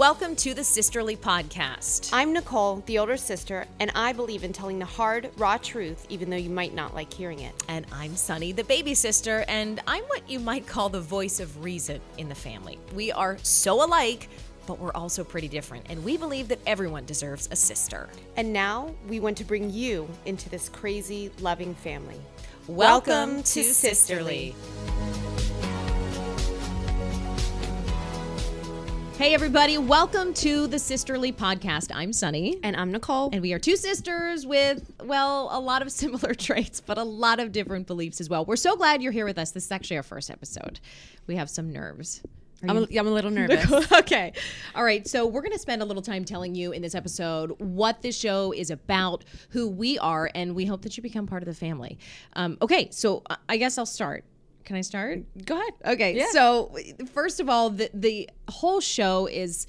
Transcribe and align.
Welcome 0.00 0.34
to 0.36 0.54
the 0.54 0.64
Sisterly 0.64 1.14
Podcast. 1.14 2.08
I'm 2.10 2.32
Nicole, 2.32 2.82
the 2.86 2.98
older 2.98 3.18
sister, 3.18 3.66
and 3.80 3.92
I 3.94 4.14
believe 4.14 4.44
in 4.44 4.52
telling 4.54 4.78
the 4.78 4.86
hard, 4.86 5.28
raw 5.36 5.58
truth, 5.58 6.06
even 6.08 6.30
though 6.30 6.38
you 6.38 6.48
might 6.48 6.72
not 6.72 6.94
like 6.94 7.12
hearing 7.12 7.40
it. 7.40 7.52
And 7.68 7.84
I'm 7.92 8.16
Sunny, 8.16 8.52
the 8.52 8.64
baby 8.64 8.94
sister, 8.94 9.44
and 9.46 9.78
I'm 9.86 10.02
what 10.04 10.22
you 10.26 10.40
might 10.40 10.66
call 10.66 10.88
the 10.88 11.02
voice 11.02 11.38
of 11.38 11.62
reason 11.62 12.00
in 12.16 12.30
the 12.30 12.34
family. 12.34 12.78
We 12.94 13.12
are 13.12 13.36
so 13.42 13.84
alike, 13.84 14.30
but 14.66 14.78
we're 14.78 14.94
also 14.94 15.22
pretty 15.22 15.48
different, 15.48 15.84
and 15.90 16.02
we 16.02 16.16
believe 16.16 16.48
that 16.48 16.60
everyone 16.66 17.04
deserves 17.04 17.50
a 17.52 17.56
sister. 17.56 18.08
And 18.38 18.54
now 18.54 18.94
we 19.06 19.20
want 19.20 19.36
to 19.36 19.44
bring 19.44 19.68
you 19.68 20.08
into 20.24 20.48
this 20.48 20.70
crazy, 20.70 21.30
loving 21.40 21.74
family. 21.74 22.22
Welcome, 22.68 23.42
to 23.42 23.62
Sisterly. 23.64 24.54
Hey, 29.20 29.34
everybody, 29.34 29.76
welcome 29.76 30.32
to 30.32 30.66
the 30.66 30.78
Sisterly 30.78 31.30
Podcast. 31.30 31.94
I'm 31.94 32.10
Sunny. 32.10 32.58
And 32.62 32.74
I'm 32.74 32.90
Nicole. 32.90 33.28
And 33.34 33.42
we 33.42 33.52
are 33.52 33.58
two 33.58 33.76
sisters 33.76 34.46
with, 34.46 34.90
well, 35.04 35.50
a 35.52 35.60
lot 35.60 35.82
of 35.82 35.92
similar 35.92 36.32
traits, 36.32 36.80
but 36.80 36.96
a 36.96 37.02
lot 37.04 37.38
of 37.38 37.52
different 37.52 37.86
beliefs 37.86 38.22
as 38.22 38.30
well. 38.30 38.46
We're 38.46 38.56
so 38.56 38.76
glad 38.76 39.02
you're 39.02 39.12
here 39.12 39.26
with 39.26 39.36
us. 39.36 39.50
This 39.50 39.66
is 39.66 39.72
actually 39.72 39.98
our 39.98 40.02
first 40.02 40.30
episode. 40.30 40.80
We 41.26 41.36
have 41.36 41.50
some 41.50 41.70
nerves. 41.70 42.22
I'm 42.66 42.78
a, 42.78 42.86
I'm 42.98 43.06
a 43.06 43.10
little 43.10 43.30
nervous. 43.30 43.92
okay. 43.92 44.32
All 44.74 44.84
right. 44.84 45.06
So 45.06 45.26
we're 45.26 45.42
going 45.42 45.52
to 45.52 45.58
spend 45.58 45.82
a 45.82 45.84
little 45.84 46.02
time 46.02 46.24
telling 46.24 46.54
you 46.54 46.72
in 46.72 46.80
this 46.80 46.94
episode 46.94 47.54
what 47.58 48.00
this 48.00 48.18
show 48.18 48.52
is 48.52 48.70
about, 48.70 49.24
who 49.50 49.68
we 49.68 49.98
are, 49.98 50.30
and 50.34 50.54
we 50.54 50.64
hope 50.64 50.80
that 50.80 50.96
you 50.96 51.02
become 51.02 51.26
part 51.26 51.42
of 51.42 51.46
the 51.46 51.54
family. 51.54 51.98
Um, 52.36 52.56
okay. 52.62 52.88
So 52.90 53.22
I- 53.28 53.36
I 53.50 53.56
guess 53.58 53.76
I'll 53.76 53.84
start. 53.84 54.24
Can 54.64 54.76
I 54.76 54.80
start? 54.82 55.20
Go 55.44 55.56
ahead. 55.56 55.72
Okay. 55.84 56.16
Yeah. 56.16 56.26
So 56.30 56.76
first 57.12 57.40
of 57.40 57.48
all, 57.48 57.70
the 57.70 57.90
the 57.94 58.28
whole 58.48 58.80
show 58.80 59.26
is 59.26 59.66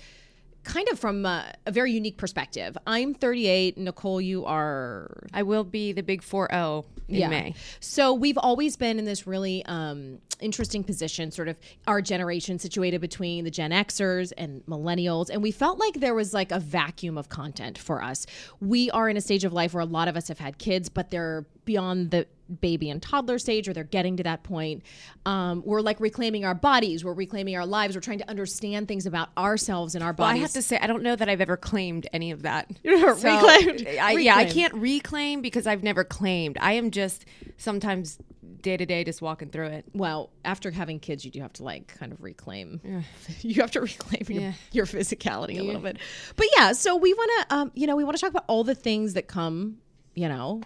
kind 0.63 0.87
of 0.89 0.99
from 0.99 1.25
a, 1.25 1.53
a 1.65 1.71
very 1.71 1.91
unique 1.91 2.17
perspective. 2.17 2.77
I'm 2.85 3.13
38. 3.13 3.77
Nicole, 3.77 4.21
you 4.21 4.45
are 4.45 5.23
I 5.33 5.43
will 5.43 5.63
be 5.63 5.91
the 5.91 6.03
big 6.03 6.21
4 6.21 6.49
0 6.51 6.85
in 7.07 7.29
May. 7.29 7.55
so 7.79 8.13
we've 8.13 8.37
always 8.37 8.77
been 8.77 8.97
in 8.97 9.05
this 9.05 9.27
really 9.27 9.65
um, 9.65 10.19
interesting 10.39 10.83
position, 10.83 11.31
sort 11.31 11.47
of 11.47 11.57
our 11.87 12.01
generation 12.01 12.57
situated 12.59 13.01
between 13.01 13.43
the 13.43 13.51
Gen 13.51 13.71
Xers 13.71 14.31
and 14.37 14.65
millennials, 14.65 15.29
and 15.29 15.41
we 15.41 15.51
felt 15.51 15.79
like 15.79 15.95
there 15.95 16.15
was 16.15 16.33
like 16.33 16.51
a 16.51 16.59
vacuum 16.59 17.17
of 17.17 17.29
content 17.29 17.77
for 17.77 18.01
us. 18.01 18.25
We 18.59 18.89
are 18.91 19.09
in 19.09 19.17
a 19.17 19.21
stage 19.21 19.43
of 19.43 19.53
life 19.53 19.73
where 19.73 19.81
a 19.81 19.85
lot 19.85 20.07
of 20.07 20.15
us 20.15 20.27
have 20.29 20.39
had 20.39 20.57
kids, 20.57 20.89
but 20.89 21.11
they're 21.11 21.45
beyond 21.65 22.11
the 22.11 22.27
baby 22.59 22.89
and 22.89 23.01
toddler 23.01 23.39
stage 23.39 23.67
or 23.69 23.73
they're 23.73 23.83
getting 23.83 24.17
to 24.17 24.23
that 24.23 24.43
point 24.43 24.83
um, 25.25 25.61
we're 25.65 25.81
like 25.81 25.99
reclaiming 25.99 26.43
our 26.43 26.53
bodies 26.55 27.05
we're 27.05 27.13
reclaiming 27.13 27.55
our 27.55 27.65
lives 27.65 27.95
we're 27.95 28.01
trying 28.01 28.17
to 28.17 28.29
understand 28.29 28.87
things 28.87 29.05
about 29.05 29.29
ourselves 29.37 29.95
and 29.95 30.03
our 30.03 30.11
bodies 30.13 30.33
Well, 30.33 30.39
I 30.39 30.41
have 30.41 30.51
to 30.53 30.61
say, 30.61 30.77
I 30.81 30.87
don't 30.87 31.03
know 31.03 31.15
that 31.15 31.29
I've 31.29 31.41
ever 31.41 31.57
claimed 31.57 32.07
any 32.11 32.31
of 32.31 32.41
that. 32.41 32.69
Reclaimed. 32.83 33.87
I, 33.99 34.11
Yeah, 34.19 34.35
I 34.35 34.45
can't 34.45 34.73
reclaim 34.73 35.41
because 35.41 35.67
I've 35.67 35.83
never 35.83 36.03
claimed. 36.03 36.57
I 36.59 36.73
am 36.73 36.91
just 36.91 37.25
sometimes 37.57 38.17
day 38.61 38.77
to 38.77 38.85
day 38.85 39.03
just 39.03 39.21
walking 39.21 39.49
through 39.49 39.67
it. 39.67 39.85
well, 39.93 40.29
after 40.45 40.69
having 40.71 40.99
kids, 40.99 41.25
you 41.25 41.31
do 41.31 41.41
have 41.41 41.53
to 41.53 41.63
like 41.63 41.95
kind 41.97 42.11
of 42.11 42.21
reclaim. 42.21 42.79
You 43.41 43.61
have 43.61 43.71
to 43.71 43.81
reclaim 43.81 44.25
your, 44.27 44.41
Yeah. 44.41 44.53
your 44.71 44.85
physicality 44.85 45.59
a 45.59 45.63
little 45.63 45.81
bit. 45.81 45.97
But 46.35 46.47
yeah, 46.55 46.73
so 46.73 46.95
we 46.95 47.13
want 47.13 47.31
to, 47.49 47.55
um, 47.55 47.71
you 47.75 47.87
know, 47.87 47.95
we 47.95 48.03
want 48.03 48.17
to 48.17 48.21
talk 48.21 48.31
about 48.31 48.45
all 48.47 48.63
the 48.63 48.75
things 48.75 49.13
that 49.13 49.27
come, 49.27 49.77
you 50.15 50.27
know, 50.27 50.61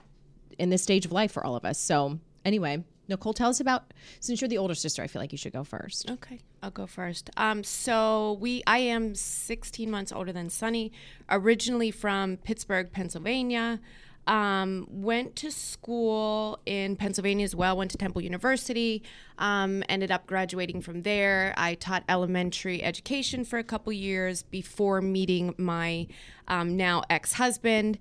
in 0.58 0.70
this 0.70 0.84
stage 0.84 1.06
of 1.06 1.12
life 1.12 1.32
for 1.32 1.46
all 1.46 1.56
of 1.56 1.66
us. 1.66 1.80
So 1.80 2.20
anyway, 2.44 2.84
Nicole, 3.08 3.34
tell 3.34 3.50
us 3.50 3.60
about. 3.60 3.94
Since 4.20 4.42
you're 4.42 4.50
the 4.50 4.58
older 4.58 4.76
sister, 4.76 5.04
I 5.04 5.08
feel 5.08 5.22
like 5.22 5.32
you 5.32 5.38
should 5.38 5.54
go 5.54 5.64
first. 5.64 6.10
Okay, 6.10 6.42
I'll 6.64 6.72
go 6.72 6.88
first. 6.88 7.30
Um, 7.38 7.64
so 7.64 8.38
we, 8.40 8.64
I 8.66 8.80
am 8.80 9.16
16 9.16 9.90
months 9.90 10.12
older 10.12 10.32
than 10.32 10.50
Sunny. 10.50 10.92
Originally 11.30 11.92
from 11.92 12.38
Pittsburgh, 12.38 12.92
Pennsylvania. 12.92 13.80
Um, 14.28 14.88
went 14.90 15.36
to 15.38 15.52
school 15.52 16.60
in 16.66 16.96
Pennsylvania 16.96 17.44
as 17.44 17.56
well. 17.56 17.78
Went 17.78 17.92
to 17.92 17.98
Temple 17.98 18.24
University. 18.24 19.04
Um, 19.38 19.84
ended 19.88 20.10
up 20.10 20.26
graduating 20.26 20.82
from 20.82 21.04
there. 21.04 21.54
I 21.58 21.76
taught 21.76 22.04
elementary 22.10 22.84
education 22.84 23.46
for 23.46 23.60
a 23.60 23.64
couple 23.64 23.94
years 23.94 24.42
before 24.42 25.00
meeting 25.02 25.54
my 25.58 26.08
um, 26.48 26.76
now 26.76 27.04
ex-husband. 27.10 28.00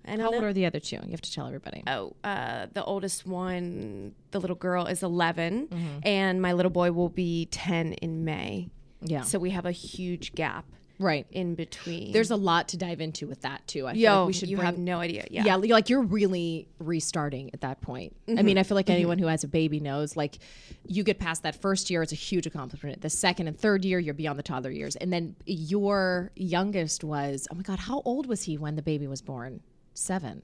and 0.05 0.21
How 0.21 0.33
old 0.33 0.43
are 0.43 0.53
the 0.53 0.67
other 0.67 0.81
two? 0.81 0.97
You 1.05 1.11
have 1.13 1.21
to 1.21 1.33
tell 1.33 1.47
everybody. 1.47 1.83
oh, 1.87 2.15
uh, 2.25 2.67
the 2.73 2.85
oldest 2.85 3.27
one, 3.27 4.15
the 4.33 4.41
little 4.41 4.57
girl, 4.57 4.87
is 4.87 5.03
11, 5.03 6.01
and 6.03 6.43
my 6.43 6.53
little 6.53 6.71
boy 6.73 6.91
will 6.93 7.09
be 7.09 7.47
10 7.47 7.95
in 7.95 8.25
May. 8.25 8.69
Yeah. 9.01 9.23
So 9.23 9.39
we 9.39 9.51
have 9.51 9.65
a 9.65 9.73
huge 9.73 10.35
gap 10.35 10.65
right. 10.99 11.27
in 11.31 11.55
between. 11.55 12.13
There's 12.13 12.31
a 12.31 12.37
lot 12.37 12.69
to 12.69 12.77
dive 12.77 13.01
into 13.01 13.27
with 13.27 13.43
that 13.43 13.67
too. 13.67 13.87
I 13.87 13.93
feel 13.93 14.01
yo, 14.01 14.19
like 14.21 14.27
we 14.29 14.33
should 14.33 14.49
you 14.49 14.57
bring, 14.57 14.67
have 14.67 14.79
no 14.79 14.99
idea. 14.99 15.27
Yeah. 15.31 15.45
yeah. 15.45 15.57
like 15.57 15.89
you're 15.89 16.03
really 16.03 16.69
restarting 16.79 17.51
at 17.53 17.61
that 17.63 17.81
point. 17.81 18.17
I 18.29 18.33
mm-hmm. 18.33 18.47
mean, 18.47 18.59
I 18.59 18.63
feel 18.63 18.75
like 18.75 18.87
mm-hmm. 18.87 18.95
anyone 18.95 19.19
who 19.19 19.27
has 19.27 19.45
a 19.45 19.49
baby 19.49 19.81
knows, 19.81 20.17
like, 20.17 20.39
you 20.87 21.03
get 21.05 21.19
past 21.19 21.43
that 21.43 21.61
first 21.61 21.91
year, 21.91 22.03
it's 22.03 22.13
a 22.13 22.17
huge 22.17 22.47
accomplishment. 22.47 23.01
The 23.01 23.11
second 23.11 23.49
and 23.49 23.59
third 23.59 23.85
year, 23.85 23.99
you're 23.99 24.15
beyond 24.15 24.39
the 24.39 24.43
toddler 24.43 24.71
years, 24.71 24.97
and 24.97 25.13
then 25.13 25.37
your 25.47 26.31
youngest 26.37 27.05
was, 27.05 27.49
oh 27.51 27.55
my 27.55 27.63
god, 27.63 27.79
how 27.79 28.03
old 28.05 28.27
was 28.27 28.43
he 28.43 28.59
when 28.59 28.77
the 28.77 28.83
baby 28.83 29.07
was 29.07 29.23
born? 29.23 29.61
Seven, 29.95 30.43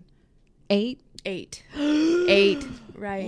eight. 0.70 1.00
Eight. 1.24 1.64
Eight. 1.76 2.64
Right. 2.94 3.26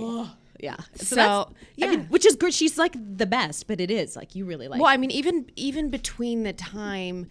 Yeah. 0.61 0.77
So, 0.95 1.19
I 1.21 1.53
yeah. 1.75 1.89
mean, 1.91 2.01
which 2.05 2.25
is 2.25 2.35
good. 2.35 2.53
She's 2.53 2.77
like 2.77 2.95
the 3.17 3.25
best, 3.25 3.67
but 3.67 3.81
it 3.81 3.89
is 3.91 4.15
like 4.15 4.35
you 4.35 4.45
really 4.45 4.67
like. 4.67 4.79
Well, 4.79 4.89
I 4.89 4.97
mean, 4.97 5.11
even 5.11 5.47
even 5.55 5.89
between 5.89 6.43
the 6.43 6.53
time 6.53 7.27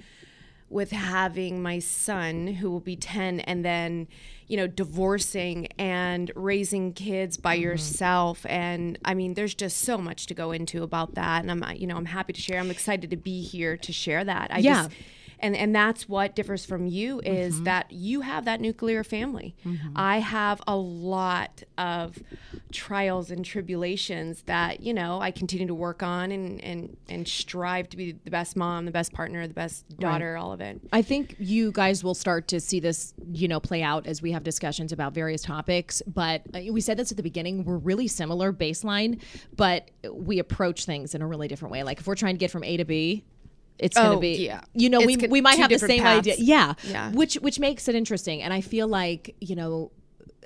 with 0.69 0.91
having 0.93 1.63
my 1.63 1.79
son, 1.81 2.47
who 2.47 2.71
will 2.71 2.81
be 2.81 2.97
ten, 2.97 3.41
and 3.41 3.65
then 3.65 4.09
you 4.49 4.57
know 4.57 4.67
divorcing 4.67 5.67
and 5.79 6.31
raising 6.35 6.93
kids 6.93 7.37
by 7.37 7.55
Mm-hmm. 7.57 7.63
yourself, 7.65 8.45
and 8.49 8.99
I 9.05 9.15
mean, 9.15 9.35
there's 9.35 9.55
just 9.55 9.79
so 9.79 9.97
much 9.99 10.26
to 10.26 10.35
go 10.35 10.50
into 10.53 10.83
about 10.83 11.15
that, 11.15 11.43
and 11.44 11.50
I'm 11.50 11.76
you 11.76 11.87
know 11.87 11.97
I'm 11.97 12.06
happy 12.06 12.33
to 12.33 12.41
share. 12.41 12.59
I'm 12.61 12.71
excited 12.71 13.11
to 13.11 13.17
be 13.17 13.43
here 13.43 13.76
to 13.76 13.93
share 13.93 14.25
that. 14.25 14.49
I 14.53 14.59
Yeah. 14.59 14.83
just 14.85 14.91
and 15.40 15.56
and 15.56 15.75
that's 15.75 16.08
what 16.08 16.34
differs 16.37 16.64
from 16.64 16.87
you 16.87 17.20
is 17.20 17.54
Mm-hmm. 17.56 17.64
that 17.64 17.90
you 17.90 18.20
have 18.20 18.44
that 18.44 18.60
nuclear 18.60 19.02
family. 19.04 19.54
I 19.96 20.19
have 20.19 20.60
a 20.66 20.76
lot 20.76 21.62
of 21.78 22.19
trials 22.72 23.31
and 23.32 23.44
tribulations 23.44 24.42
that 24.42 24.81
you 24.81 24.94
know 24.94 25.20
I 25.20 25.31
continue 25.32 25.66
to 25.66 25.75
work 25.75 26.02
on 26.02 26.31
and 26.31 26.62
and 26.62 26.96
and 27.08 27.26
strive 27.26 27.88
to 27.90 27.96
be 27.96 28.12
the 28.12 28.31
best 28.31 28.56
mom, 28.56 28.84
the 28.84 28.90
best 28.92 29.12
partner, 29.12 29.46
the 29.46 29.54
best 29.54 29.88
daughter, 29.98 30.37
all 30.37 30.52
of 30.52 30.60
it. 30.60 30.81
I 30.92 31.02
think 31.02 31.37
you 31.38 31.72
guys 31.72 32.04
will 32.04 32.14
start 32.14 32.46
to 32.48 32.60
see 32.60 32.78
this, 32.81 33.14
you 33.32 33.48
know, 33.48 33.60
play 33.60 33.82
out 33.82 34.06
as 34.06 34.22
we 34.22 34.32
have 34.32 34.44
discussions 34.44 34.92
about 34.92 35.14
various 35.14 35.42
topics. 35.42 36.02
But 36.06 36.42
uh, 36.54 36.60
we 36.72 36.81
said 36.81 36.96
this 36.96 37.10
at 37.10 37.16
the 37.16 37.22
beginning. 37.22 37.64
We're 37.64 37.76
really 37.78 38.06
similar 38.08 38.52
baseline, 38.52 39.20
but 39.56 39.90
we 40.12 40.38
approach 40.38 40.84
things 40.84 41.14
in 41.14 41.22
a 41.22 41.26
really 41.26 41.48
different 41.48 41.72
way. 41.72 41.82
Like 41.82 41.98
if 42.00 42.06
we're 42.06 42.14
trying 42.14 42.34
to 42.34 42.38
get 42.38 42.50
from 42.50 42.64
A 42.64 42.76
to 42.76 42.84
B, 42.84 43.25
it's 43.82 43.97
going 43.97 44.11
to 44.11 44.17
Oh, 44.17 44.21
be, 44.21 44.44
yeah. 44.44 44.61
you 44.75 44.88
know, 44.91 45.00
It's 45.00 45.23
we, 45.23 45.29
we 45.29 45.41
might 45.41 45.59
have 45.59 45.71
the 45.71 45.79
same 45.79 46.03
paths. 46.03 46.19
idea. 46.29 46.35
Yeah. 46.38 46.75
Yeah. 46.85 47.11
Which, 47.12 47.35
which 47.37 47.59
makes 47.59 47.88
it 47.88 47.94
interesting. 47.94 48.43
And 48.43 48.53
I 48.53 48.61
feel 48.61 48.87
like, 48.88 49.35
you 49.41 49.56
know, 49.56 49.91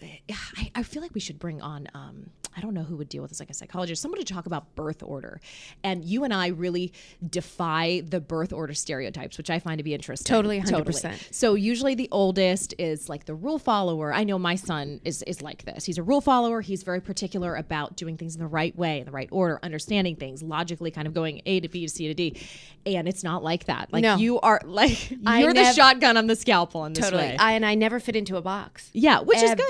I, 0.03 0.71
I 0.75 0.83
feel 0.83 1.03
like 1.03 1.15
we 1.15 1.21
should 1.21 1.39
bring 1.39 1.61
on 1.63 1.89
um, 1.95 2.31
I 2.57 2.61
don't 2.61 2.75
know 2.75 2.85
who 2.85 2.97
would 2.97 3.09
deal 3.09 3.21
with 3.23 3.31
this, 3.31 3.41
like 3.41 3.51
a 3.51 3.55
psychologist, 3.55 4.01
somebody 4.01 4.23
to 4.23 4.33
talk 4.33 4.47
about 4.47 4.77
birth 4.77 5.03
order. 5.03 5.41
And 5.83 6.05
you 6.05 6.23
and 6.23 6.33
I 6.33 6.49
really 6.49 6.93
defy 7.29 8.03
the 8.09 8.21
birth 8.21 8.53
order 8.53 8.75
stereotypes, 8.75 9.37
which 9.39 9.51
I 9.51 9.59
find 9.59 9.79
to 9.79 9.85
be 9.85 9.93
interesting. 9.95 10.33
Totally, 10.33 10.61
100%. 10.61 11.33
So 11.35 11.55
usually 11.55 11.95
the 11.97 12.09
oldest 12.13 12.75
is 12.79 13.09
like 13.09 13.25
the 13.25 13.35
rule 13.35 13.59
follower. 13.59 14.13
I 14.15 14.23
know 14.25 14.39
my 14.39 14.55
son 14.55 15.01
is 15.05 15.23
is 15.25 15.43
like 15.43 15.65
this. 15.65 15.85
He's 15.85 15.99
a 15.99 16.03
rule 16.03 16.21
follower. 16.21 16.61
He's 16.61 16.83
very 16.85 17.01
particular 17.01 17.57
about 17.57 17.97
doing 17.97 18.17
things 18.17 18.35
in 18.37 18.41
the 18.41 18.47
right 18.47 18.77
way, 18.77 19.01
in 19.01 19.05
the 19.07 19.11
right 19.13 19.29
order, 19.33 19.59
understanding 19.63 20.15
things 20.17 20.43
logically, 20.43 20.91
kind 20.93 21.09
of 21.09 21.15
going 21.15 21.43
A 21.47 21.59
to 21.61 21.69
B 21.69 21.87
to 21.87 21.89
C 21.93 22.07
to 22.09 22.15
D. 22.15 22.41
And 22.87 23.09
it's 23.09 23.25
not 23.25 23.43
like 23.43 23.65
that. 23.65 23.93
Like 23.93 24.03
No. 24.03 24.17
you 24.17 24.39
are 24.41 24.61
like 24.65 25.11
you're 25.11 25.19
I 25.27 25.43
the 25.47 25.55
nev- 25.55 25.75
shotgun 25.75 26.17
on 26.17 26.27
the 26.29 26.37
scalpel 26.37 26.85
in 26.85 26.93
this 26.93 27.05
Totally. 27.05 27.23
way. 27.31 27.37
I, 27.39 27.53
and 27.53 27.65
I 27.67 27.75
never 27.75 27.99
fit 27.99 28.15
into 28.15 28.37
a 28.37 28.43
box. 28.43 28.91
yeah, 28.93 29.21
which 29.21 29.43
is 29.43 29.51
Ever. 29.51 29.61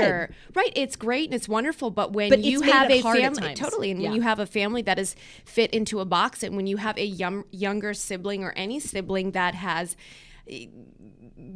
Right. 0.54 0.72
It's 0.74 0.96
great 0.96 1.26
and 1.26 1.34
it's 1.34 1.48
wonderful. 1.48 1.90
But 1.90 2.12
when 2.12 2.30
But 2.30 2.40
you 2.40 2.62
have 2.62 2.90
a 2.90 3.02
family, 3.02 3.54
totally, 3.54 3.90
and 3.90 4.00
Yeah. 4.00 4.08
when 4.08 4.16
you 4.16 4.22
have 4.22 4.38
a 4.38 4.46
family 4.46 4.82
that 4.82 4.98
is 4.98 5.14
fit 5.44 5.70
into 5.72 6.00
a 6.00 6.04
box, 6.04 6.42
and 6.42 6.56
when 6.56 6.66
you 6.66 6.78
have 6.78 6.96
a 6.98 7.04
young, 7.04 7.44
younger 7.50 7.94
sibling 7.94 8.42
or 8.44 8.52
any 8.56 8.80
sibling 8.80 9.32
that 9.32 9.54
has 9.54 9.96
eh, 10.48 10.66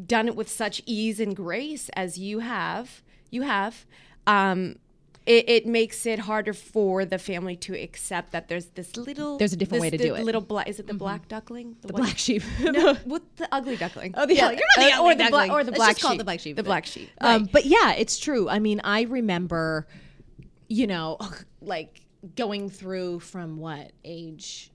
done 0.06 0.28
it 0.28 0.37
with 0.37 0.49
such 0.49 0.82
ease 0.87 1.20
and 1.20 1.34
grace 1.37 1.88
as 1.90 2.19
you 2.19 2.40
have, 2.40 3.02
you 3.31 3.43
have. 3.43 3.87
Um, 4.26 4.76
it, 5.28 5.48
it 5.48 5.66
makes 5.66 6.06
it 6.06 6.19
harder 6.20 6.54
for 6.54 7.04
the 7.04 7.19
family 7.19 7.54
to 7.56 7.75
accept 7.75 8.32
that 8.32 8.48
there's 8.48 8.66
this 8.69 8.96
little 8.96 9.36
There's 9.36 9.52
a 9.52 9.56
different 9.56 9.82
this- 9.82 9.92
way 9.92 9.96
to 9.96 10.02
do 10.02 10.14
it. 10.14 10.16
Mm-hmm. 10.19 10.25
Little 10.26 10.40
black 10.40 10.69
is 10.69 10.80
it 10.80 10.86
the 10.86 10.94
black 10.94 11.28
duckling? 11.28 11.76
The 11.82 11.92
black 11.92 12.16
sheep. 12.16 12.42
No, 12.62 12.94
what 13.04 13.22
the 13.36 13.46
ugly 13.52 13.76
duckling? 13.76 14.14
Oh, 14.16 14.25
the- 14.26 14.34
you're 14.34 14.50
not 14.50 14.58
the 14.76 14.84
uh, 14.84 14.98
ugly 14.98 15.12
or 15.12 15.14
the 15.14 15.28
black 15.30 15.30
duckling. 15.30 15.50
or 15.50 15.64
the 15.64 15.70
Let's 15.72 15.78
black 15.78 15.90
just 15.90 16.00
call 16.02 16.12
it 16.12 16.14
sheep. 16.14 16.19
the 16.19 16.25
black 16.25 16.40
sheep. 16.40 16.56
The 16.56 16.62
black 16.62 16.86
sheep. 16.86 17.10
Um, 17.20 17.42
right. 17.42 17.52
but 17.52 17.66
yeah, 17.66 17.92
it's 17.92 18.19
true. 18.19 18.48
I 18.48 18.58
mean, 18.58 18.80
I 18.82 19.02
remember, 19.02 19.86
you 20.69 20.86
know, 20.86 21.19
like 21.60 22.00
going 22.34 22.70
through 22.70 23.20
from 23.20 23.58
what 23.58 23.92
age? 24.04 24.70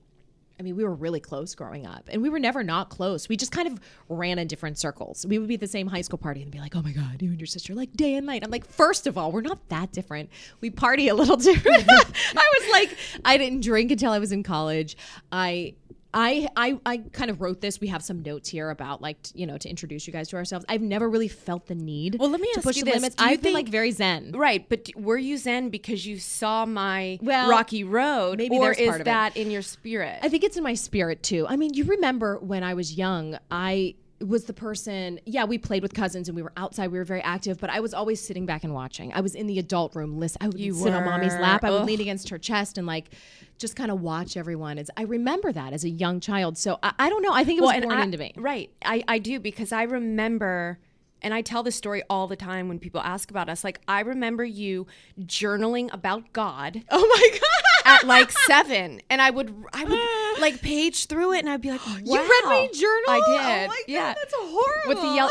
I 0.58 0.62
mean, 0.62 0.76
we 0.76 0.84
were 0.84 0.94
really 0.94 1.20
close 1.20 1.54
growing 1.54 1.84
up, 1.84 2.08
and 2.08 2.22
we 2.22 2.30
were 2.30 2.38
never 2.38 2.62
not 2.62 2.88
close. 2.88 3.28
We 3.28 3.36
just 3.36 3.50
kind 3.50 3.66
of 3.66 3.80
ran 4.08 4.38
in 4.38 4.46
different 4.46 4.78
circles. 4.78 5.26
We 5.26 5.38
would 5.38 5.48
be 5.48 5.54
at 5.54 5.60
the 5.60 5.66
same 5.66 5.88
high 5.88 6.02
school 6.02 6.18
party 6.18 6.42
and 6.42 6.50
be 6.50 6.60
like, 6.60 6.76
"Oh 6.76 6.82
my 6.82 6.92
god, 6.92 7.20
you 7.20 7.30
and 7.30 7.40
your 7.40 7.46
sister 7.46 7.74
like 7.74 7.92
day 7.94 8.14
and 8.14 8.26
night." 8.26 8.44
I'm 8.44 8.50
like, 8.50 8.64
first 8.64 9.06
of 9.06 9.18
all, 9.18 9.32
we're 9.32 9.40
not 9.40 9.68
that 9.70 9.90
different. 9.92 10.30
We 10.60 10.70
party 10.70 11.08
a 11.08 11.14
little 11.14 11.36
different. 11.50 11.84
I 11.88 12.52
was 12.60 12.72
like, 12.72 12.96
I 13.24 13.36
didn't 13.36 13.62
drink 13.64 13.90
until 13.90 14.12
I 14.12 14.18
was 14.20 14.30
in 14.30 14.42
college. 14.42 14.96
I 15.32 15.74
I, 16.14 16.48
I 16.56 16.78
I 16.86 16.96
kind 17.12 17.28
of 17.30 17.40
wrote 17.40 17.60
this. 17.60 17.80
We 17.80 17.88
have 17.88 18.02
some 18.02 18.22
notes 18.22 18.48
here 18.48 18.70
about 18.70 19.02
like 19.02 19.20
t- 19.22 19.32
you 19.40 19.46
know 19.46 19.58
to 19.58 19.68
introduce 19.68 20.06
you 20.06 20.12
guys 20.12 20.28
to 20.28 20.36
ourselves. 20.36 20.64
I've 20.68 20.80
never 20.80 21.10
really 21.10 21.28
felt 21.28 21.66
the 21.66 21.74
need. 21.74 22.16
Well, 22.18 22.30
let 22.30 22.40
me 22.40 22.48
to 22.52 22.58
ask 22.60 22.64
push 22.64 22.76
you 22.76 22.84
the 22.84 22.92
this. 22.92 22.96
limits. 23.00 23.14
Do 23.16 23.24
you 23.24 23.30
I've 23.30 23.42
been 23.42 23.52
like 23.52 23.68
very 23.68 23.90
zen. 23.90 24.32
Right, 24.32 24.66
but 24.68 24.84
d- 24.84 24.94
were 24.96 25.18
you 25.18 25.36
Zen 25.36 25.70
because 25.70 26.06
you 26.06 26.18
saw 26.18 26.64
my 26.64 27.18
Well, 27.20 27.50
rocky 27.50 27.82
road, 27.84 28.38
maybe 28.38 28.56
or 28.56 28.66
there's 28.66 28.78
is 28.78 28.88
part 28.88 29.00
of 29.00 29.06
it. 29.08 29.10
that 29.10 29.36
in 29.36 29.50
your 29.50 29.62
spirit? 29.62 30.20
I 30.22 30.28
think 30.28 30.44
it's 30.44 30.56
in 30.56 30.62
my 30.62 30.74
spirit 30.74 31.22
too. 31.22 31.46
I 31.48 31.56
mean, 31.56 31.74
you 31.74 31.84
remember 31.84 32.38
when 32.38 32.62
I 32.62 32.74
was 32.74 32.94
young, 32.94 33.36
I 33.50 33.96
was 34.24 34.44
the 34.44 34.52
person, 34.52 35.20
yeah, 35.26 35.44
we 35.44 35.58
played 35.58 35.82
with 35.82 35.94
cousins 35.94 36.28
and 36.28 36.36
we 36.36 36.42
were 36.42 36.52
outside, 36.56 36.88
we 36.88 36.98
were 36.98 37.04
very 37.04 37.22
active, 37.22 37.58
but 37.58 37.70
I 37.70 37.80
was 37.80 37.94
always 37.94 38.20
sitting 38.20 38.46
back 38.46 38.64
and 38.64 38.72
watching. 38.74 39.12
I 39.12 39.20
was 39.20 39.34
in 39.34 39.46
the 39.46 39.58
adult 39.58 39.94
room, 39.94 40.18
listen, 40.18 40.38
I 40.40 40.46
would 40.48 40.58
You 40.58 40.72
sit 40.74 40.92
on 40.92 41.04
mommy's 41.04 41.34
lap, 41.34 41.64
I 41.64 41.70
would 41.70 41.84
lean 41.84 42.00
against 42.00 42.28
her 42.30 42.38
chest 42.38 42.78
and 42.78 42.86
like 42.86 43.10
just 43.58 43.76
kind 43.76 43.90
of 43.90 44.00
watch 44.00 44.36
everyone. 44.36 44.78
It's, 44.78 44.90
I 44.96 45.02
remember 45.02 45.52
that 45.52 45.72
as 45.72 45.84
a 45.84 45.90
young 45.90 46.20
child. 46.20 46.58
So 46.58 46.78
I, 46.82 46.92
I 46.98 47.08
don't 47.08 47.22
know. 47.22 47.32
I 47.32 47.44
think 47.44 47.58
it 47.58 47.62
was 47.62 47.72
born 47.80 47.92
I, 47.92 48.02
into 48.02 48.18
me. 48.18 48.32
Right, 48.36 48.70
I, 48.84 49.04
I 49.06 49.18
do 49.18 49.38
because 49.40 49.72
I 49.72 49.82
remember, 49.84 50.78
and 51.22 51.32
I 51.32 51.40
tell 51.42 51.62
this 51.62 51.76
story 51.76 52.02
all 52.10 52.26
the 52.26 52.36
time 52.36 52.68
when 52.68 52.78
people 52.78 53.00
ask 53.00 53.30
about 53.30 53.48
us. 53.48 53.64
Like 53.64 53.80
I 53.88 54.00
remember 54.00 54.44
you 54.44 54.86
journaling 55.20 55.92
about 55.92 56.32
God 56.32 56.82
Oh 56.90 57.06
my 57.06 57.38
God. 57.84 57.94
at 57.96 58.06
like 58.06 58.30
seven, 58.30 59.00
and 59.10 59.22
I 59.22 59.30
would 59.30 59.54
I 59.72 59.84
would 59.84 59.98
like 60.40 60.60
page 60.62 61.06
through 61.06 61.32
it, 61.34 61.40
and 61.40 61.48
I'd 61.50 61.60
be 61.60 61.70
like, 61.70 61.84
wow. 61.86 61.96
You 62.04 62.18
read 62.18 62.44
my 62.44 62.68
journal? 62.72 63.04
I 63.08 63.20
Oh 63.24 63.32
did. 63.38 63.68
God, 63.68 63.76
yeah, 63.88 64.14
that's 64.14 64.34
horrible. 64.36 64.88
with 64.88 65.00
the 65.00 65.14
yellow 65.14 65.30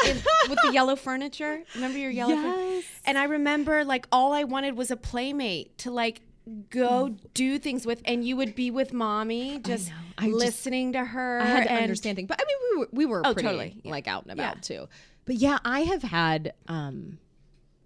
with 0.50 0.60
the 0.64 0.72
yellow 0.74 0.96
furniture. 0.96 1.62
Remember 1.76 1.98
your 1.98 2.12
yellow 2.12 2.36
furniture? 2.36 2.70
Yes. 2.76 2.84
And 3.06 3.18
I 3.18 3.26
remember 3.26 3.84
like 3.86 4.08
all 4.12 4.34
I 4.34 4.44
wanted 4.44 4.76
was 4.78 4.92
a 4.92 4.98
playmate 4.98 5.78
to 5.80 5.92
like 5.92 6.22
go 6.70 7.16
do 7.34 7.58
things 7.58 7.86
with, 7.86 8.02
and 8.06 8.26
you 8.28 8.36
would 8.36 8.54
be 8.56 8.70
with 8.72 8.92
mommy, 8.94 9.60
just. 9.60 9.92
I 10.18 10.26
just- 10.28 10.38
listening 10.38 10.94
to 10.94 11.04
her. 11.04 11.40
I 11.42 11.46
had 11.46 11.64
to 11.64 11.72
and 11.72 11.82
understand 11.82 12.16
things, 12.18 12.28
but 12.28 12.40
I 12.42 12.46
mean, 12.46 12.58
we 12.72 12.78
were 12.80 12.88
we 12.92 13.06
were 13.06 13.22
Oh, 13.26 13.34
pretty 13.34 13.48
totally. 13.48 13.82
Yeah. 13.84 13.92
like 13.92 14.08
out 14.08 14.26
and 14.28 14.38
Yeah. 14.38 14.52
about 14.52 14.64
too. 14.64 14.88
But 15.26 15.36
yeah, 15.36 15.58
I 15.64 15.82
have 15.84 16.04
had, 16.04 16.54
um, 16.68 17.18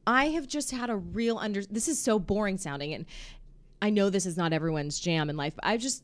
I 0.07 0.29
have 0.29 0.47
just 0.47 0.71
had 0.71 0.89
a 0.89 0.95
real 0.95 1.37
under. 1.37 1.63
This 1.63 1.87
is 1.87 2.01
so 2.01 2.17
boring 2.19 2.57
sounding, 2.57 2.93
and 2.93 3.05
I 3.81 3.91
know 3.91 4.09
this 4.09 4.25
is 4.25 4.37
not 4.37 4.53
everyone's 4.53 4.99
jam 4.99 5.29
in 5.29 5.37
life, 5.37 5.53
but 5.55 5.63
I've 5.65 5.79
just, 5.81 6.03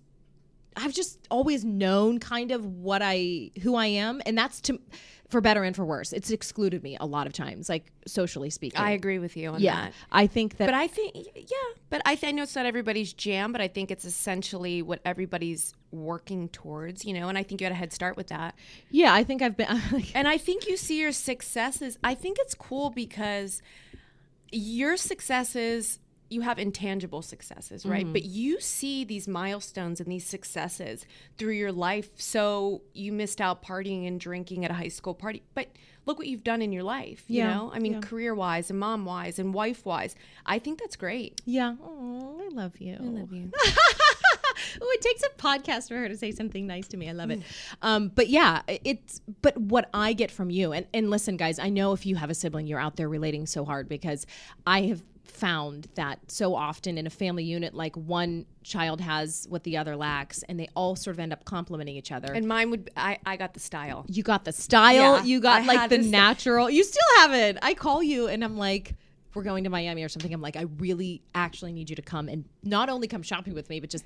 I've 0.75 0.93
just 0.93 1.19
always 1.29 1.63
known 1.63 2.19
kind 2.19 2.51
of 2.51 2.65
what 2.65 3.01
I, 3.03 3.51
who 3.61 3.75
I 3.75 3.87
am, 3.87 4.21
and 4.25 4.37
that's 4.37 4.61
to, 4.61 4.79
for 5.29 5.41
better 5.41 5.63
and 5.63 5.75
for 5.75 5.83
worse. 5.85 6.13
It's 6.13 6.31
excluded 6.31 6.83
me 6.83 6.97
a 6.99 7.05
lot 7.05 7.27
of 7.27 7.33
times, 7.33 7.69
like 7.69 7.91
socially 8.05 8.49
speaking. 8.49 8.79
I 8.79 8.91
agree 8.91 9.19
with 9.19 9.35
you 9.35 9.49
on 9.49 9.59
yeah, 9.61 9.75
that. 9.85 9.93
I 10.11 10.27
think 10.27 10.57
that 10.57 10.67
But 10.67 10.75
I 10.75 10.87
think, 10.87 11.15
yeah, 11.35 11.57
but 11.89 12.01
I, 12.05 12.15
th- 12.15 12.31
I 12.31 12.35
know 12.35 12.43
it's 12.43 12.55
not 12.55 12.65
everybody's 12.65 13.13
jam, 13.13 13.51
but 13.51 13.59
I 13.61 13.67
think 13.67 13.89
it's 13.89 14.05
essentially 14.05 14.81
what 14.81 14.99
everybody's 15.05 15.73
working 15.91 16.49
towards, 16.49 17.03
you 17.05 17.13
know, 17.13 17.29
and 17.29 17.37
I 17.37 17.43
think 17.43 17.61
you 17.61 17.65
had 17.65 17.71
a 17.71 17.75
head 17.75 17.93
start 17.93 18.15
with 18.17 18.27
that. 18.27 18.55
yeah, 18.91 19.13
I 19.13 19.23
think 19.23 19.41
I've 19.41 19.57
been. 19.57 19.67
And 20.15 20.27
I 20.27 20.37
think 20.37 20.67
you 20.67 20.77
see 20.77 20.99
your 20.99 21.11
successes. 21.11 21.97
I 22.03 22.13
think 22.13 22.37
it's 22.39 22.53
cool 22.53 22.89
because 22.89 23.61
your 24.51 24.97
successes, 24.97 25.99
you 26.33 26.41
have 26.41 26.57
intangible 26.59 27.21
successes, 27.21 27.85
right? 27.85 28.03
Mm-hmm. 28.03 28.13
But 28.13 28.23
you 28.23 28.59
see 28.59 29.03
these 29.03 29.27
milestones 29.27 29.99
and 29.99 30.11
these 30.11 30.25
successes 30.25 31.05
through 31.37 31.53
your 31.53 31.71
life. 31.71 32.09
So 32.15 32.81
you 32.93 33.11
missed 33.11 33.39
out 33.39 33.63
partying 33.63 34.07
and 34.07 34.19
drinking 34.19 34.65
at 34.65 34.71
a 34.71 34.73
high 34.73 34.87
school 34.89 35.13
party. 35.13 35.43
But 35.53 35.67
look 36.05 36.17
what 36.17 36.27
you've 36.27 36.43
done 36.43 36.61
in 36.61 36.71
your 36.71 36.83
life, 36.83 37.23
you 37.27 37.37
Yeah, 37.37 37.53
know? 37.53 37.71
I 37.73 37.79
mean, 37.79 37.93
yeah. 37.93 37.99
career 38.01 38.33
wise 38.35 38.69
and 38.69 38.79
mom 38.79 39.05
wise 39.05 39.39
and 39.39 39.53
wife 39.53 39.85
wise. 39.85 40.15
I 40.45 40.59
think 40.59 40.79
that's 40.79 40.95
great. 40.95 41.39
yeah, 41.45 41.75
oh, 41.81 42.41
I 42.43 42.49
love 42.53 42.77
you. 42.79 42.97
I 42.99 43.03
love 43.03 43.31
you. 43.31 43.51
oh, 44.81 44.91
it 44.93 45.01
takes 45.01 45.23
a 45.23 45.29
podcast 45.37 45.87
for 45.87 45.95
her 45.97 46.09
to 46.09 46.17
say 46.17 46.31
something 46.31 46.67
nice 46.67 46.87
to 46.89 46.97
me. 46.97 47.09
I 47.09 47.13
love 47.13 47.31
it. 47.31 47.41
Um, 47.81 48.09
but 48.09 48.27
yeah, 48.29 48.61
it's 48.67 49.21
but 49.41 49.57
what 49.57 49.89
I 49.93 50.13
get 50.13 50.31
from 50.31 50.49
you, 50.49 50.71
and 50.73 50.85
and 50.93 51.09
listen, 51.09 51.37
guys, 51.37 51.59
I 51.59 51.69
know 51.69 51.93
if 51.93 52.05
you 52.05 52.15
have 52.15 52.29
a 52.29 52.33
sibling, 52.33 52.67
you're 52.67 52.79
out 52.79 52.95
there 52.95 53.09
relating 53.09 53.45
so 53.45 53.65
hard 53.65 53.87
because 53.87 54.25
I 54.67 54.81
have 54.83 55.03
found 55.23 55.87
that 55.95 56.19
so 56.31 56.53
often 56.55 56.97
in 56.97 57.07
a 57.07 57.09
family 57.09 57.43
unit, 57.43 57.73
like 57.73 57.95
one 57.95 58.45
child 58.63 59.01
has 59.01 59.45
what 59.49 59.63
the 59.63 59.77
other 59.77 59.95
lacks, 59.95 60.43
and 60.43 60.59
they 60.59 60.67
all 60.75 60.95
sort 60.95 61.15
of 61.15 61.19
end 61.19 61.33
up 61.33 61.45
complementing 61.45 61.95
each 61.95 62.11
other. 62.11 62.31
And 62.33 62.47
mine 62.47 62.69
would, 62.71 62.91
I, 62.97 63.17
I 63.25 63.37
got 63.37 63.53
the 63.53 63.59
style. 63.59 64.05
you 64.07 64.23
got 64.23 64.45
the 64.45 64.51
style, 64.51 65.17
Yeah, 65.17 65.23
you 65.23 65.39
got 65.39 65.63
I 65.63 65.65
like 65.65 65.89
the 65.89 65.97
natural. 65.97 66.69
You 66.69 66.83
still 66.83 67.01
have 67.17 67.33
it. 67.33 67.57
I 67.61 67.73
call 67.73 68.03
you, 68.03 68.27
and 68.27 68.43
I'm 68.43 68.57
like. 68.57 68.95
We're 69.35 69.41
going 69.41 69.63
to 69.63 69.71
Miami 69.71 70.03
or 70.03 70.09
something. 70.09 70.31
I'm 70.31 70.41
like, 70.43 70.55
I 70.55 70.67
really 70.77 71.23
actually 71.33 71.73
need 71.73 71.89
you 71.89 71.95
to 71.95 72.03
come 72.03 72.29
and 72.29 72.45
not 72.61 72.87
only 72.87 73.07
come 73.07 73.23
shopping 73.23 73.55
with 73.55 73.67
me, 73.67 73.79
but 73.79 73.89
just 73.89 74.05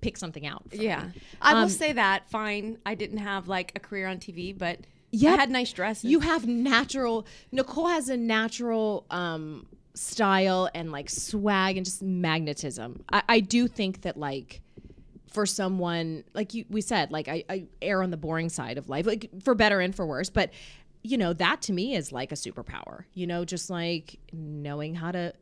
pick 0.00 0.16
something 0.16 0.46
out. 0.46 0.62
Yeah. 0.72 1.04
me. 1.14 1.20
I 1.42 1.52
will 1.52 1.64
Um, 1.64 1.68
say 1.68 1.92
that. 1.92 2.30
Fine. 2.30 2.78
I 2.86 2.94
didn't 2.94 3.18
have 3.18 3.46
like 3.46 3.72
a 3.76 3.78
career 3.78 4.06
on 4.06 4.16
TV, 4.16 4.56
but 4.56 4.78
Yeah, 5.10 5.34
I 5.34 5.36
had 5.36 5.50
nice 5.50 5.70
dresses. 5.70 6.04
You 6.10 6.20
have 6.20 6.46
natural. 6.46 7.26
Nicole 7.52 7.88
has 7.88 8.08
a 8.08 8.16
natural 8.16 9.04
um, 9.10 9.66
style 9.94 10.68
and 10.74 10.92
like 10.92 11.08
swag 11.08 11.76
and 11.76 11.84
just 11.84 12.02
magnetism. 12.02 13.04
I, 13.12 13.22
I 13.28 13.40
do 13.40 13.68
think 13.68 14.02
that 14.02 14.16
like 14.16 14.60
for 15.32 15.46
someone 15.46 16.24
like 16.34 16.54
you, 16.54 16.64
we 16.68 16.80
said, 16.80 17.10
like 17.10 17.28
I, 17.28 17.44
I 17.48 17.66
err 17.82 18.02
on 18.02 18.10
the 18.10 18.16
boring 18.16 18.48
side 18.48 18.78
of 18.78 18.88
life, 18.88 19.06
like 19.06 19.30
for 19.42 19.54
better 19.54 19.80
and 19.80 19.94
for 19.94 20.06
worse. 20.06 20.30
But 20.30 20.50
you 21.02 21.18
know 21.18 21.32
that 21.34 21.62
to 21.62 21.72
me 21.72 21.94
is 21.94 22.12
like 22.12 22.32
a 22.32 22.36
superpower. 22.36 23.04
You 23.14 23.26
know, 23.26 23.44
just 23.44 23.70
like 23.70 24.18
knowing 24.32 24.94
how 24.94 25.12
to 25.12 25.32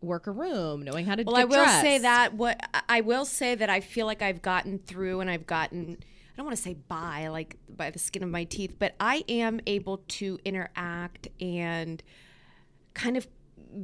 work 0.00 0.26
a 0.26 0.30
room, 0.30 0.82
knowing 0.82 1.06
how 1.06 1.14
to. 1.14 1.24
Well, 1.24 1.36
I 1.36 1.44
will 1.44 1.66
say 1.66 1.98
that 1.98 2.34
what 2.34 2.60
I 2.88 3.00
will 3.00 3.24
say 3.24 3.54
that 3.54 3.70
I 3.70 3.80
feel 3.80 4.06
like 4.06 4.22
I've 4.22 4.42
gotten 4.42 4.78
through 4.78 5.20
and 5.20 5.30
I've 5.30 5.46
gotten 5.46 5.98
I 6.00 6.36
don't 6.36 6.46
want 6.46 6.56
to 6.58 6.62
say 6.62 6.74
by 6.74 7.28
like 7.28 7.56
by 7.74 7.90
the 7.90 7.98
skin 7.98 8.22
of 8.22 8.28
my 8.28 8.44
teeth, 8.44 8.76
but 8.78 8.94
I 9.00 9.24
am 9.26 9.58
able 9.66 10.02
to 10.08 10.38
interact 10.44 11.28
and 11.40 12.02
kind 12.92 13.16
of 13.16 13.26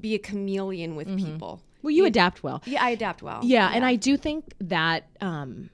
be 0.01 0.15
a 0.15 0.19
chameleon 0.19 0.97
with 0.97 1.09
people. 1.17 1.63
Well, 1.83 1.91
you 1.91 2.05
adapt 2.05 2.43
well. 2.43 2.63
Yeah, 2.65 2.83
I 2.85 2.91
adapt 2.91 3.23
well. 3.23 3.41
Yeah, 3.43 3.71
and 3.75 3.85
I 3.85 3.97
do 3.97 4.17
think 4.17 4.55
that 4.61 5.05
um 5.21 5.71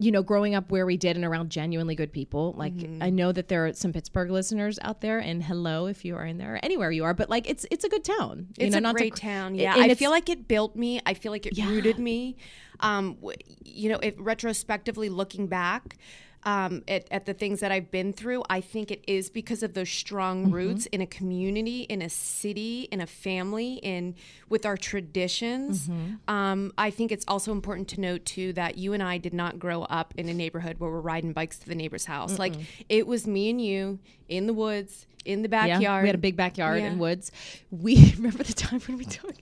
you 0.00 0.10
know, 0.10 0.24
growing 0.24 0.56
up 0.56 0.72
where 0.72 0.84
we 0.84 0.96
did 0.96 1.14
and 1.14 1.24
around 1.24 1.50
genuinely 1.50 1.94
good 1.94 2.12
people, 2.12 2.52
like 2.58 2.72
Mm-hmm. 2.74 3.00
I 3.02 3.10
know 3.10 3.30
that 3.30 3.46
there 3.46 3.64
are 3.66 3.72
some 3.74 3.92
Pittsburgh 3.92 4.28
listeners 4.28 4.76
out 4.82 5.00
there, 5.00 5.20
and 5.20 5.40
hello 5.42 5.86
if 5.86 6.04
you 6.04 6.16
are 6.16 6.26
in 6.26 6.36
there, 6.36 6.58
anywhere 6.64 6.90
you 6.90 7.04
are, 7.04 7.14
but 7.14 7.30
like 7.30 7.48
it's 7.48 7.64
it's 7.70 7.84
a 7.84 7.88
good 7.88 8.04
town. 8.04 8.48
You 8.58 8.66
It's 8.66 8.72
know, 8.72 8.78
a 8.78 8.80
not 8.80 8.92
to- 8.96 9.02
great 9.02 9.14
town. 9.16 9.54
Yeah, 9.54 9.74
and 9.78 9.90
I 9.90 9.94
feel 9.94 10.10
like 10.10 10.28
it 10.28 10.48
built 10.48 10.74
me. 10.74 11.00
I 11.06 11.14
feel 11.14 11.30
like 11.30 11.46
it 11.46 11.56
Yeah. 11.56 11.68
rooted 11.68 11.98
me. 12.00 12.36
Um, 12.80 13.16
you 13.64 13.88
know, 13.88 13.98
if 14.02 14.14
retrospectively 14.18 15.08
looking 15.08 15.46
back, 15.46 15.96
um, 16.44 16.82
at, 16.88 17.06
at 17.10 17.26
the 17.26 17.34
things 17.34 17.60
that 17.60 17.72
I've 17.72 17.90
been 17.90 18.12
through, 18.12 18.42
I 18.50 18.60
think 18.60 18.90
it 18.90 19.02
is 19.06 19.30
because 19.30 19.62
of 19.62 19.74
those 19.74 19.88
strong 19.88 20.50
roots 20.50 20.86
in 20.86 21.00
a 21.00 21.06
community, 21.06 21.82
in 21.82 22.02
a 22.02 22.08
city, 22.10 22.88
in 22.92 23.00
a 23.00 23.06
family, 23.06 23.74
in 23.82 24.14
with 24.48 24.66
our 24.66 24.76
traditions. 24.76 25.88
Um, 26.28 26.72
I 26.76 26.90
think 26.90 27.12
it's 27.12 27.24
also 27.28 27.52
important 27.52 27.88
to 27.88 28.00
note 28.00 28.24
too 28.24 28.52
that 28.54 28.76
you 28.76 28.92
and 28.92 29.02
I 29.02 29.18
did 29.18 29.32
not 29.34 29.58
grow 29.58 29.82
up 29.84 30.12
in 30.16 30.28
a 30.28 30.34
neighborhood 30.34 30.78
where 30.78 30.90
we're 30.90 31.00
riding 31.00 31.32
bikes 31.32 31.58
to 31.60 31.68
the 31.68 31.74
neighbor's 31.74 32.04
house. 32.04 32.38
Like 32.38 32.54
it 32.88 33.06
was 33.06 33.26
me 33.26 33.50
and 33.50 33.60
you 33.60 33.98
in 34.28 34.46
the 34.46 34.52
woods, 34.54 35.06
in 35.24 35.42
the 35.42 35.48
backyard. 35.48 35.82
Yeah, 35.82 36.00
we 36.02 36.08
had 36.08 36.14
a 36.14 36.18
big 36.18 36.36
backyard 36.36 36.80
Yeah. 36.80 36.86
and 36.88 37.00
woods. 37.00 37.32
We 37.70 38.12
remember 38.16 38.42
the 38.42 38.52
time 38.52 38.80
when 38.80 38.98
we 38.98 39.04
took 39.06 39.34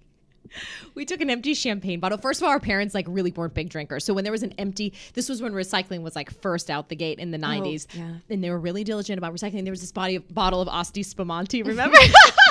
we 0.94 1.04
took 1.04 1.20
an 1.20 1.30
empty 1.30 1.54
champagne 1.54 2.00
bottle. 2.00 2.18
First 2.18 2.40
of 2.40 2.44
all, 2.44 2.50
our 2.50 2.60
parents 2.60 2.94
like 2.94 3.06
really 3.08 3.32
weren't 3.32 3.54
big 3.54 3.68
drinkers. 3.68 4.04
So 4.04 4.14
when 4.14 4.24
there 4.24 4.32
was 4.32 4.42
an 4.42 4.54
empty, 4.58 4.92
this 5.14 5.28
was 5.28 5.42
when 5.42 5.52
recycling 5.52 6.02
was 6.02 6.16
like 6.16 6.30
first 6.40 6.70
out 6.70 6.88
the 6.88 6.96
gate 6.96 7.18
in 7.18 7.30
the 7.30 7.38
90s. 7.38 7.86
yeah. 7.94 8.14
And 8.30 8.42
they 8.42 8.50
were 8.50 8.58
really 8.58 8.84
diligent 8.84 9.18
about 9.18 9.32
recycling. 9.32 9.64
There 9.64 9.72
was 9.72 9.80
this 9.80 9.92
body 9.92 10.16
of, 10.16 10.34
bottle 10.34 10.60
of 10.60 10.68
Asti 10.68 11.02
Spumante, 11.02 11.62
remember? 11.64 11.98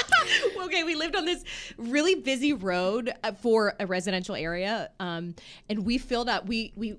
okay, 0.64 0.84
we 0.84 0.96
lived 0.96 1.16
on 1.16 1.26
this 1.26 1.44
really 1.78 2.16
busy 2.16 2.54
road 2.54 3.14
uh, 3.24 3.32
for 3.34 3.74
a 3.80 3.86
residential 3.86 4.36
area. 4.36 4.90
Um, 5.00 5.36
and 5.70 5.86
we 5.86 5.98
filled 5.98 6.30
up, 6.30 6.46
we, 6.46 6.74
we, 6.76 6.98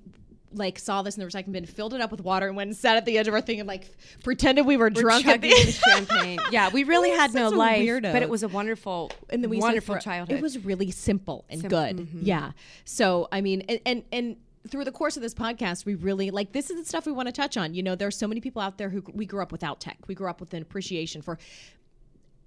like 0.53 0.79
saw 0.79 1.01
this 1.01 1.17
in 1.17 1.21
the 1.21 1.29
recycling 1.29 1.51
bin, 1.51 1.65
filled 1.65 1.93
it 1.93 2.01
up 2.01 2.11
with 2.11 2.21
water, 2.21 2.47
and 2.47 2.55
went 2.55 2.69
and 2.69 2.77
sat 2.77 2.97
at 2.97 3.05
the 3.05 3.17
edge 3.17 3.27
of 3.27 3.33
our 3.33 3.41
thing 3.41 3.59
and 3.59 3.67
like 3.67 3.89
pretended 4.23 4.65
we 4.65 4.77
were, 4.77 4.89
drunk 4.89 5.25
at 5.27 5.41
the 5.41 5.49
champagne. 5.87 6.39
Yeah, 6.51 6.69
we 6.69 6.83
really 6.83 7.09
We're 7.09 7.17
had 7.19 7.33
no 7.33 7.49
life, 7.49 7.81
weirdo. 7.81 8.11
but 8.13 8.21
it 8.21 8.29
was 8.29 8.43
a 8.43 8.47
wonderful, 8.47 9.11
and 9.29 9.43
then 9.43 9.49
we 9.49 9.57
wonderful 9.57 9.97
childhood. 9.97 10.37
It 10.37 10.41
was 10.41 10.63
really 10.63 10.91
simple 10.91 11.45
and 11.49 11.61
good. 11.67 11.97
mm-hmm. 11.97 12.19
Yeah. 12.21 12.51
So 12.85 13.27
I 13.31 13.41
mean, 13.41 13.61
and, 13.61 13.79
and 13.85 14.03
and 14.11 14.37
through 14.69 14.85
the 14.85 14.91
course 14.91 15.17
of 15.17 15.21
this 15.21 15.33
podcast, 15.33 15.85
we 15.85 15.95
really 15.95 16.31
like 16.31 16.51
this 16.53 16.69
is 16.69 16.79
the 16.79 16.85
stuff 16.85 17.05
we 17.05 17.11
want 17.11 17.27
to 17.27 17.33
touch 17.33 17.57
on. 17.57 17.73
You 17.73 17.83
know, 17.83 17.95
there 17.95 18.07
are 18.07 18.11
so 18.11 18.27
many 18.27 18.41
people 18.41 18.61
out 18.61 18.77
there 18.77 18.89
who 18.89 19.03
we 19.13 19.25
grew 19.25 19.41
up 19.41 19.51
without 19.51 19.79
tech. 19.79 19.97
We 20.07 20.15
grew 20.15 20.29
up 20.29 20.39
with 20.39 20.53
an 20.53 20.61
appreciation 20.61 21.21
for 21.21 21.37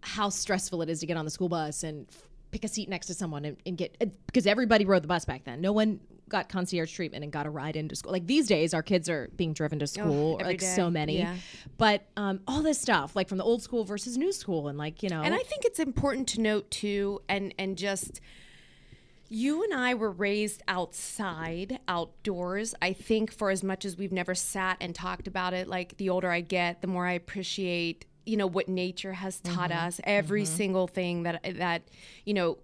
how 0.00 0.28
stressful 0.28 0.82
it 0.82 0.88
is 0.88 1.00
to 1.00 1.06
get 1.06 1.16
on 1.16 1.24
the 1.24 1.30
school 1.30 1.48
bus 1.48 1.82
and 1.82 2.06
f- 2.08 2.28
pick 2.52 2.64
a 2.64 2.68
seat 2.68 2.88
next 2.88 3.06
to 3.06 3.14
someone 3.14 3.44
and, 3.44 3.56
and 3.66 3.76
get 3.76 3.98
because 4.26 4.46
everybody 4.46 4.84
rode 4.84 5.02
the 5.02 5.08
bus 5.08 5.24
back 5.24 5.44
then. 5.44 5.60
No 5.60 5.72
one 5.72 6.00
got 6.28 6.48
concierge 6.48 6.92
treatment 6.92 7.22
and 7.22 7.32
got 7.32 7.46
a 7.46 7.50
ride 7.50 7.76
into 7.76 7.94
school. 7.94 8.12
Like 8.12 8.26
these 8.26 8.46
days, 8.46 8.74
our 8.74 8.82
kids 8.82 9.08
are 9.08 9.30
being 9.36 9.52
driven 9.52 9.78
to 9.78 9.86
school, 9.86 10.36
every 10.40 10.54
like 10.54 10.60
day. 10.60 10.74
so 10.74 10.90
many. 10.90 11.18
Yeah. 11.18 11.36
But 11.78 12.06
um, 12.16 12.40
all 12.46 12.62
this 12.62 12.80
stuff, 12.80 13.14
like 13.14 13.28
from 13.28 13.38
the 13.38 13.44
old 13.44 13.62
school 13.62 13.84
versus 13.84 14.16
new 14.16 14.32
school, 14.32 14.68
and 14.68 14.78
like 14.78 15.02
you 15.02 15.08
know, 15.08 15.22
And 15.22 15.34
I 15.34 15.38
think 15.38 15.64
it's 15.64 15.78
important 15.78 16.28
to 16.28 16.40
note 16.40 16.70
too, 16.70 17.22
and 17.28 17.54
and 17.58 17.78
just 17.78 18.20
you 19.28 19.64
and 19.64 19.74
I 19.74 19.94
were 19.94 20.10
raised 20.10 20.62
outside, 20.68 21.80
outdoors. 21.88 22.74
I 22.80 22.92
think 22.92 23.32
for 23.32 23.50
as 23.50 23.62
much 23.64 23.84
as 23.84 23.96
we've 23.96 24.12
never 24.12 24.34
sat 24.34 24.76
and 24.80 24.94
talked 24.94 25.26
about 25.26 25.52
it, 25.52 25.68
like 25.68 25.96
the 25.96 26.10
older 26.10 26.30
I 26.30 26.40
get, 26.40 26.80
the 26.80 26.86
more 26.86 27.06
I 27.06 27.12
appreciate, 27.12 28.04
you 28.24 28.36
know, 28.36 28.46
what 28.46 28.68
nature 28.68 29.12
has 29.12 29.40
taught 29.40 29.72
us. 29.72 30.00
Every 30.04 30.44
single 30.44 30.86
thing 30.86 31.24
that 31.24 31.40
that 31.58 31.82
you 32.24 32.34
know 32.34 32.58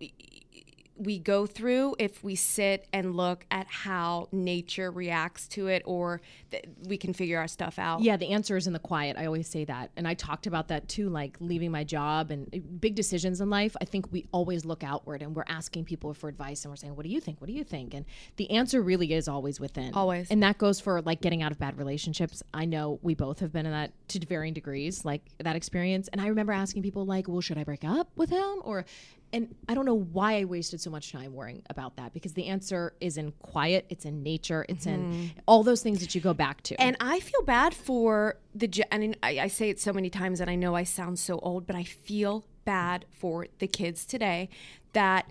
we 1.02 1.18
go 1.18 1.46
through 1.46 1.96
if 1.98 2.22
we 2.22 2.36
sit 2.36 2.86
and 2.92 3.16
look 3.16 3.44
at 3.50 3.66
how 3.66 4.28
nature 4.30 4.90
reacts 4.90 5.48
to 5.48 5.66
it 5.66 5.82
or 5.84 6.20
th- 6.50 6.64
we 6.86 6.96
can 6.96 7.12
figure 7.12 7.38
our 7.38 7.48
stuff 7.48 7.78
out. 7.78 8.02
Yeah, 8.02 8.16
the 8.16 8.30
answer 8.30 8.56
is 8.56 8.66
in 8.66 8.72
the 8.72 8.78
quiet. 8.78 9.16
I 9.18 9.26
always 9.26 9.48
say 9.48 9.64
that. 9.64 9.90
And 9.96 10.06
I 10.06 10.14
talked 10.14 10.46
about 10.46 10.68
that 10.68 10.88
too, 10.88 11.08
like 11.08 11.36
leaving 11.40 11.72
my 11.72 11.82
job 11.82 12.30
and 12.30 12.48
uh, 12.54 12.58
big 12.78 12.94
decisions 12.94 13.40
in 13.40 13.50
life. 13.50 13.76
I 13.80 13.84
think 13.84 14.12
we 14.12 14.26
always 14.32 14.64
look 14.64 14.84
outward 14.84 15.22
and 15.22 15.34
we're 15.34 15.44
asking 15.48 15.86
people 15.86 16.14
for 16.14 16.28
advice 16.28 16.64
and 16.64 16.70
we're 16.70 16.76
saying, 16.76 16.94
What 16.94 17.04
do 17.04 17.10
you 17.10 17.20
think? 17.20 17.40
What 17.40 17.48
do 17.48 17.52
you 17.52 17.64
think? 17.64 17.94
And 17.94 18.06
the 18.36 18.50
answer 18.52 18.80
really 18.80 19.12
is 19.12 19.26
always 19.26 19.58
within. 19.58 19.94
Always. 19.94 20.30
And 20.30 20.42
that 20.42 20.58
goes 20.58 20.78
for 20.78 21.02
like 21.02 21.20
getting 21.20 21.42
out 21.42 21.50
of 21.50 21.58
bad 21.58 21.76
relationships. 21.78 22.42
I 22.54 22.64
know 22.64 23.00
we 23.02 23.14
both 23.14 23.40
have 23.40 23.52
been 23.52 23.66
in 23.66 23.72
that 23.72 23.92
to 24.08 24.20
varying 24.24 24.54
degrees, 24.54 25.04
like 25.04 25.22
that 25.38 25.56
experience. 25.56 26.08
And 26.12 26.20
I 26.20 26.28
remember 26.28 26.52
asking 26.52 26.82
people, 26.82 27.04
like, 27.04 27.26
Well, 27.26 27.40
should 27.40 27.58
I 27.58 27.64
break 27.64 27.82
up 27.82 28.08
with 28.14 28.30
him? 28.30 28.60
Or, 28.62 28.84
and 29.32 29.54
I 29.68 29.74
don't 29.74 29.86
know 29.86 29.98
why 29.98 30.38
I 30.38 30.44
wasted 30.44 30.80
so 30.80 30.90
much 30.90 31.10
time 31.10 31.32
worrying 31.32 31.62
about 31.70 31.96
that 31.96 32.12
because 32.12 32.34
the 32.34 32.46
answer 32.46 32.92
is 33.00 33.16
in 33.16 33.32
quiet, 33.32 33.86
it's 33.88 34.04
in 34.04 34.22
nature, 34.22 34.66
it's 34.68 34.86
in 34.86 35.12
mm-hmm. 35.12 35.38
all 35.46 35.62
those 35.62 35.82
things 35.82 36.00
that 36.00 36.14
you 36.14 36.20
go 36.20 36.34
back 36.34 36.62
to. 36.64 36.80
And 36.80 36.96
I 37.00 37.20
feel 37.20 37.42
bad 37.42 37.74
for 37.74 38.36
the. 38.54 38.70
I 38.92 38.98
mean, 38.98 39.16
I, 39.22 39.40
I 39.40 39.46
say 39.48 39.70
it 39.70 39.80
so 39.80 39.92
many 39.92 40.10
times, 40.10 40.40
and 40.40 40.50
I 40.50 40.54
know 40.54 40.74
I 40.74 40.84
sound 40.84 41.18
so 41.18 41.38
old, 41.38 41.66
but 41.66 41.76
I 41.76 41.84
feel 41.84 42.44
bad 42.64 43.06
for 43.10 43.46
the 43.58 43.66
kids 43.66 44.04
today 44.04 44.48
that 44.92 45.30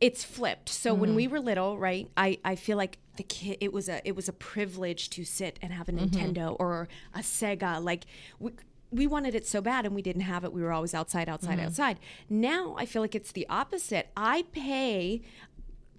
it's 0.00 0.24
flipped. 0.24 0.68
So 0.68 0.94
when 0.94 1.12
mm. 1.12 1.16
we 1.16 1.28
were 1.28 1.40
little, 1.40 1.78
right? 1.78 2.10
I 2.16 2.38
I 2.44 2.56
feel 2.56 2.76
like 2.76 2.98
the 3.16 3.22
kid 3.22 3.58
it 3.60 3.72
was 3.72 3.88
a 3.88 4.06
it 4.06 4.14
was 4.14 4.28
a 4.28 4.32
privilege 4.32 5.10
to 5.10 5.24
sit 5.24 5.58
and 5.62 5.72
have 5.72 5.88
a 5.88 5.92
mm-hmm. 5.92 6.04
Nintendo 6.04 6.56
or 6.58 6.88
a 7.14 7.20
Sega. 7.20 7.82
Like 7.82 8.04
we 8.38 8.52
we 8.94 9.06
wanted 9.06 9.34
it 9.34 9.46
so 9.46 9.60
bad 9.60 9.84
and 9.84 9.94
we 9.94 10.02
didn't 10.02 10.22
have 10.22 10.44
it. 10.44 10.52
We 10.52 10.62
were 10.62 10.72
always 10.72 10.94
outside, 10.94 11.28
outside, 11.28 11.58
mm-hmm. 11.58 11.66
outside. 11.66 11.98
Now 12.30 12.76
I 12.78 12.86
feel 12.86 13.02
like 13.02 13.14
it's 13.14 13.32
the 13.32 13.46
opposite. 13.48 14.10
I 14.16 14.44
pay 14.52 15.22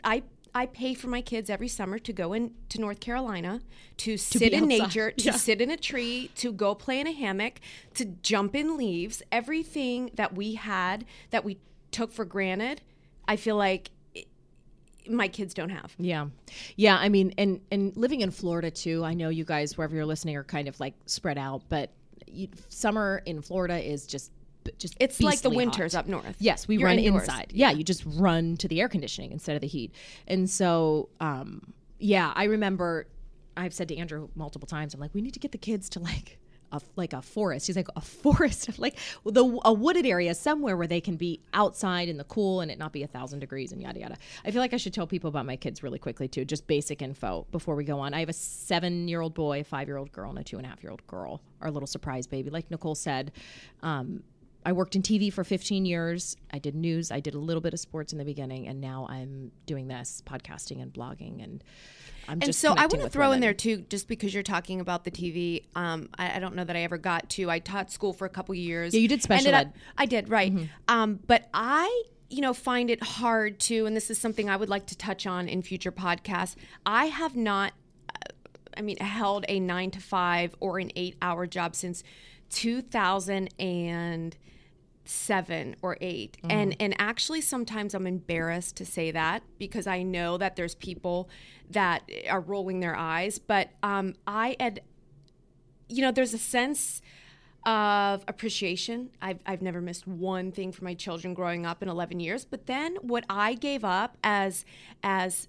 I 0.04 0.24
I 0.54 0.68
pay 0.68 0.94
for 0.94 1.08
my 1.08 1.20
kids 1.20 1.50
every 1.50 1.68
summer 1.68 2.00
to 2.00 2.14
go 2.14 2.32
in 2.32 2.54
to 2.70 2.80
North 2.80 3.02
Carolina 3.02 3.60
to, 3.98 4.16
sit 4.16 4.54
in 4.54 4.70
nature, 4.70 5.12
to 5.12 5.34
sit 5.34 5.60
in 5.60 5.70
a 5.70 5.76
tree, 5.76 6.32
to 6.36 6.54
go 6.54 6.74
play 6.74 7.02
in 7.02 7.08
a 7.08 7.12
hammock, 7.12 7.60
to 7.96 8.06
jump 8.06 8.56
in 8.56 8.78
leaves. 8.78 9.22
Everything 9.34 10.12
that 10.14 10.34
we 10.34 10.56
had 10.56 11.04
that 11.32 11.44
we 11.44 11.58
took 11.92 12.14
for 12.14 12.24
granted, 12.24 12.80
I 13.28 13.36
feel 13.36 13.58
like 13.58 13.92
it, 14.14 14.28
my 15.10 15.28
kids 15.28 15.54
don't 15.54 15.72
have. 15.72 15.94
Yeah. 15.98 16.28
Yeah, 16.78 16.96
I 16.98 17.10
mean 17.10 17.34
and 17.38 17.60
and 17.70 17.96
living 17.98 18.22
in 18.22 18.32
Florida 18.32 18.72
too. 18.72 19.04
I 19.04 19.14
know 19.14 19.28
you 19.28 19.44
guys 19.44 19.78
wherever 19.78 19.94
you're 19.94 20.06
listening 20.06 20.38
are 20.38 20.46
kind 20.46 20.70
of 20.70 20.80
like 20.80 20.94
spread 21.06 21.38
out, 21.38 21.64
but 21.68 21.92
you, 22.36 22.48
summer 22.70 23.22
in 23.26 23.42
Florida 23.42 23.78
is 23.78 24.06
just 24.06 24.32
just 24.80 24.98
It's 25.00 25.22
like 25.22 25.42
the 25.42 25.50
winters 25.52 25.94
hot. 25.94 26.00
up 26.02 26.08
north. 26.08 26.36
Yes, 26.40 26.68
we 26.68 26.78
You're 26.78 26.88
run 26.88 26.98
indoors. 26.98 27.24
inside. 27.24 27.52
Yeah, 27.54 27.70
you 27.70 27.84
just 27.84 28.04
run 28.06 28.58
to 28.58 28.68
the 28.68 28.82
air 28.82 28.90
conditioning 28.90 29.32
instead 29.32 29.56
of 29.56 29.62
the 29.62 29.68
heat. 29.68 29.94
And 30.28 30.50
so 30.50 31.10
um 31.20 31.74
yeah, 32.00 32.34
I 32.36 32.46
remember 32.46 33.08
I've 33.56 33.74
said 33.74 33.88
to 33.90 33.96
Andrew 33.98 34.30
multiple 34.36 34.68
times 34.68 34.94
I'm 34.94 35.00
like 35.00 35.14
we 35.14 35.22
need 35.22 35.34
to 35.36 35.40
get 35.40 35.52
the 35.52 35.58
kids 35.60 35.88
to 35.90 36.00
like 36.00 36.40
a, 36.76 36.82
like 36.96 37.14
a 37.14 37.22
forest. 37.22 37.68
He's 37.68 37.76
like 37.76 37.88
a 37.96 38.02
forest, 38.02 38.78
like 38.80 38.98
the 39.26 39.60
a 39.66 39.74
wooded 39.74 40.06
area 40.06 40.34
somewhere 40.34 40.78
where 40.78 40.88
they 40.88 41.02
can 41.02 41.16
be 41.16 41.42
outside 41.54 42.10
in 42.10 42.18
the 42.18 42.24
cool 42.26 42.62
and 42.62 42.72
it 42.72 42.78
not 42.78 42.94
be 42.94 43.04
a 43.04 43.08
thousand 43.08 43.40
degrees 43.40 43.72
and 43.72 43.82
yada 43.82 44.00
yada. 44.00 44.18
I 44.46 44.52
feel 44.52 44.62
like 44.62 44.74
I 44.74 44.78
should 44.78 44.94
tell 44.94 45.08
people 45.08 45.28
about 45.28 45.46
my 45.46 45.56
kids 45.56 45.84
really 45.84 46.00
quickly 46.00 46.28
too, 46.28 46.46
just 46.46 46.68
basic 46.68 47.02
info 47.02 47.46
before 47.52 47.76
we 47.76 47.84
go 47.84 48.00
on. 48.00 48.14
I 48.14 48.20
have 48.20 48.30
a 48.30 48.34
seven 48.34 49.08
year 49.08 49.22
old 49.22 49.34
boy, 49.34 49.62
a 49.62 49.64
five 49.64 49.88
year 49.88 49.98
old 49.98 50.12
girl, 50.12 50.30
and 50.30 50.40
a 50.40 50.44
two 50.44 50.58
and 50.58 50.66
a 50.66 50.70
half 50.70 50.84
year 50.84 50.92
old 50.92 51.06
girl. 51.08 51.42
Our 51.62 51.72
little 51.72 51.88
surprise 51.88 52.28
baby, 52.28 52.50
like 52.50 52.70
Nicole 52.70 52.96
said. 52.96 53.32
Um, 53.82 54.24
I 54.66 54.72
worked 54.72 54.96
in 54.96 55.04
TV 55.04 55.32
for 55.32 55.44
15 55.44 55.86
years. 55.86 56.36
I 56.52 56.58
did 56.58 56.74
news. 56.74 57.12
I 57.12 57.20
did 57.20 57.36
a 57.36 57.40
little 57.40 57.62
bit 57.62 57.74
of 57.74 57.80
sports 57.80 58.14
in 58.14 58.18
the 58.18 58.26
beginning, 58.26 58.68
and 58.68 58.82
now 58.82 59.06
I'm 59.08 59.52
doing 59.68 59.88
this 59.88 60.24
podcasting 60.26 60.82
and 60.82 60.92
blogging, 60.92 61.44
and 61.44 61.64
I'm 62.28 62.40
And 62.42 62.56
so 62.56 62.74
I 62.74 62.86
want 62.88 63.02
to 63.02 63.10
throw 63.10 63.32
in 63.32 63.40
there 63.40 63.54
too, 63.54 63.78
just 63.90 64.08
because 64.08 64.34
you're 64.34 64.44
talking 64.44 64.82
about 64.82 65.04
the 65.04 65.12
TV. 65.12 65.64
Um, 65.76 66.10
I, 66.18 66.38
I 66.38 66.40
don't 66.40 66.56
know 66.56 66.64
that 66.64 66.76
I 66.76 66.82
ever 66.82 66.98
got 66.98 67.30
to. 67.32 67.50
I 67.50 67.60
taught 67.60 67.92
school 67.92 68.14
for 68.14 68.26
a 68.26 68.30
couple 68.30 68.56
years. 68.56 68.94
Yeah, 68.94 69.02
you 69.02 69.08
did 69.08 69.22
special 69.22 69.54
ed. 69.54 69.68
Mm-hmm. 69.70 69.80
I 69.98 70.06
did, 70.06 70.30
right. 70.30 70.54
Um, 70.88 71.20
but 71.28 71.48
I, 71.54 72.04
you 72.30 72.42
know, 72.42 72.54
find 72.54 72.90
it 72.90 73.04
hard 73.04 73.60
to, 73.62 73.86
and 73.86 73.96
this 73.96 74.10
is 74.10 74.18
something 74.18 74.50
I 74.50 74.56
would 74.56 74.70
like 74.70 74.88
to 74.88 74.98
touch 74.98 75.28
on 75.28 75.48
in 75.48 75.62
future 75.62 75.92
podcasts. 75.92 76.56
I 76.86 77.06
have 77.06 77.36
not, 77.36 77.74
uh, 78.10 78.32
I 78.78 78.82
mean, 78.82 78.98
held 78.98 79.46
a 79.48 79.60
nine 79.60 79.92
to 79.92 80.00
five 80.00 80.56
or 80.60 80.80
an 80.80 80.92
eight 80.96 81.16
hour 81.22 81.46
job 81.46 81.76
since 81.76 82.04
2007 85.06 85.76
or 85.82 85.98
8 86.02 86.38
Mm-hmm. 86.38 86.52
and 86.52 86.76
and 86.80 86.96
actually 87.00 87.42
sometimes 87.42 87.94
i'm 87.94 88.08
embarrassed 88.08 88.76
to 88.78 88.86
say 88.86 89.12
that 89.12 89.44
because 89.60 89.88
i 89.88 90.02
know 90.04 90.38
that 90.38 90.56
there's 90.56 90.76
people 90.76 91.30
that 91.70 92.10
are 92.30 92.42
rolling 92.42 92.80
their 92.80 92.96
eyes. 92.96 93.40
But 93.40 93.70
um 93.84 94.14
i 94.28 94.56
had 94.60 94.82
you 95.90 96.02
know 96.02 96.12
there's 96.12 96.34
a 96.34 96.38
sense 96.40 97.02
of 97.68 98.24
appreciation. 98.28 99.10
I've, 99.22 99.40
I've 99.48 99.64
never 99.64 99.82
missed 99.82 100.06
one 100.06 100.52
thing 100.52 100.72
for 100.72 100.84
my 100.84 100.94
children 100.94 101.34
growing 101.34 101.66
up 101.66 101.82
in 101.82 101.90
11 101.90 102.20
years. 102.20 102.46
But 102.46 102.68
then 102.68 102.96
what 103.02 103.24
i 103.30 103.54
gave 103.56 103.84
up 103.84 104.18
as 104.24 104.66
as 105.04 105.48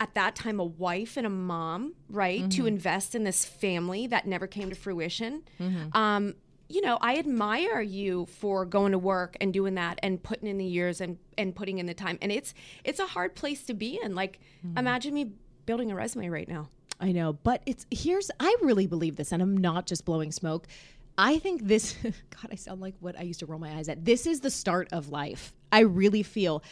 at 0.00 0.14
that 0.14 0.34
time 0.34 0.58
a 0.58 0.64
wife 0.64 1.16
and 1.16 1.24
a 1.24 1.30
mom 1.30 1.94
right 2.10 2.50
to 2.50 2.66
invest 2.66 3.14
in 3.14 3.22
this 3.22 3.44
family 3.44 4.08
that 4.08 4.26
never 4.26 4.46
came 4.48 4.68
to 4.68 4.74
fruition 4.74 5.42
um, 5.92 6.34
you 6.74 6.80
know 6.80 6.98
i 7.00 7.16
admire 7.16 7.80
you 7.80 8.26
for 8.26 8.64
going 8.64 8.92
to 8.92 8.98
work 8.98 9.36
and 9.40 9.52
doing 9.52 9.74
that 9.74 9.98
and 10.02 10.22
putting 10.22 10.48
in 10.48 10.58
the 10.58 10.64
years 10.64 11.00
and 11.00 11.18
and 11.38 11.54
putting 11.54 11.78
in 11.78 11.86
the 11.86 11.94
time 11.94 12.18
and 12.20 12.32
it's 12.32 12.54
it's 12.84 13.00
a 13.00 13.06
hard 13.06 13.34
place 13.34 13.62
to 13.62 13.74
be 13.74 14.00
in 14.02 14.14
like 14.14 14.40
imagine 14.76 15.14
me 15.14 15.32
building 15.66 15.90
a 15.90 15.94
resume 15.94 16.28
right 16.28 16.48
now 16.48 16.68
I 17.00 17.12
know, 17.12 17.32
but 17.32 17.62
it's 17.66 17.86
here's 17.90 18.30
I 18.40 18.54
really 18.62 18.86
believe 18.86 19.16
this, 19.16 19.32
and 19.32 19.42
I'm 19.42 19.56
not 19.56 19.86
just 19.86 20.04
blowing 20.04 20.32
smoke. 20.32 20.66
I 21.18 21.38
think 21.38 21.64
this. 21.64 21.94
God, 22.02 22.50
I 22.50 22.54
sound 22.54 22.80
like 22.80 22.94
what 23.00 23.18
I 23.18 23.22
used 23.22 23.40
to 23.40 23.46
roll 23.46 23.58
my 23.58 23.74
eyes 23.74 23.88
at. 23.88 24.04
This 24.04 24.26
is 24.26 24.40
the 24.40 24.50
start 24.50 24.88
of 24.92 25.10
life. 25.10 25.52
I 25.72 25.80
really 25.80 26.22
feel 26.22 26.62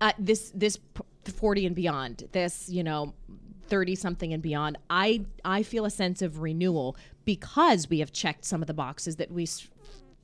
uh, 0.00 0.12
this 0.18 0.52
this 0.54 0.78
40 1.24 1.66
and 1.66 1.76
beyond. 1.76 2.28
This 2.32 2.68
you 2.68 2.82
know. 2.82 3.14
30 3.70 3.94
something 3.94 4.32
and 4.32 4.42
beyond, 4.42 4.76
I 4.90 5.24
I 5.44 5.62
feel 5.62 5.84
a 5.84 5.90
sense 5.90 6.20
of 6.20 6.40
renewal 6.40 6.96
because 7.24 7.88
we 7.88 8.00
have 8.00 8.12
checked 8.12 8.44
some 8.44 8.60
of 8.60 8.66
the 8.66 8.74
boxes 8.74 9.16
that 9.16 9.30
we 9.30 9.46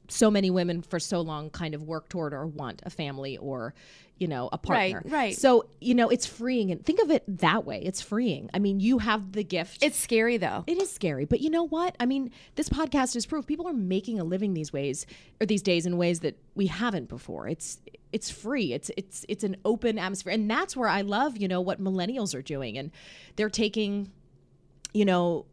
so 0.08 0.30
many 0.30 0.50
women 0.50 0.82
for 0.82 0.98
so 0.98 1.20
long 1.20 1.50
kind 1.50 1.74
of 1.74 1.82
work 1.82 2.08
toward 2.08 2.32
or 2.34 2.46
want 2.46 2.82
a 2.84 2.90
family 2.90 3.36
or 3.38 3.74
you 4.18 4.26
know 4.26 4.48
a 4.52 4.56
partner 4.58 5.02
Right, 5.04 5.12
right. 5.12 5.36
so 5.36 5.66
you 5.80 5.94
know 5.94 6.08
it's 6.08 6.24
freeing 6.24 6.70
and 6.70 6.82
think 6.84 7.00
of 7.02 7.10
it 7.10 7.22
that 7.40 7.66
way 7.66 7.82
it's 7.84 8.00
freeing 8.00 8.48
i 8.54 8.58
mean 8.58 8.80
you 8.80 8.98
have 8.98 9.32
the 9.32 9.44
gift 9.44 9.82
It's 9.82 9.98
scary 9.98 10.38
though. 10.38 10.64
it 10.66 10.80
is 10.80 10.90
scary, 10.90 11.26
but 11.26 11.40
you 11.40 11.50
know 11.50 11.64
what? 11.64 11.94
I 12.00 12.06
mean, 12.06 12.30
this 12.54 12.68
podcast 12.70 13.14
is 13.16 13.26
proof 13.26 13.46
people 13.46 13.68
are 13.68 13.74
making 13.74 14.18
a 14.18 14.24
living 14.24 14.54
these 14.54 14.72
ways 14.72 15.04
or 15.40 15.46
these 15.46 15.60
days 15.62 15.84
in 15.84 15.96
ways 15.98 16.20
that 16.20 16.38
we 16.54 16.66
haven't 16.68 17.08
before. 17.10 17.46
It's 17.48 17.78
it's 18.12 18.30
free. 18.30 18.72
It's 18.72 18.90
it's 18.96 19.26
it's 19.28 19.44
an 19.44 19.56
open 19.66 19.98
atmosphere, 19.98 20.32
and 20.32 20.50
that's 20.50 20.74
where 20.76 20.88
I 20.88 21.02
love 21.02 21.36
you 21.36 21.48
know 21.48 21.60
what 21.60 21.78
millennials 21.82 22.34
are 22.34 22.40
doing, 22.42 22.78
and 22.78 22.90
they're 23.36 23.50
taking, 23.50 24.10
you 24.94 25.04
know. 25.04 25.44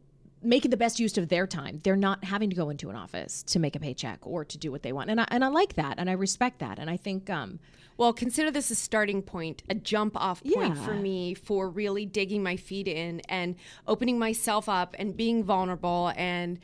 Making 0.43 0.71
the 0.71 0.77
best 0.77 1.00
use 1.00 1.17
of 1.17 1.29
their 1.29 1.47
time. 1.47 1.79
They're 1.83 1.95
not 1.95 2.23
having 2.23 2.50
to 2.50 2.55
go 2.55 2.69
into 2.69 2.89
an 2.89 2.95
office 2.95 3.43
to 3.43 3.59
make 3.59 3.75
a 3.75 3.79
paycheck 3.79 4.19
or 4.27 4.43
to 4.45 4.57
do 4.57 4.71
what 4.71 4.83
they 4.83 4.91
want. 4.91 5.09
And 5.09 5.21
I, 5.21 5.25
and 5.29 5.43
I 5.43 5.47
like 5.47 5.73
that. 5.75 5.95
And 5.97 6.09
I 6.09 6.13
respect 6.13 6.59
that. 6.59 6.79
And 6.79 6.89
I 6.89 6.97
think, 6.97 7.29
um, 7.29 7.59
Well, 7.97 8.12
consider 8.13 8.51
this 8.51 8.69
a 8.71 8.75
starting 8.75 9.21
point, 9.21 9.63
a 9.69 9.75
jump 9.75 10.15
off 10.15 10.43
point 10.43 10.75
Yeah. 10.75 10.85
for 10.85 10.93
me 10.95 11.33
for 11.33 11.69
really 11.69 12.05
digging 12.05 12.43
my 12.43 12.57
feet 12.57 12.88
in 12.88 13.21
and 13.29 13.55
opening 13.88 14.19
myself 14.19 14.67
up 14.67 14.95
and 15.00 15.15
being 15.15 15.43
vulnerable 15.43 16.12
and 16.17 16.59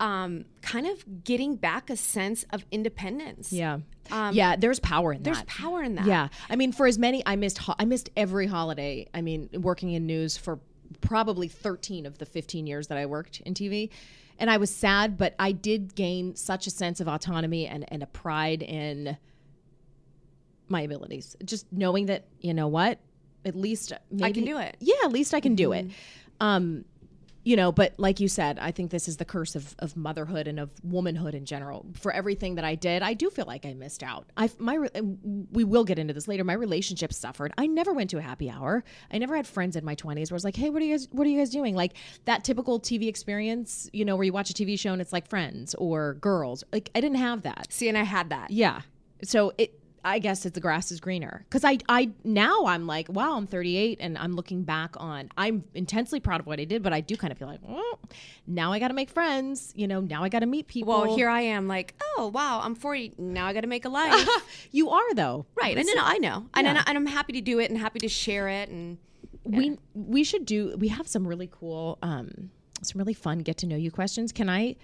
um, 0.00 0.44
kind 0.60 0.86
of 0.88 1.22
getting 1.24 1.54
back 1.54 1.88
a 1.88 1.96
sense 1.96 2.44
of 2.52 2.64
independence. 2.72 3.52
yeah. 3.52 3.78
yeah, 4.32 4.56
there's 4.56 4.80
power 4.80 5.12
in 5.12 5.22
There's 5.22 5.38
that. 5.38 5.46
There's 5.46 5.56
power 5.58 5.82
in 5.84 5.94
that. 5.94 6.06
Yeah, 6.06 6.28
I 6.50 6.56
mean, 6.56 6.72
for 6.72 6.86
as 6.88 6.98
many, 6.98 7.22
I 7.24 7.36
missed. 7.36 7.58
ho- 7.58 7.76
I 7.78 7.84
missed 7.84 8.10
every 8.16 8.48
holiday. 8.48 9.06
I 9.14 9.22
mean, 9.22 9.48
working 9.54 9.92
in 9.92 10.04
news 10.04 10.36
for 10.36 10.58
probably 11.00 11.48
13 11.48 12.06
of 12.06 12.18
the 12.18 12.26
15 12.26 12.66
years 12.66 12.88
that 12.88 12.98
I 12.98 13.06
worked 13.06 13.40
in 13.40 13.54
TV, 13.54 13.90
and 14.38 14.50
I 14.50 14.56
was 14.56 14.74
sad, 14.74 15.16
but 15.16 15.34
I 15.38 15.52
did 15.52 15.94
gain 15.94 16.34
such 16.34 16.66
a 16.66 16.70
sense 16.70 17.00
of 17.00 17.08
autonomy 17.08 17.66
and 17.66 17.84
and 17.92 18.02
a 18.02 18.06
pride 18.06 18.62
in 18.62 19.16
my 20.68 20.82
abilities. 20.82 21.36
Just 21.44 21.66
knowing 21.72 22.06
that 22.06 22.24
you 22.40 22.54
know 22.54 22.68
what, 22.68 22.98
at 23.44 23.54
least 23.54 23.92
maybe 24.10 24.24
I 24.24 24.32
can 24.32 24.44
do 24.44 24.58
it. 24.58 24.76
Yeah, 24.80 24.94
at 25.04 25.12
least 25.12 25.34
I 25.34 25.40
can 25.40 25.54
do 25.54 25.72
it. 25.72 25.86
Um, 26.40 26.84
you 27.44 27.56
know, 27.56 27.70
but 27.70 27.94
like 27.98 28.20
you 28.20 28.28
said, 28.28 28.58
I 28.58 28.70
think 28.70 28.90
this 28.90 29.06
is 29.06 29.18
the 29.18 29.24
curse 29.24 29.54
of, 29.54 29.74
of 29.78 29.96
motherhood 29.96 30.48
and 30.48 30.58
of 30.58 30.70
womanhood 30.82 31.34
in 31.34 31.44
general. 31.44 31.86
For 31.94 32.10
everything 32.10 32.54
that 32.54 32.64
I 32.64 32.74
did, 32.74 33.02
I 33.02 33.12
do 33.12 33.28
feel 33.28 33.44
like 33.44 33.66
I 33.66 33.74
missed 33.74 34.02
out. 34.02 34.26
I 34.36 34.50
my 34.58 34.78
we 35.52 35.62
will 35.62 35.84
get 35.84 35.98
into 35.98 36.14
this 36.14 36.26
later. 36.26 36.42
My 36.42 36.54
relationship 36.54 37.12
suffered. 37.12 37.52
I 37.58 37.66
never 37.66 37.92
went 37.92 38.10
to 38.10 38.18
a 38.18 38.22
happy 38.22 38.50
hour. 38.50 38.82
I 39.12 39.18
never 39.18 39.36
had 39.36 39.46
friends 39.46 39.76
in 39.76 39.84
my 39.84 39.94
twenties 39.94 40.30
where 40.30 40.36
I 40.36 40.38
was 40.38 40.44
like, 40.44 40.56
"Hey, 40.56 40.70
what 40.70 40.80
are 40.80 40.86
you 40.86 40.94
guys? 40.94 41.08
What 41.12 41.26
are 41.26 41.30
you 41.30 41.38
guys 41.38 41.50
doing?" 41.50 41.74
Like 41.74 41.92
that 42.24 42.44
typical 42.44 42.80
TV 42.80 43.08
experience, 43.08 43.90
you 43.92 44.06
know, 44.06 44.16
where 44.16 44.24
you 44.24 44.32
watch 44.32 44.48
a 44.50 44.54
TV 44.54 44.78
show 44.78 44.92
and 44.92 45.02
it's 45.02 45.12
like 45.12 45.28
Friends 45.28 45.74
or 45.74 46.14
Girls. 46.14 46.64
Like 46.72 46.90
I 46.94 47.00
didn't 47.00 47.18
have 47.18 47.42
that. 47.42 47.66
See, 47.70 47.88
and 47.88 47.98
I 47.98 48.04
had 48.04 48.30
that. 48.30 48.50
Yeah. 48.50 48.80
So 49.22 49.52
it 49.58 49.78
I 50.04 50.18
guess 50.18 50.44
it's 50.44 50.54
the 50.54 50.60
grass 50.60 50.92
is 50.92 51.00
greener. 51.00 51.46
Cause 51.50 51.64
I 51.64 51.78
I 51.88 52.10
now 52.24 52.66
I'm 52.66 52.86
like, 52.86 53.08
wow, 53.08 53.36
I'm 53.36 53.46
38 53.46 53.98
and 54.00 54.18
I'm 54.18 54.32
looking 54.34 54.62
back 54.62 54.94
on 54.98 55.30
I'm 55.38 55.64
intensely 55.74 56.20
proud 56.20 56.40
of 56.40 56.46
what 56.46 56.60
I 56.60 56.64
did, 56.64 56.82
but 56.82 56.92
I 56.92 57.00
do 57.00 57.16
kind 57.16 57.32
of 57.32 57.38
feel 57.38 57.48
like, 57.48 57.60
well, 57.62 57.98
now 58.46 58.72
I 58.72 58.78
gotta 58.78 58.94
make 58.94 59.08
friends. 59.10 59.72
You 59.74 59.88
know, 59.88 60.00
now 60.00 60.22
I 60.22 60.28
gotta 60.28 60.46
meet 60.46 60.66
people. 60.66 60.92
Well, 60.92 61.16
here 61.16 61.28
I 61.28 61.40
am, 61.40 61.66
like, 61.68 61.94
oh 62.18 62.30
wow, 62.34 62.60
I'm 62.62 62.74
40 62.74 63.14
now. 63.18 63.46
I 63.46 63.52
got 63.54 63.62
to 63.62 63.66
make 63.66 63.84
a 63.84 63.88
life, 64.00 64.28
you 64.72 64.90
are 64.90 65.14
though. 65.14 65.46
right? 65.60 65.76
And 65.76 65.86
no, 65.86 66.02
I 66.04 66.18
know, 66.18 66.46
and, 66.54 66.66
Yeah. 66.66 66.82
and 66.86 66.98
I'm 66.98 67.06
happy 67.06 67.32
to 67.34 67.40
do 67.40 67.58
it 67.58 67.70
and 67.70 67.78
happy 67.78 67.98
to 68.00 68.08
share 68.08 68.48
it. 68.48 68.68
And 68.68 68.98
We 69.44 69.78
we 69.94 70.22
should 70.24 70.44
do 70.46 70.76
we 70.78 70.88
have 70.88 71.06
some 71.08 71.26
really 71.26 71.48
cool 71.50 71.98
um 72.02 72.50
some 72.82 72.98
really 72.98 73.14
fun 73.14 73.38
get 73.38 73.56
to 73.58 73.66
know 73.66 73.76
you 73.76 73.90
questions. 73.90 74.32
Can 74.32 74.48
I 74.50 74.76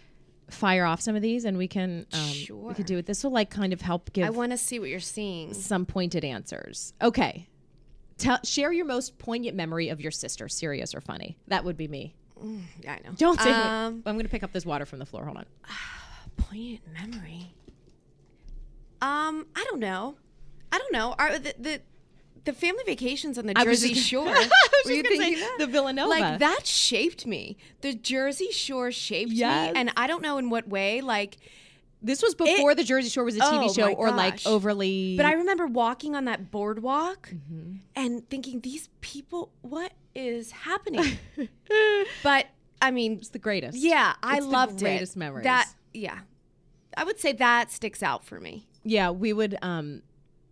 fire 0.50 0.84
off 0.84 1.00
some 1.00 1.16
of 1.16 1.22
these 1.22 1.44
and 1.44 1.56
we 1.58 1.68
can 1.68 2.06
um 2.12 2.20
we 2.28 2.32
Sure. 2.34 2.74
could 2.74 2.86
do 2.86 2.98
it. 2.98 3.06
This 3.06 3.22
will 3.24 3.30
like 3.32 3.50
kind 3.50 3.72
of 3.72 3.80
help 3.80 4.12
give 4.12 4.26
I 4.26 4.30
want 4.30 4.52
to 4.52 4.58
see 4.58 4.78
what 4.78 4.88
you're 4.88 5.00
seeing. 5.00 5.54
some 5.54 5.86
pointed 5.86 6.24
answers. 6.24 6.92
Okay. 7.02 7.48
Tell, 8.18 8.38
share 8.44 8.70
your 8.72 8.84
most 8.84 9.18
poignant 9.18 9.56
memory 9.56 9.88
of 9.88 10.00
your 10.00 10.10
sister, 10.10 10.46
serious 10.48 10.94
or 10.94 11.00
funny. 11.00 11.38
That 11.48 11.64
would 11.64 11.76
be 11.78 11.88
me. 11.88 12.14
Yeah, 12.82 12.92
I 12.92 13.06
know. 13.08 13.14
Don't 13.16 13.40
say 13.40 13.50
Um, 13.50 14.02
I'm 14.06 14.14
going 14.14 14.24
to 14.24 14.28
pick 14.30 14.42
up 14.42 14.52
this 14.52 14.66
water 14.66 14.84
from 14.86 14.98
the 14.98 15.06
floor. 15.06 15.24
Hold 15.24 15.38
on. 15.38 15.46
poignant 16.36 16.80
memory. 16.92 17.54
Um, 19.02 19.46
I 19.56 19.64
don't 19.68 19.80
know. 19.80 20.16
I 20.72 20.78
don't 20.78 20.92
know. 20.92 21.14
Are 21.18 21.38
the 21.38 21.54
the, 21.58 21.80
the 22.44 22.52
family 22.52 22.82
vacations 22.86 23.38
on 23.38 23.46
the 23.46 23.54
Jersey 23.54 23.94
just 23.94 24.06
Shore? 24.08 24.24
Were 24.84 24.90
you 24.92 25.02
gonna 25.02 25.16
say 25.16 25.42
the 25.58 25.66
Villanova. 25.66 26.08
Like 26.08 26.38
that 26.40 26.66
shaped 26.66 27.26
me. 27.26 27.56
The 27.82 27.94
Jersey 27.94 28.50
Shore 28.50 28.90
shaped 28.92 29.32
Yes. 29.32 29.74
me, 29.74 29.80
and 29.80 29.92
I 29.96 30.06
don't 30.06 30.22
know 30.22 30.38
in 30.38 30.50
what 30.50 30.68
way. 30.68 31.00
Like, 31.00 31.36
This 32.02 32.22
was 32.22 32.34
before 32.34 32.74
the 32.74 32.82
Jersey 32.84 33.10
Shore 33.10 33.24
was 33.24 33.36
a 33.36 33.40
TV 33.40 33.68
Oh, 33.68 33.72
show 33.72 33.92
or 33.92 34.10
like 34.10 34.40
overly. 34.46 35.16
but 35.16 35.26
I 35.26 35.34
remember 35.34 35.66
walking 35.66 36.14
on 36.16 36.24
that 36.24 36.50
boardwalk 36.50 37.28
Mm-hmm. 37.30 37.76
and 37.94 38.28
thinking, 38.30 38.60
these 38.60 38.88
people, 39.02 39.52
what 39.60 39.92
is 40.14 40.50
happening? 40.50 41.18
but 42.22 42.46
I 42.82 42.90
mean, 42.90 43.14
it's 43.18 43.28
the 43.28 43.38
greatest. 43.38 43.76
yeah, 43.78 44.14
I 44.22 44.38
It's 44.38 44.46
the 44.46 44.66
greatest 44.78 45.16
it. 45.16 45.18
memories. 45.18 45.44
That 45.44 45.68
yeah, 45.92 46.20
I 46.96 47.04
would 47.04 47.20
say 47.20 47.32
that 47.34 47.70
sticks 47.70 48.02
out 48.02 48.24
for 48.24 48.40
me. 48.40 48.66
Yeah, 48.82 49.10
we 49.10 49.32
would. 49.34 49.58
Um, 49.60 50.02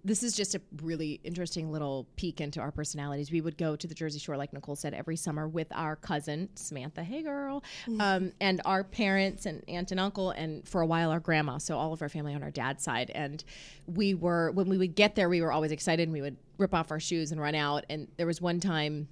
this 0.04 0.22
is 0.22 0.34
just 0.34 0.54
a 0.54 0.60
really 0.82 1.20
interesting 1.24 1.70
little 1.72 2.06
peek 2.16 2.40
into 2.40 2.60
our 2.60 2.70
personalities. 2.70 3.30
We 3.30 3.40
would 3.40 3.58
go 3.58 3.76
to 3.76 3.86
the 3.86 3.94
Jersey 3.94 4.18
Shore, 4.18 4.36
like 4.36 4.52
Nicole 4.52 4.76
said, 4.76 4.94
every 4.94 5.16
summer 5.16 5.48
with 5.48 5.68
our 5.72 5.96
cousin 5.96 6.48
Samantha. 6.54 7.02
Hey, 7.02 7.22
girl, 7.22 7.62
um, 8.00 8.32
and 8.40 8.60
our 8.64 8.84
parents 8.84 9.46
and 9.46 9.62
aunt 9.68 9.90
and 9.90 10.00
uncle, 10.00 10.30
and 10.30 10.66
for 10.66 10.80
a 10.80 10.86
while 10.86 11.10
our 11.10 11.20
grandma. 11.20 11.58
So 11.58 11.76
all 11.76 11.92
of 11.92 12.02
our 12.02 12.08
family 12.08 12.34
on 12.34 12.42
our 12.42 12.50
dad's 12.50 12.84
side. 12.84 13.10
And 13.14 13.42
we 13.86 14.14
were 14.14 14.50
when 14.52 14.68
we 14.68 14.78
would 14.78 14.94
get 14.94 15.14
there, 15.14 15.28
we 15.28 15.42
were 15.42 15.52
always 15.52 15.72
excited. 15.72 16.04
and 16.04 16.12
We 16.12 16.22
would 16.22 16.36
rip 16.58 16.74
off 16.74 16.90
our 16.90 17.00
shoes 17.00 17.32
and 17.32 17.40
run 17.40 17.54
out. 17.54 17.84
And 17.90 18.08
there 18.16 18.26
was 18.26 18.40
one 18.40 18.60
time 18.60 19.08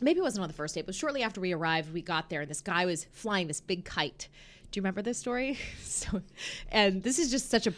maybe 0.00 0.18
it 0.18 0.22
wasn't 0.22 0.42
on 0.42 0.48
the 0.48 0.54
first 0.54 0.74
date, 0.74 0.86
but 0.86 0.94
shortly 0.94 1.22
after 1.22 1.40
we 1.40 1.52
arrived, 1.52 1.92
we 1.92 2.02
got 2.02 2.30
there 2.30 2.40
and 2.40 2.50
this 2.50 2.60
guy 2.60 2.86
was 2.86 3.06
flying 3.12 3.46
this 3.46 3.60
big 3.60 3.84
kite. 3.84 4.28
Do 4.70 4.78
you 4.78 4.82
remember 4.82 5.02
this 5.02 5.18
story? 5.18 5.58
so, 5.82 6.22
and 6.70 7.02
this 7.02 7.18
is 7.18 7.30
just 7.30 7.50
such 7.50 7.66
a 7.66 7.74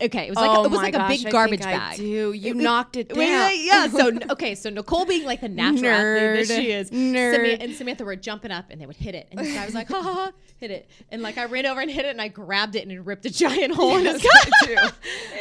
okay. 0.00 0.26
It 0.26 0.30
was 0.30 0.36
like 0.36 0.50
oh 0.50 0.64
it 0.64 0.70
was 0.70 0.78
like 0.80 0.94
a 0.94 0.98
gosh, 0.98 1.18
big 1.18 1.26
I 1.26 1.30
garbage 1.30 1.60
bag. 1.60 1.96
do. 1.96 2.32
You 2.32 2.50
It- 2.50 2.56
knocked 2.56 2.96
it 2.96 3.08
down. 3.10 3.18
Wait, 3.18 3.64
yeah. 3.64 3.88
So 3.88 4.10
okay, 4.30 4.54
so 4.54 4.70
Nicole 4.70 5.04
being 5.06 5.24
like 5.24 5.40
the 5.40 5.48
natural 5.48 5.90
athlete 5.90 6.48
that 6.48 6.54
Nerd. 6.54 6.60
she 6.60 6.70
is, 6.72 6.90
Nerd. 6.90 7.34
Samantha, 7.34 7.62
and 7.62 7.74
Samantha 7.74 8.04
were 8.04 8.16
jumping 8.16 8.50
up 8.50 8.66
and 8.70 8.80
they 8.80 8.86
would 8.86 8.96
hit 8.96 9.14
it, 9.14 9.28
and 9.30 9.40
this 9.40 9.54
guy 9.54 9.64
was 9.64 9.74
like, 9.74 9.88
ha 9.88 10.02
ha 10.02 10.12
ha, 10.12 10.32
hit 10.58 10.70
it, 10.70 10.88
and 11.10 11.22
like 11.22 11.38
I 11.38 11.44
ran 11.46 11.66
over 11.66 11.80
and 11.80 11.90
hit 11.90 12.04
it, 12.04 12.10
and 12.10 12.20
I 12.20 12.28
grabbed 12.28 12.76
it 12.76 12.82
and 12.82 12.92
it 12.92 13.00
ripped 13.00 13.26
a 13.26 13.30
giant 13.30 13.74
hole 13.74 13.96
in 13.96 14.04
his 14.06 14.24
I 14.34 14.66
do. 14.66 14.76
And 14.76 14.90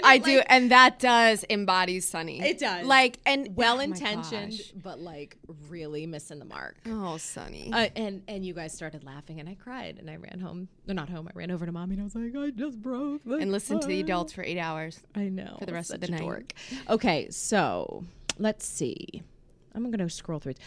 I 0.03 0.15
it, 0.15 0.23
do, 0.23 0.41
and 0.47 0.71
that 0.71 0.99
does 0.99 1.43
embody 1.45 1.99
Sunny. 1.99 2.41
It 2.41 2.59
does. 2.59 2.85
Like 2.85 3.19
and 3.25 3.55
well 3.55 3.77
oh 3.77 3.81
intentioned, 3.81 4.51
gosh. 4.51 4.71
but 4.75 4.99
like 4.99 5.37
really 5.69 6.05
missing 6.05 6.39
the 6.39 6.45
mark. 6.45 6.77
Oh, 6.85 7.17
Sunny. 7.17 7.71
Uh, 7.73 7.89
and 7.95 8.21
and 8.27 8.45
you 8.45 8.53
guys 8.53 8.73
started 8.73 9.03
laughing, 9.03 9.39
and 9.39 9.47
I 9.49 9.55
cried, 9.55 9.97
and 9.99 10.09
I 10.09 10.15
ran 10.17 10.39
home. 10.39 10.67
No, 10.87 10.93
not 10.93 11.09
home. 11.09 11.27
I 11.27 11.31
ran 11.37 11.49
over 11.51 11.65
to 11.65 11.71
mommy, 11.71 11.93
and 11.93 12.01
I 12.01 12.03
was 12.03 12.15
like, 12.15 12.35
I 12.35 12.49
just 12.51 12.81
broke. 12.81 13.21
And 13.25 13.51
listen 13.51 13.79
to 13.79 13.87
the 13.87 13.93
kite." 13.95 14.03
adults 14.05 14.33
for 14.43 14.49
eight 14.49 14.59
hours. 14.59 14.99
I 15.15 15.29
know 15.29 15.55
for 15.59 15.65
the 15.65 15.73
rest 15.73 15.93
of 15.93 16.01
the 16.01 16.07
night. 16.09 16.19
dork. 16.21 16.53
Okay, 16.89 17.27
so 17.29 18.03
let's 18.37 18.65
see. 18.65 19.23
I'm 19.75 19.89
gonna 19.89 20.09
scroll 20.09 20.39
through. 20.39 20.51
it. 20.51 20.59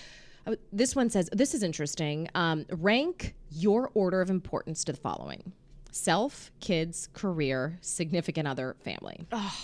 Uh, 0.46 0.56
This 0.72 0.96
one 0.96 1.10
says 1.10 1.28
this 1.32 1.54
is 1.54 1.62
interesting. 1.62 2.28
Um, 2.34 2.64
rank 2.70 3.34
your 3.50 3.90
order 3.94 4.20
of 4.20 4.30
importance 4.30 4.84
to 4.84 4.92
the 4.92 4.98
following: 4.98 5.52
self, 5.90 6.50
kids, 6.60 7.08
career, 7.12 7.78
significant 7.80 8.48
other, 8.48 8.76
family. 8.82 9.26
Oh. 9.32 9.54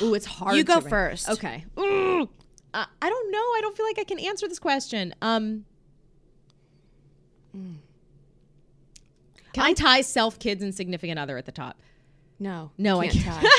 Ooh, 0.00 0.14
it's 0.14 0.24
hard. 0.26 0.56
You 0.56 0.62
to 0.62 0.66
go 0.66 0.74
rank. 0.76 0.88
first. 0.88 1.28
Okay. 1.28 1.64
Uh, 1.76 2.86
I 3.00 3.08
don't 3.08 3.30
know. 3.30 3.38
I 3.38 3.58
don't 3.60 3.76
feel 3.76 3.86
like 3.86 3.98
I 4.00 4.04
can 4.04 4.18
answer 4.18 4.48
this 4.48 4.58
question. 4.58 5.14
Um, 5.22 5.64
can 7.52 7.78
I 9.64 9.72
tie 9.74 10.00
self, 10.00 10.38
kids, 10.38 10.62
and 10.62 10.74
significant 10.74 11.18
other 11.18 11.36
at 11.38 11.46
the 11.46 11.52
top? 11.52 11.78
No, 12.38 12.70
No, 12.78 13.00
I 13.00 13.08
can't 13.08 13.24
can't. 13.24 13.42
tie. 13.42 13.50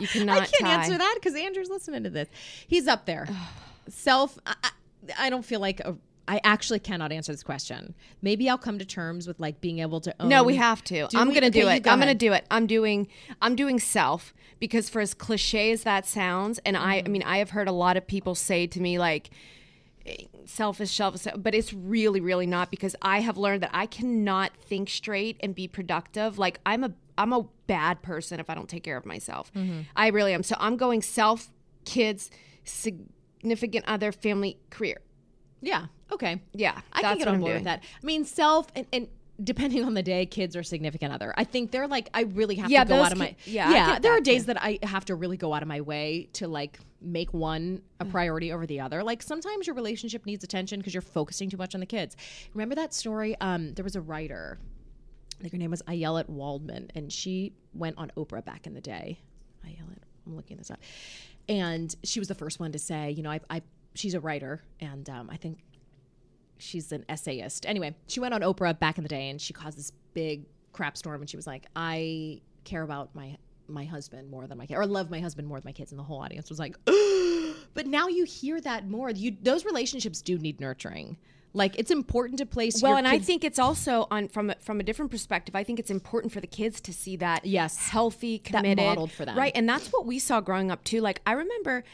You 0.00 0.06
cannot 0.08 0.34
I 0.42 0.44
can't 0.46 0.52
tie. 0.60 0.74
answer 0.74 0.98
that 0.98 1.14
because 1.16 1.34
Andrew's 1.34 1.70
listening 1.70 2.02
to 2.04 2.10
this. 2.10 2.28
He's 2.66 2.86
up 2.86 3.06
there. 3.06 3.28
Self. 3.88 4.38
I, 4.46 4.54
I 4.62 4.70
I 5.18 5.30
don't 5.30 5.44
feel 5.44 5.58
like 5.60 5.80
a, 5.80 5.96
I 6.28 6.40
actually 6.44 6.78
cannot 6.78 7.10
answer 7.10 7.32
this 7.32 7.42
question. 7.42 7.94
Maybe 8.22 8.48
I'll 8.48 8.56
come 8.58 8.78
to 8.78 8.84
terms 8.84 9.26
with 9.26 9.40
like 9.40 9.60
being 9.60 9.80
able 9.80 10.00
to. 10.02 10.14
Own. 10.20 10.28
No, 10.28 10.44
we 10.44 10.56
have 10.56 10.84
to. 10.84 11.08
Do 11.08 11.18
I'm 11.18 11.28
gonna 11.34 11.46
Okay, 11.46 11.60
do 11.62 11.68
it. 11.68 11.82
go 11.82 11.90
I'm 11.90 11.98
gonna 11.98 12.14
do 12.14 12.32
it. 12.32 12.44
I'm 12.50 12.66
doing. 12.66 13.08
I'm 13.40 13.56
doing 13.56 13.80
self 13.80 14.32
because 14.60 14.88
for 14.88 15.00
as 15.00 15.14
cliche 15.14 15.72
as 15.72 15.82
that 15.82 16.06
sounds, 16.06 16.60
and 16.64 16.76
I, 16.76 16.96
I 16.96 17.02
Mm-hmm. 17.02 17.12
mean, 17.12 17.22
I 17.24 17.38
have 17.38 17.50
heard 17.50 17.66
a 17.66 17.72
lot 17.72 17.96
of 17.96 18.06
people 18.06 18.34
say 18.36 18.66
to 18.68 18.80
me 18.80 18.98
like, 18.98 19.30
selfish, 20.46 20.90
selfish, 20.94 21.26
but 21.36 21.54
it's 21.54 21.72
really, 21.72 22.20
really 22.20 22.46
not 22.46 22.70
because 22.70 22.94
I 23.02 23.20
have 23.20 23.36
learned 23.36 23.62
that 23.62 23.70
I 23.72 23.86
cannot 23.86 24.52
think 24.56 24.88
straight 24.90 25.36
and 25.40 25.54
be 25.54 25.66
productive. 25.68 26.38
Like 26.38 26.60
I'm 26.66 26.84
a, 26.84 26.92
I'm 27.18 27.32
a 27.32 27.46
bad 27.66 28.02
person 28.02 28.40
if 28.40 28.48
I 28.50 28.54
don't 28.54 28.68
take 28.68 28.82
care 28.82 28.96
of 28.96 29.04
myself. 29.06 29.52
Mm-hmm. 29.54 29.80
I 29.96 30.08
really 30.08 30.32
am. 30.32 30.42
So 30.42 30.56
I'm 30.58 30.76
going 30.76 31.02
self, 31.02 31.48
kids, 31.84 32.30
significant 32.64 33.84
other, 33.86 34.12
family, 34.12 34.58
career. 34.70 34.98
Yeah. 35.60 35.86
Okay. 36.10 36.40
Yeah, 36.52 36.80
I 36.92 37.02
can 37.02 37.18
get 37.18 37.28
on 37.28 37.40
board 37.40 37.54
with 37.54 37.64
that. 37.64 37.82
I 38.02 38.06
mean, 38.06 38.24
self 38.24 38.66
and, 38.76 38.86
and 38.92 39.08
depending 39.42 39.82
on 39.84 39.94
the 39.94 40.02
day, 40.02 40.26
kids 40.26 40.54
or 40.56 40.62
significant 40.62 41.12
other. 41.12 41.32
I 41.36 41.44
think 41.44 41.70
they're 41.70 41.88
like 41.88 42.10
I 42.12 42.22
really 42.22 42.56
have 42.56 42.70
Yeah, 42.70 42.84
to 42.84 42.88
go 42.88 43.02
out 43.02 43.12
of 43.12 43.18
my 43.18 43.28
ki- 43.44 43.52
yeah, 43.52 43.70
yeah. 43.72 43.98
there 43.98 44.12
are 44.16 44.20
days 44.20 44.42
too. 44.42 44.46
that 44.48 44.62
I 44.62 44.78
have 44.82 45.04
to 45.06 45.14
really 45.14 45.36
go 45.38 45.54
out 45.54 45.62
of 45.62 45.68
my 45.68 45.80
way 45.80 46.28
to 46.34 46.48
like 46.48 46.78
make 47.00 47.32
one 47.32 47.82
a 47.98 48.04
priority 48.04 48.52
over 48.52 48.66
the 48.66 48.80
other. 48.80 49.02
Like 49.02 49.22
sometimes 49.22 49.66
your 49.66 49.74
relationship 49.74 50.26
needs 50.26 50.44
attention 50.44 50.80
because 50.80 50.92
you're 50.94 51.00
focusing 51.00 51.48
too 51.48 51.56
much 51.56 51.74
on 51.74 51.80
the 51.80 51.86
kids. 51.86 52.14
Remember 52.54 52.74
that 52.74 52.92
story? 52.92 53.34
Um, 53.40 53.72
there 53.74 53.84
was 53.84 53.96
a 53.96 54.00
writer. 54.02 54.58
Her 55.50 55.58
name 55.58 55.70
was 55.70 55.82
Ayelet 55.82 56.28
Waldman, 56.28 56.90
and 56.94 57.12
she 57.12 57.54
went 57.74 57.98
on 57.98 58.12
Oprah 58.16 58.44
back 58.44 58.66
in 58.66 58.74
the 58.74 58.80
day. 58.80 59.20
Ayelet, 59.66 59.98
I'm 60.26 60.36
looking 60.36 60.56
this 60.56 60.70
up, 60.70 60.80
and 61.48 61.94
she 62.04 62.18
was 62.18 62.28
the 62.28 62.34
first 62.34 62.60
one 62.60 62.72
to 62.72 62.78
say, 62.78 63.10
you 63.10 63.22
know, 63.22 63.30
I, 63.30 63.40
I 63.50 63.62
she's 63.94 64.14
a 64.14 64.20
writer, 64.20 64.62
and 64.80 65.08
um, 65.10 65.28
I 65.30 65.36
think 65.36 65.58
she's 66.62 66.92
an 66.92 67.04
essayist. 67.08 67.66
Anyway, 67.66 67.94
she 68.06 68.20
went 68.20 68.34
on 68.34 68.40
Oprah 68.40 68.78
back 68.78 68.96
in 68.96 69.02
the 69.02 69.08
day 69.08 69.28
and 69.28 69.40
she 69.40 69.52
caused 69.52 69.76
this 69.76 69.92
big 70.14 70.46
crap 70.72 70.96
storm 70.96 71.20
and 71.20 71.28
she 71.28 71.36
was 71.36 71.46
like, 71.46 71.66
I 71.76 72.40
care 72.64 72.82
about 72.82 73.14
my 73.14 73.36
my 73.68 73.84
husband 73.84 74.28
more 74.28 74.46
than 74.46 74.58
my 74.58 74.66
kid 74.66 74.76
or 74.76 74.84
love 74.84 75.08
my 75.08 75.20
husband 75.20 75.48
more 75.48 75.58
than 75.58 75.66
my 75.66 75.72
kids 75.72 75.92
and 75.92 75.98
the 75.98 76.02
whole 76.02 76.20
audience 76.20 76.50
was 76.50 76.58
like 76.58 76.76
but 77.74 77.86
now 77.86 78.08
you 78.08 78.24
hear 78.24 78.60
that 78.60 78.86
more 78.86 79.08
you 79.08 79.34
those 79.40 79.64
relationships 79.64 80.20
do 80.20 80.36
need 80.36 80.60
nurturing 80.60 81.16
like 81.54 81.78
it's 81.78 81.90
important 81.90 82.38
to 82.38 82.46
place 82.46 82.80
Well, 82.82 82.96
and 82.96 83.06
I 83.06 83.18
think 83.18 83.44
it's 83.44 83.58
also 83.58 84.06
on 84.10 84.28
from 84.28 84.50
a, 84.50 84.54
from 84.60 84.80
a 84.80 84.82
different 84.82 85.10
perspective. 85.10 85.54
I 85.54 85.64
think 85.64 85.78
it's 85.78 85.90
important 85.90 86.32
for 86.32 86.40
the 86.40 86.46
kids 86.46 86.80
to 86.82 86.92
see 86.92 87.16
that 87.16 87.44
Yes. 87.44 87.76
healthy, 87.76 88.38
committed, 88.38 88.78
modeled 88.84 89.12
for 89.12 89.24
them. 89.24 89.36
right? 89.36 89.52
And 89.54 89.68
that's 89.68 89.88
what 89.88 90.06
we 90.06 90.18
saw 90.18 90.40
growing 90.40 90.70
up 90.70 90.82
too. 90.84 91.00
Like 91.00 91.20
I 91.26 91.32
remember, 91.32 91.84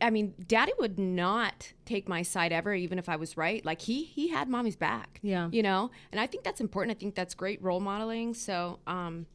I 0.00 0.08
mean, 0.10 0.34
Daddy 0.48 0.72
would 0.78 0.98
not 0.98 1.72
take 1.84 2.08
my 2.08 2.22
side 2.22 2.52
ever, 2.52 2.72
even 2.74 2.98
if 2.98 3.08
I 3.08 3.16
was 3.16 3.36
right. 3.36 3.64
Like 3.64 3.82
he 3.82 4.04
he 4.04 4.28
had 4.28 4.48
mommy's 4.48 4.76
back. 4.76 5.20
Yeah. 5.22 5.48
you 5.52 5.62
know, 5.62 5.90
and 6.10 6.20
I 6.20 6.26
think 6.26 6.42
that's 6.44 6.60
important. 6.60 6.96
I 6.96 6.98
think 6.98 7.14
that's 7.14 7.34
great 7.34 7.62
role 7.62 7.80
modeling. 7.80 8.32
So, 8.34 8.78
um, 8.86 9.26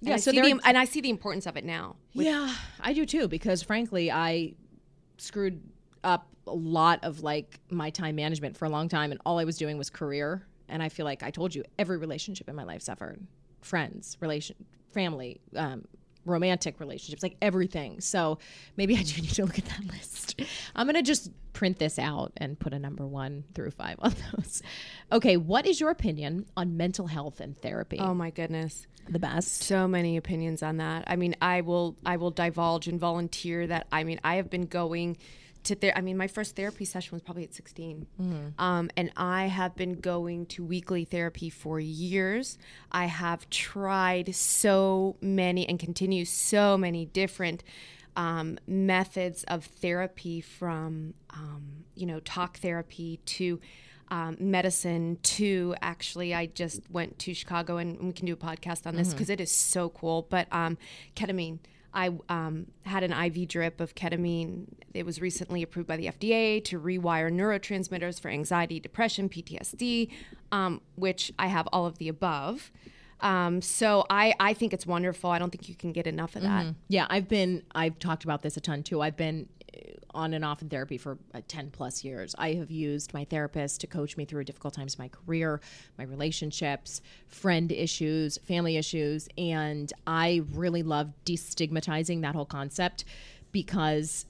Yeah, 0.00 0.14
I 0.14 0.16
so 0.18 0.32
there- 0.32 0.42
the, 0.44 0.60
and 0.64 0.78
I 0.78 0.84
see 0.86 1.00
the 1.02 1.10
importance 1.10 1.46
of 1.46 1.56
it 1.56 1.64
now. 1.64 1.96
yeah 2.14 2.54
i 2.80 2.92
do 2.94 3.04
too 3.04 3.28
because 3.28 3.62
frankly 3.62 4.10
i 4.10 4.54
screwed 5.18 5.60
up 6.06 6.28
a 6.46 6.54
lot 6.54 7.04
of 7.04 7.22
like 7.22 7.58
my 7.70 7.90
time 7.90 8.16
management 8.16 8.56
for 8.56 8.64
a 8.64 8.70
long 8.70 8.88
time 8.88 9.10
and 9.10 9.20
all 9.26 9.38
i 9.38 9.44
was 9.44 9.58
doing 9.58 9.76
was 9.76 9.90
career. 9.90 10.46
And 10.68 10.82
i 10.82 10.88
feel 10.88 11.04
like 11.04 11.22
i 11.22 11.30
told 11.30 11.54
you 11.54 11.64
every 11.78 11.98
relationship 11.98 12.48
in 12.48 12.56
my 12.56 12.64
life 12.64 12.82
suffered. 12.82 13.26
Friends 13.60 14.16
relation 14.20 14.56
family 14.92 15.40
um, 15.56 15.84
romantic 16.24 16.80
relationships 16.80 17.22
like 17.22 17.36
everything. 17.42 18.00
So 18.00 18.38
maybe 18.76 18.96
i 18.96 19.02
do 19.02 19.20
need 19.20 19.30
to 19.30 19.44
look 19.44 19.58
at 19.58 19.66
that 19.66 19.84
list. 19.86 20.40
I'm 20.74 20.86
gonna 20.86 21.02
just 21.02 21.30
print 21.52 21.78
this 21.78 21.98
out 21.98 22.32
and 22.36 22.58
put 22.58 22.72
a 22.72 22.78
number 22.78 23.06
one 23.06 23.44
through 23.54 23.72
five 23.72 23.96
on 24.00 24.14
those. 24.32 24.62
Okay 25.10 25.36
what 25.36 25.66
is 25.66 25.80
your 25.80 25.90
opinion 25.90 26.46
on 26.56 26.76
mental 26.76 27.08
health 27.08 27.40
and 27.40 27.56
therapy? 27.56 27.98
Oh 27.98 28.14
my 28.14 28.30
goodness. 28.30 28.86
the 29.08 29.18
best. 29.18 29.62
So 29.62 29.86
many 29.86 30.16
opinions 30.16 30.62
on 30.62 30.78
that. 30.78 31.04
I 31.06 31.16
mean, 31.16 31.36
I 31.40 31.60
will 31.60 31.96
I 32.04 32.16
will 32.16 32.30
divulge 32.32 32.88
and 32.88 32.98
volunteer 33.00 33.66
that 33.68 33.86
I 33.92 34.04
mean, 34.04 34.20
I 34.24 34.36
have 34.36 34.50
been 34.50 34.66
going 34.66 35.16
to 35.66 35.74
there 35.74 35.96
I 35.96 36.00
mean, 36.00 36.16
my 36.16 36.26
first 36.26 36.56
therapy 36.56 36.84
session 36.84 37.14
was 37.14 37.22
probably 37.22 37.44
at 37.44 37.54
16. 37.54 38.06
Um, 38.58 38.90
and 38.96 39.12
I 39.16 39.46
have 39.46 39.76
been 39.76 40.00
going 40.00 40.46
to 40.46 40.64
weekly 40.64 41.04
therapy 41.04 41.50
for 41.50 41.78
years. 41.78 42.58
I 42.90 43.06
have 43.06 43.48
tried 43.50 44.34
so 44.34 45.16
many 45.20 45.68
and 45.68 45.78
continue 45.78 46.24
so 46.24 46.76
many 46.76 47.04
different 47.06 47.62
um, 48.16 48.58
methods 48.66 49.44
of 49.44 49.64
therapy 49.64 50.40
from 50.40 51.14
um, 51.30 51.84
you 51.94 52.06
know 52.06 52.20
talk 52.20 52.58
therapy 52.58 53.20
to 53.26 53.60
um, 54.10 54.36
medicine 54.38 55.18
to 55.22 55.74
actually 55.82 56.34
i 56.34 56.46
just 56.46 56.80
went 56.90 57.18
to 57.18 57.34
chicago 57.34 57.76
and 57.76 58.00
we 58.00 58.12
can 58.12 58.24
do 58.24 58.32
a 58.32 58.36
podcast 58.36 58.86
on 58.86 58.96
this 58.96 59.12
because 59.12 59.28
is 59.40 59.50
so 59.50 59.88
cool 59.90 60.26
but 60.30 60.46
um, 60.52 60.78
ketamine 61.14 61.58
i 61.96 62.10
um, 62.28 62.66
had 62.84 63.02
an 63.02 63.12
iv 63.12 63.48
drip 63.48 63.80
of 63.80 63.96
ketamine. 63.96 64.66
It 64.94 65.04
was 65.04 65.20
recently 65.20 65.62
approved 65.62 65.88
by 65.88 65.96
the 65.96 66.06
fda 66.06 66.62
to 66.64 66.78
rewire 66.78 67.32
neurotransmitters 67.32 68.20
for 68.20 68.28
anxiety 68.28 68.78
depression 68.78 69.28
ptsd 69.28 70.10
um, 70.52 70.80
which 70.94 71.32
i 71.38 71.48
have 71.48 71.66
all 71.72 71.86
of 71.86 71.98
the 71.98 72.08
above. 72.08 72.70
Um, 73.20 73.62
so 73.62 74.04
I, 74.10 74.34
I 74.38 74.52
think 74.52 74.74
it's 74.74 74.86
wonderful. 74.86 75.30
I 75.30 75.38
don't 75.38 75.50
think 75.50 75.70
you 75.70 75.74
can 75.74 75.92
get 75.92 76.06
enough 76.06 76.36
of 76.36 76.42
that. 76.42 76.66
Yeah, 76.88 77.06
I've 77.08 77.28
been, 77.28 77.62
I've 77.74 77.98
talked 77.98 78.24
about 78.24 78.42
this 78.42 78.58
a 78.58 78.60
ton 78.60 78.82
too. 78.82 79.00
I've 79.00 79.16
been 79.16 79.48
on 80.14 80.34
and 80.34 80.44
off 80.44 80.62
in 80.62 80.68
therapy 80.68 80.98
for 80.98 81.18
uh, 81.34 81.40
10 81.48 81.70
plus 81.70 82.04
years. 82.04 82.34
I 82.38 82.54
have 82.54 82.70
used 82.70 83.14
my 83.14 83.24
therapist 83.24 83.80
to 83.82 83.86
coach 83.86 84.16
me 84.16 84.24
through 84.24 84.44
difficult 84.44 84.74
times 84.74 84.94
in 84.94 85.02
my 85.02 85.08
career, 85.08 85.60
my 85.98 86.04
relationships, 86.04 87.00
friend 87.28 87.70
issues, 87.72 88.38
family 88.38 88.76
issues. 88.76 89.28
And 89.36 89.92
I 90.06 90.42
really 90.52 90.82
love 90.82 91.12
destigmatizing 91.24 92.22
that 92.22 92.34
whole 92.34 92.46
concept 92.46 93.04
because 93.52 94.26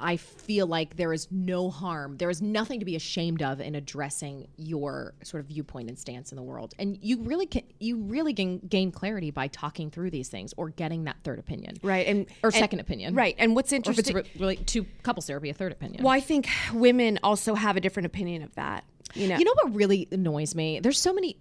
I 0.00 0.16
feel 0.16 0.66
like 0.66 0.96
there 0.96 1.12
is 1.12 1.28
no 1.30 1.70
harm. 1.70 2.16
There 2.16 2.30
is 2.30 2.40
nothing 2.42 2.78
to 2.80 2.84
be 2.84 2.96
ashamed 2.96 3.42
of 3.42 3.60
in 3.60 3.74
addressing 3.74 4.48
your 4.56 5.14
sort 5.22 5.40
of 5.42 5.46
viewpoint 5.46 5.88
and 5.88 5.98
stance 5.98 6.32
in 6.32 6.36
the 6.36 6.42
world. 6.42 6.74
And 6.78 6.98
you 7.02 7.22
really 7.22 7.46
can 7.46 7.62
you 7.78 7.96
really 7.96 8.34
can 8.34 8.58
gain 8.60 8.90
clarity 8.92 9.30
by 9.30 9.48
talking 9.48 9.90
through 9.90 10.10
these 10.10 10.28
things 10.28 10.54
or 10.56 10.70
getting 10.70 11.04
that 11.04 11.16
third 11.24 11.38
opinion. 11.38 11.76
right 11.82 12.06
and 12.06 12.26
Or 12.42 12.48
and- 12.48 12.54
second 12.54 12.80
opinion. 12.80 13.14
right 13.14 13.34
and 13.38 13.54
what's 13.54 13.72
Or 13.72 13.76
if 13.76 13.80
it's 13.98 14.08
interesting 14.08 14.16
re- 14.16 14.30
really 14.40 14.56
two 14.56 14.84
couples 15.02 15.26
therapy, 15.26 15.50
a 15.50 15.54
third 15.54 15.72
opinion. 15.72 16.02
Well, 16.02 16.12
I 16.12 16.20
think 16.20 16.48
women 16.72 17.18
also 17.22 17.54
have 17.54 17.76
a 17.76 17.80
different 17.80 18.06
opinion 18.06 18.42
of 18.42 18.54
that. 18.54 18.84
You 19.14 19.26
know, 19.28 19.36
You 19.38 19.44
know 19.44 19.54
what 19.62 19.74
really 19.74 20.06
annoys 20.12 20.54
me? 20.54 20.78
There's 20.80 21.00
so 21.00 21.12
many 21.12 21.36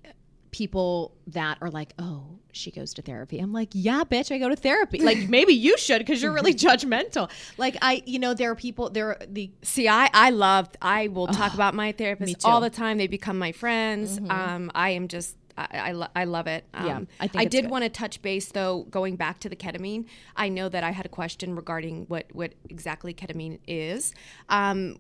people 0.52 1.14
that 1.28 1.58
are 1.62 1.70
like, 1.70 1.94
"Oh, 2.00 2.40
she 2.52 2.72
goes 2.72 2.94
to 2.96 3.02
therapy." 3.02 3.40
I'm 3.40 3.54
like, 3.54 3.70
"Yeah, 3.74 4.04
bitch, 4.04 4.34
I 4.34 4.38
go 4.38 4.50
to 4.50 4.56
therapy." 4.56 5.00
Like 5.00 5.30
maybe 5.30 5.54
you 5.54 5.78
should 5.78 6.00
because 6.00 6.22
you're 6.22 6.34
really 6.34 6.54
judgmental. 6.68 7.30
Like 7.58 7.78
I, 7.82 8.04
you 8.06 8.20
know, 8.20 8.34
there 8.34 8.52
are 8.52 8.56
people. 8.56 8.90
There 8.90 9.10
are 9.10 9.18
the 9.28 9.52
see, 9.62 9.88
I 9.88 10.10
I 10.14 10.30
love. 10.32 10.70
I 10.82 11.08
will 11.10 11.28
talk 11.28 11.54
about 11.54 11.74
my 11.74 11.92
therapist. 11.92 12.38
Mm-hmm. 12.40 12.50
all 12.50 12.62
the 12.62 12.70
time. 12.70 12.98
They 12.98 13.08
become 13.08 13.38
my 13.38 13.52
friends. 13.52 14.20
Um, 14.30 14.72
I 14.76 14.92
am 14.92 15.08
just. 15.08 15.36
I, 15.58 15.90
I, 15.90 15.92
lo- 15.92 16.08
I 16.16 16.24
love 16.24 16.48
it. 16.48 16.64
Um, 16.74 16.86
Yeah, 16.86 17.00
I 17.20 17.28
think 17.28 17.44
it's 17.44 17.52
did 17.52 17.70
want 17.70 17.84
to 17.84 17.90
touch 17.90 18.22
base 18.22 18.50
though, 18.50 18.84
going 18.90 19.18
back 19.18 19.42
to 19.42 19.50
the 19.50 19.58
ketamine. 19.58 20.06
I 20.38 20.48
know 20.48 20.70
that 20.70 20.86
I 20.86 20.92
had 20.92 21.06
a 21.06 21.10
question 21.10 21.54
regarding 21.54 22.06
what 22.06 22.28
what 22.32 22.54
exactly 22.70 23.14
ketamine 23.14 23.60
is. 23.68 24.14
Um, 24.48 25.00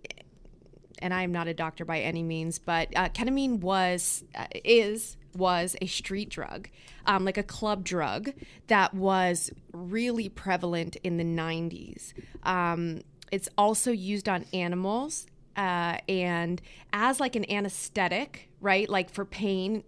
and 1.01 1.13
I 1.13 1.23
am 1.23 1.31
not 1.31 1.47
a 1.47 1.53
doctor 1.53 1.85
by 1.85 1.99
any 1.99 2.23
means, 2.23 2.59
but 2.59 2.89
uh, 2.95 3.07
ketamine 3.07 3.59
was 3.59 4.25
uh, 4.35 4.47
is 4.65 5.15
was 5.35 5.75
a 5.81 5.87
street 5.87 6.29
drug, 6.29 6.69
um, 7.05 7.25
like 7.25 7.37
a 7.37 7.43
club 7.43 7.83
drug 7.83 8.31
that 8.67 8.93
was 8.93 9.51
really 9.71 10.29
prevalent 10.29 10.95
in 11.03 11.17
the 11.17 11.23
'90s. 11.23 12.13
Um, 12.43 13.01
it's 13.31 13.49
also 13.57 13.91
used 13.91 14.27
on 14.27 14.45
animals 14.53 15.27
uh, 15.59 15.97
and 16.07 16.61
as 16.93 17.19
like 17.19 17.35
an 17.35 17.49
anesthetic, 17.51 18.49
right? 18.61 18.89
Like 18.89 19.09
for 19.09 19.25
pain, 19.25 19.83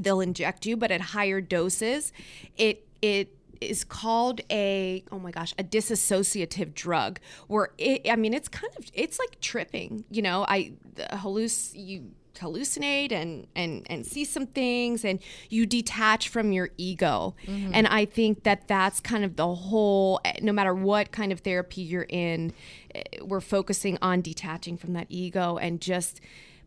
they'll 0.00 0.20
inject 0.20 0.66
you, 0.66 0.76
but 0.76 0.92
at 0.92 1.00
higher 1.00 1.40
doses, 1.40 2.12
it 2.56 2.86
it 3.02 3.36
is 3.60 3.82
called 3.82 4.40
a 4.50 5.02
oh 5.10 5.18
my 5.18 5.30
gosh 5.30 5.54
a 5.58 5.64
disassociative 5.64 6.74
drug 6.74 7.18
where 7.46 7.70
it 7.78 8.02
i 8.10 8.16
mean 8.16 8.34
it's 8.34 8.48
kind 8.48 8.72
of 8.76 8.84
it's 8.92 9.18
like 9.18 9.40
tripping 9.40 10.04
you 10.10 10.20
know 10.20 10.44
i 10.48 10.72
halluc 11.12 11.70
you 11.72 12.10
hallucinate 12.40 13.12
and 13.12 13.46
and 13.54 13.86
and 13.88 14.04
see 14.06 14.24
some 14.24 14.46
things 14.46 15.04
and 15.04 15.20
you 15.50 15.64
detach 15.66 16.28
from 16.28 16.52
your 16.52 16.70
ego 16.76 17.34
and 17.46 17.86
i 17.86 18.04
think 18.04 18.42
that 18.42 18.66
that's 18.68 19.00
kind 19.00 19.24
of 19.24 19.36
the 19.36 19.54
whole 19.54 20.20
no 20.42 20.52
matter 20.52 20.74
what 20.74 21.12
kind 21.12 21.30
of 21.32 21.40
therapy 21.40 21.80
you're 21.82 22.06
in 22.08 22.52
eh, 22.94 23.02
we're 23.22 23.40
focusing 23.40 23.96
on 24.02 24.20
detaching 24.20 24.76
from 24.76 24.92
that 24.94 25.06
ego 25.08 25.56
and 25.58 25.80
just 25.80 26.20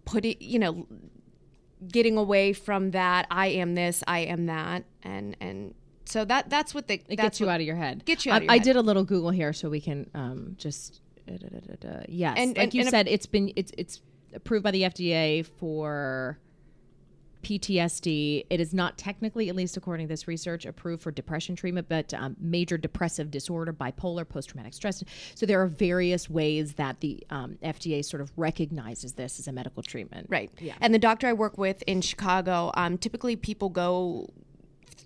putting 0.05 0.35
you 0.39 0.57
know 0.59 0.87
getting 1.91 2.17
away 2.17 2.53
from 2.53 2.91
that 2.91 3.27
i 3.29 3.47
am 3.47 3.75
this 3.75 4.03
i 4.07 4.19
am 4.19 4.45
that 4.47 4.83
and 5.03 5.35
and 5.39 5.73
so 6.05 6.23
that 6.23 6.49
that's 6.49 6.73
what 6.73 6.87
the 6.87 7.01
it 7.09 7.17
gets 7.17 7.39
you 7.39 7.49
out 7.49 7.59
of 7.59 7.65
your 7.67 7.75
head. 7.75 8.03
get 8.05 8.25
you 8.25 8.31
out 8.31 8.41
I, 8.43 8.45
I 8.47 8.53
head. 8.53 8.63
did 8.63 8.75
a 8.77 8.81
little 8.81 9.03
Google 9.03 9.29
here 9.31 9.51
so 9.51 9.69
we 9.69 9.81
can 9.81 10.09
um, 10.15 10.55
just 10.57 11.01
da. 11.27 12.03
yes, 12.07 12.35
And- 12.37 12.55
like 12.55 12.63
and- 12.63 12.73
you 12.73 12.81
and 12.81 12.89
said, 12.89 13.07
it's 13.09 13.25
been 13.25 13.51
it's 13.57 13.73
it's 13.77 14.01
approved 14.33 14.63
by 14.63 14.71
the 14.71 14.83
FDA 14.83 15.45
for 15.45 16.37
PTSD. 17.43 18.45
It 18.49 18.59
is 18.59 18.73
not 18.73 18.97
technically, 18.97 19.47
at 19.49 19.55
least 19.55 19.77
according 19.77 20.07
to 20.07 20.13
this 20.13 20.27
research, 20.27 20.65
approved 20.65 21.01
for 21.01 21.11
depression 21.11 21.55
treatment, 21.55 21.87
but 21.87 22.13
um, 22.13 22.35
major 22.39 22.77
depressive 22.77 23.31
disorder, 23.31 23.71
bipolar, 23.71 24.27
post 24.27 24.49
traumatic 24.49 24.73
stress. 24.73 25.03
So 25.35 25.45
there 25.45 25.61
are 25.61 25.67
various 25.67 26.29
ways 26.29 26.73
that 26.73 26.99
the 26.99 27.23
um, 27.29 27.57
FDA 27.63 28.03
sort 28.03 28.21
of 28.21 28.31
recognizes 28.35 29.13
this 29.13 29.39
as 29.39 29.47
a 29.47 29.51
medical 29.51 29.81
treatment. 29.83 30.27
right 30.29 30.51
Yeah. 30.59 30.73
and 30.81 30.93
the 30.93 30.99
doctor 30.99 31.27
i 31.27 31.33
work 31.33 31.57
with 31.57 31.83
in 31.87 32.01
chicago 32.01 32.71
um, 32.75 32.97
typically 32.97 33.35
people 33.35 33.69
go 33.69 34.29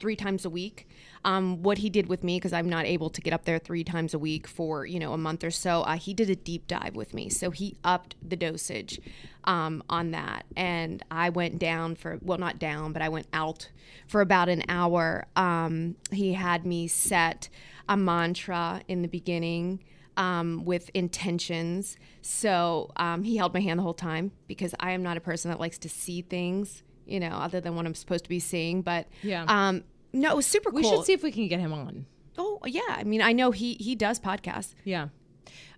three 0.02 0.16
times 0.16 0.44
a 0.46 0.50
week. 0.50 0.88
Um, 1.24 1.62
what 1.62 1.78
he 1.78 1.90
did 1.92 2.08
with 2.08 2.24
me 2.24 2.38
because 2.38 2.52
I'm 2.52 2.68
not 2.68 2.86
able 2.86 3.12
to 3.12 3.22
get 3.22 3.32
up 3.32 3.46
there 3.46 3.60
three 3.60 3.84
times 3.84 4.14
a 4.16 4.20
week 4.20 4.48
for 4.48 4.86
you 4.88 4.98
know 5.00 5.14
a 5.14 5.18
month 5.18 5.44
or 5.44 5.52
so. 5.52 5.82
Uh, 5.84 5.98
he 5.98 6.14
did 6.16 6.30
a 6.30 6.36
deep 6.36 6.68
dive 6.68 6.96
with 6.96 7.14
me, 7.14 7.30
so 7.30 7.52
he 7.52 7.78
upped 7.84 8.16
the 8.28 8.36
dosage 8.36 9.00
um, 9.44 9.84
on 9.88 10.12
that, 10.12 10.46
and 10.58 11.04
I 11.12 11.30
went 11.30 11.60
down 11.60 11.96
for 11.96 12.18
well 12.24 12.40
not 12.40 12.58
down, 12.58 12.92
but 12.92 13.02
I 13.04 13.10
went 13.10 13.28
out 13.34 13.70
for 14.08 14.22
about 14.22 14.50
an 14.50 14.64
hour. 14.68 15.28
Um, 15.36 15.96
he 16.12 16.34
had 16.34 16.66
me 16.66 16.88
set 16.88 17.50
a 17.88 17.96
mantra 17.98 18.82
in 18.88 19.02
the 19.04 19.08
beginning 19.08 19.84
um, 20.18 20.66
with 20.66 20.90
intentions. 20.94 21.98
So 22.22 22.92
um, 22.96 23.24
he 23.24 23.38
held 23.38 23.54
my 23.54 23.60
hand 23.60 23.80
the 23.80 23.84
whole 23.84 23.94
time 23.94 24.32
because 24.48 24.74
I 24.80 24.92
am 24.92 25.04
not 25.04 25.18
a 25.18 25.22
person 25.22 25.50
that 25.52 25.60
likes 25.60 25.78
to 25.80 25.90
see 25.90 26.22
things, 26.22 26.84
you 27.06 27.20
know, 27.20 27.30
other 27.32 27.60
than 27.62 27.76
what 27.76 27.86
I'm 27.86 27.96
supposed 27.96 28.24
to 28.26 28.30
be 28.30 28.40
seeing. 28.40 28.82
But 28.82 29.08
Yeah. 29.24 29.46
um, 29.48 29.84
no, 30.14 30.32
it 30.32 30.36
was 30.36 30.46
super 30.46 30.70
We 30.70 30.82
cool. 30.82 30.98
should 30.98 31.06
see 31.06 31.14
if 31.14 31.24
we 31.24 31.32
can 31.32 31.48
get 31.48 31.60
him 31.60 31.74
on. 31.74 32.06
oh 32.38 32.60
yeah, 32.66 32.82
I 32.90 33.04
mean, 33.04 33.22
I 33.22 33.34
know 33.34 33.52
he 33.52 33.76
he 33.76 33.96
does 33.96 34.20
podcasts. 34.20 34.74
Yeah. 34.84 35.10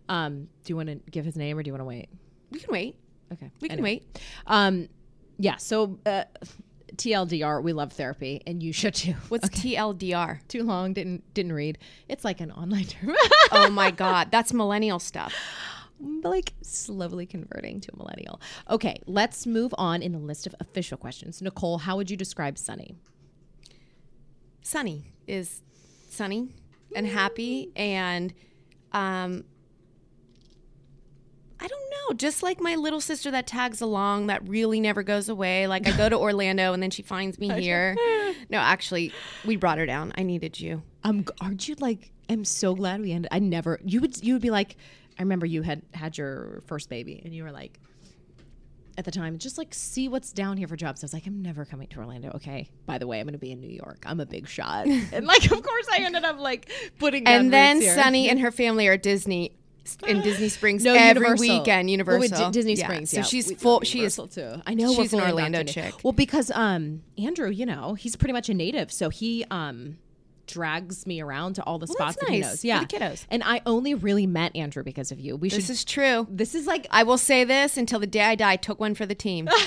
Um, 0.09 0.49
do 0.65 0.71
you 0.71 0.75
want 0.75 0.89
to 0.89 0.95
give 1.11 1.23
his 1.25 1.35
name 1.37 1.57
or 1.57 1.63
do 1.63 1.69
you 1.69 1.73
want 1.73 1.81
to 1.81 1.85
wait? 1.85 2.09
We 2.51 2.59
can 2.59 2.71
wait. 2.71 2.97
Okay. 3.31 3.49
We 3.61 3.69
can 3.69 3.79
Anyway. 3.79 4.01
wait. 4.03 4.21
Um, 4.45 4.89
yeah. 5.39 5.55
So, 5.57 5.97
uh, 6.05 6.25
TLDR, 6.97 7.63
we 7.63 7.73
love 7.73 7.93
therapy, 7.93 8.41
and 8.45 8.61
you 8.61 8.71
should 8.73 8.93
too. 8.93 9.13
What's 9.29 9.49
TLDR? 9.49 10.39
Too 10.47 10.63
long, 10.63 10.93
didn't 10.93 11.23
didn't 11.33 11.53
read. 11.53 11.77
It's 12.09 12.23
like 12.23 12.41
an 12.41 12.51
online 12.51 12.85
term. 12.85 13.15
oh 13.51 13.69
my 13.69 13.91
god, 14.03 14.29
that's 14.31 14.53
millennial 14.53 14.99
stuff. 14.99 15.33
like 16.23 16.53
slowly 16.61 17.25
converting 17.25 17.79
to 17.81 17.91
a 17.93 17.97
millennial. 17.97 18.39
Okay, 18.69 18.99
let's 19.07 19.47
move 19.47 19.73
on 19.77 20.01
in 20.03 20.11
the 20.11 20.19
list 20.19 20.45
of 20.45 20.53
official 20.59 20.97
questions. 20.97 21.41
Nicole, 21.41 21.79
how 21.79 21.95
would 21.95 22.11
you 22.11 22.17
describe 22.17 22.57
Sunny? 22.57 22.93
Sunny 24.63 25.13
is 25.27 25.61
sunny 26.09 26.49
and 26.95 27.05
happy 27.07 27.71
and 27.75 28.33
um 28.91 29.43
I 31.59 31.67
don't 31.67 31.89
know, 31.91 32.13
just 32.15 32.43
like 32.43 32.59
my 32.59 32.75
little 32.75 32.99
sister 32.99 33.31
that 33.31 33.47
tags 33.47 33.79
along 33.79 34.27
that 34.27 34.45
really 34.47 34.81
never 34.81 35.01
goes 35.01 35.29
away. 35.29 35.65
Like 35.65 35.87
I 35.87 35.95
go 35.95 36.09
to 36.09 36.17
Orlando 36.19 36.73
and 36.73 36.83
then 36.83 36.89
she 36.89 37.01
finds 37.03 37.39
me 37.39 37.49
here. 37.49 37.95
No, 38.49 38.57
actually, 38.57 39.13
we 39.45 39.55
brought 39.55 39.77
her 39.77 39.85
down. 39.85 40.11
I 40.17 40.23
needed 40.23 40.59
you. 40.59 40.83
Um, 41.05 41.25
aren't 41.39 41.69
you 41.69 41.75
like? 41.79 42.11
I'm 42.27 42.43
so 42.43 42.75
glad 42.75 42.99
we 42.99 43.13
ended. 43.13 43.29
I 43.31 43.39
never. 43.39 43.79
You 43.85 44.01
would. 44.01 44.21
You 44.21 44.33
would 44.33 44.41
be 44.41 44.49
like. 44.49 44.75
I 45.17 45.21
remember 45.21 45.45
you 45.45 45.61
had 45.61 45.83
had 45.93 46.17
your 46.17 46.63
first 46.65 46.89
baby, 46.89 47.21
and 47.23 47.33
you 47.33 47.43
were 47.43 47.51
like, 47.51 47.79
at 48.97 49.05
the 49.05 49.11
time, 49.11 49.37
just 49.37 49.57
like 49.57 49.73
see 49.73 50.07
what's 50.07 50.31
down 50.31 50.57
here 50.57 50.67
for 50.67 50.75
jobs. 50.75 51.03
I 51.03 51.05
was 51.05 51.13
like, 51.13 51.25
I'm 51.25 51.41
never 51.41 51.65
coming 51.65 51.87
to 51.87 51.99
Orlando. 51.99 52.31
Okay. 52.35 52.69
By 52.85 52.97
the 52.97 53.07
way, 53.07 53.19
I'm 53.19 53.25
going 53.25 53.33
to 53.33 53.39
be 53.39 53.51
in 53.51 53.59
New 53.59 53.69
York. 53.69 54.03
I'm 54.05 54.19
a 54.19 54.25
big 54.25 54.47
shot. 54.47 54.85
and 54.87 55.25
like, 55.25 55.43
of 55.45 55.61
course, 55.63 55.87
I 55.91 56.01
ended 56.03 56.23
up 56.23 56.39
like 56.39 56.71
putting. 56.99 57.27
And 57.27 57.51
then. 57.51 57.81
Sunny 57.81 58.29
and 58.29 58.39
her 58.39 58.51
family 58.51 58.87
are 58.87 58.93
at 58.93 59.03
Disney 59.03 59.55
in 60.07 60.21
Disney 60.21 60.49
Springs 60.49 60.83
No, 60.85 60.93
every 60.93 61.21
Universal. 61.21 61.59
weekend. 61.59 61.85
Well, 61.87 61.91
Universal, 61.91 62.19
with 62.19 62.31
Di- 62.31 62.51
Disney 62.51 62.73
Yeah. 62.75 62.85
Springs. 62.85 63.09
So 63.11 63.17
yeah. 63.17 63.23
she's 63.23 63.49
We 63.49 63.55
full. 63.55 63.81
She 63.81 64.01
is 64.03 64.15
too. 64.31 64.61
I 64.65 64.73
know 64.73 64.93
she's 64.93 65.13
an 65.13 65.21
Orlando 65.21 65.63
chick. 65.63 65.93
Well, 66.03 66.13
because 66.13 66.51
um 66.51 67.03
Andrew, 67.17 67.49
you 67.49 67.65
know, 67.65 67.93
he's 67.95 68.15
pretty 68.15 68.33
much 68.33 68.49
a 68.49 68.53
native, 68.53 68.91
so 68.91 69.09
he 69.09 69.45
um 69.51 69.97
drags 70.47 71.05
me 71.07 71.21
around 71.21 71.53
to 71.55 71.63
all 71.63 71.79
the 71.79 71.85
Well, 71.87 71.95
spots 71.95 72.17
that 72.17 72.29
he 72.29 72.39
nice 72.39 72.49
knows. 72.49 72.61
for 72.61 72.67
Yeah, 72.67 72.79
the 72.81 72.85
kiddos. 72.85 73.25
And 73.29 73.43
I 73.43 73.61
only 73.65 73.93
really 73.93 74.27
met 74.27 74.55
Andrew 74.55 74.83
because 74.83 75.11
of 75.11 75.19
you. 75.19 75.35
We 75.35 75.49
This 75.49 75.65
should. 75.67 75.73
is 75.73 75.85
true. 75.85 76.27
This 76.29 76.53
is 76.55 76.67
like 76.67 76.87
I 76.91 77.03
will 77.03 77.17
say 77.17 77.43
this 77.43 77.77
until 77.77 77.99
the 77.99 78.07
day 78.07 78.21
I 78.23 78.35
die. 78.35 78.51
I 78.53 78.55
took 78.55 78.79
one 78.79 78.95
for 78.95 79.05
the 79.05 79.15
team. 79.15 79.47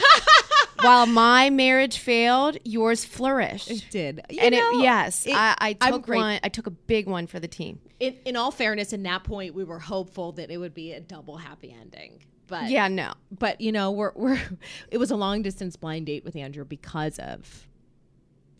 While 0.82 1.06
my 1.06 1.48
marriage 1.50 1.98
failed, 1.98 2.58
yours 2.64 3.04
flourished. 3.04 3.70
It 3.70 3.84
did. 3.90 4.20
You 4.28 4.40
and 4.40 4.52
know, 4.54 4.78
it, 4.78 4.82
yes, 4.82 5.26
it- 5.26 5.32
I, 5.34 5.54
I 5.80 5.90
took 5.90 6.06
one. 6.06 6.38
I 6.44 6.48
took 6.50 6.66
a 6.66 6.70
big 6.70 7.06
one 7.08 7.26
for 7.26 7.40
the 7.40 7.48
team. 7.48 7.80
In, 7.98 8.14
in 8.26 8.36
all 8.36 8.50
fairness, 8.50 8.92
in 8.92 9.02
that 9.04 9.24
point, 9.24 9.54
we 9.54 9.64
were 9.64 9.78
hopeful 9.78 10.32
that 10.32 10.50
it 10.50 10.58
would 10.58 10.74
be 10.74 10.92
a 10.92 11.00
double 11.00 11.38
happy 11.38 11.74
ending. 11.80 12.22
But 12.46 12.68
Yeah, 12.70 12.88
no. 12.88 13.14
but 13.36 13.60
you 13.60 13.72
know, 13.72 13.90
we're 13.90 14.12
we're. 14.14 14.40
It 14.90 14.98
was 14.98 15.10
a 15.10 15.16
long 15.16 15.42
distance 15.42 15.76
blind 15.76 16.06
date 16.06 16.24
with 16.24 16.36
Andrew 16.36 16.64
because 16.64 17.18
of 17.18 17.66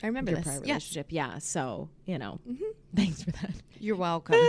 I 0.03 0.07
remember 0.07 0.33
your 0.33 0.39
this. 0.41 0.47
prior 0.47 0.59
Yes, 0.59 0.67
relationship. 0.67 1.07
Yeah. 1.11 1.39
So 1.39 1.89
you 2.05 2.19
know, 2.19 2.41
thanks 2.97 3.23
for 3.23 3.31
that. 3.33 3.53
you're 3.79 3.97
welcome. 3.97 4.37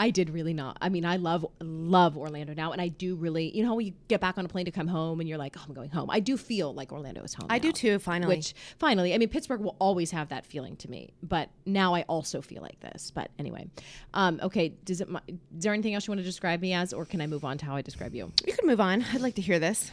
I 0.00 0.10
did 0.10 0.30
really 0.30 0.54
not. 0.54 0.78
I 0.80 0.90
mean, 0.90 1.04
I 1.04 1.16
love 1.16 1.44
love 1.60 2.16
Orlando 2.16 2.54
now, 2.54 2.70
and 2.70 2.80
I 2.80 2.86
do 2.86 3.16
really. 3.16 3.56
You 3.56 3.64
know, 3.64 3.74
when 3.74 3.86
you 3.86 3.94
get 4.06 4.20
back 4.20 4.38
on 4.38 4.44
a 4.44 4.48
plane 4.48 4.66
to 4.66 4.70
come 4.70 4.86
home, 4.86 5.18
and 5.18 5.28
you're 5.28 5.38
like, 5.38 5.56
"Oh, 5.58 5.62
I'm 5.66 5.74
going 5.74 5.90
home." 5.90 6.08
I 6.08 6.20
do 6.20 6.36
feel 6.36 6.72
like 6.72 6.92
Orlando 6.92 7.22
is 7.22 7.34
home. 7.34 7.48
I 7.50 7.58
do 7.58 7.72
too. 7.72 7.98
Finally, 7.98 8.36
Which 8.36 8.54
finally, 8.78 9.12
I 9.12 9.18
mean, 9.18 9.28
Pittsburgh 9.28 9.60
will 9.60 9.76
always 9.80 10.12
have 10.12 10.28
that 10.28 10.46
feeling 10.46 10.76
to 10.76 10.90
me, 10.90 11.10
but 11.22 11.48
now 11.66 11.94
I 11.94 12.02
also 12.02 12.40
feel 12.40 12.62
like 12.62 12.78
this. 12.78 13.10
But 13.10 13.32
anyway, 13.40 13.68
um, 14.14 14.38
okay. 14.42 14.68
Does 14.84 15.00
it? 15.00 15.08
Is 15.26 15.64
there 15.64 15.72
anything 15.72 15.94
else 15.94 16.06
you 16.06 16.12
want 16.12 16.20
to 16.20 16.24
describe 16.24 16.60
me 16.60 16.74
as, 16.74 16.92
or 16.92 17.04
can 17.04 17.20
I 17.20 17.26
move 17.26 17.44
on 17.44 17.58
to 17.58 17.66
how 17.66 17.74
I 17.74 17.82
describe 17.82 18.14
you? 18.14 18.30
you 18.46 18.52
can 18.52 18.66
move 18.68 18.80
on. 18.80 19.04
I'd 19.12 19.20
like 19.20 19.34
to 19.34 19.42
hear 19.42 19.58
this. 19.58 19.90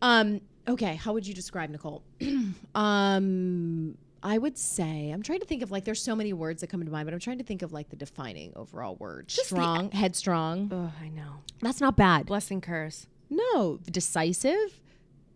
Um, 0.00 0.40
okay, 0.68 0.94
how 0.94 1.12
would 1.14 1.26
you 1.26 1.34
describe 1.34 1.70
Nicole? 1.70 2.04
um, 2.76 3.96
I 4.22 4.38
would 4.38 4.58
say 4.58 5.10
I'm 5.10 5.22
trying 5.22 5.40
to 5.40 5.46
think 5.46 5.62
of 5.62 5.70
like 5.70 5.84
there's 5.84 6.02
so 6.02 6.16
many 6.16 6.32
words 6.32 6.60
that 6.60 6.66
come 6.68 6.84
to 6.84 6.90
mind, 6.90 7.06
but 7.06 7.14
I'm 7.14 7.20
trying 7.20 7.38
to 7.38 7.44
think 7.44 7.62
of 7.62 7.72
like 7.72 7.88
the 7.90 7.96
defining 7.96 8.52
overall 8.56 8.96
word. 8.96 9.30
Strong, 9.30 9.92
headstrong. 9.92 10.70
Oh, 10.72 10.92
I 11.02 11.08
know. 11.08 11.34
That's 11.60 11.80
not 11.80 11.96
bad. 11.96 12.26
Blessing 12.26 12.60
curse. 12.60 13.06
No, 13.30 13.78
decisive, 13.90 14.80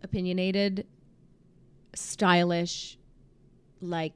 opinionated, 0.03 0.87
stylish, 1.95 2.99
like 3.81 4.15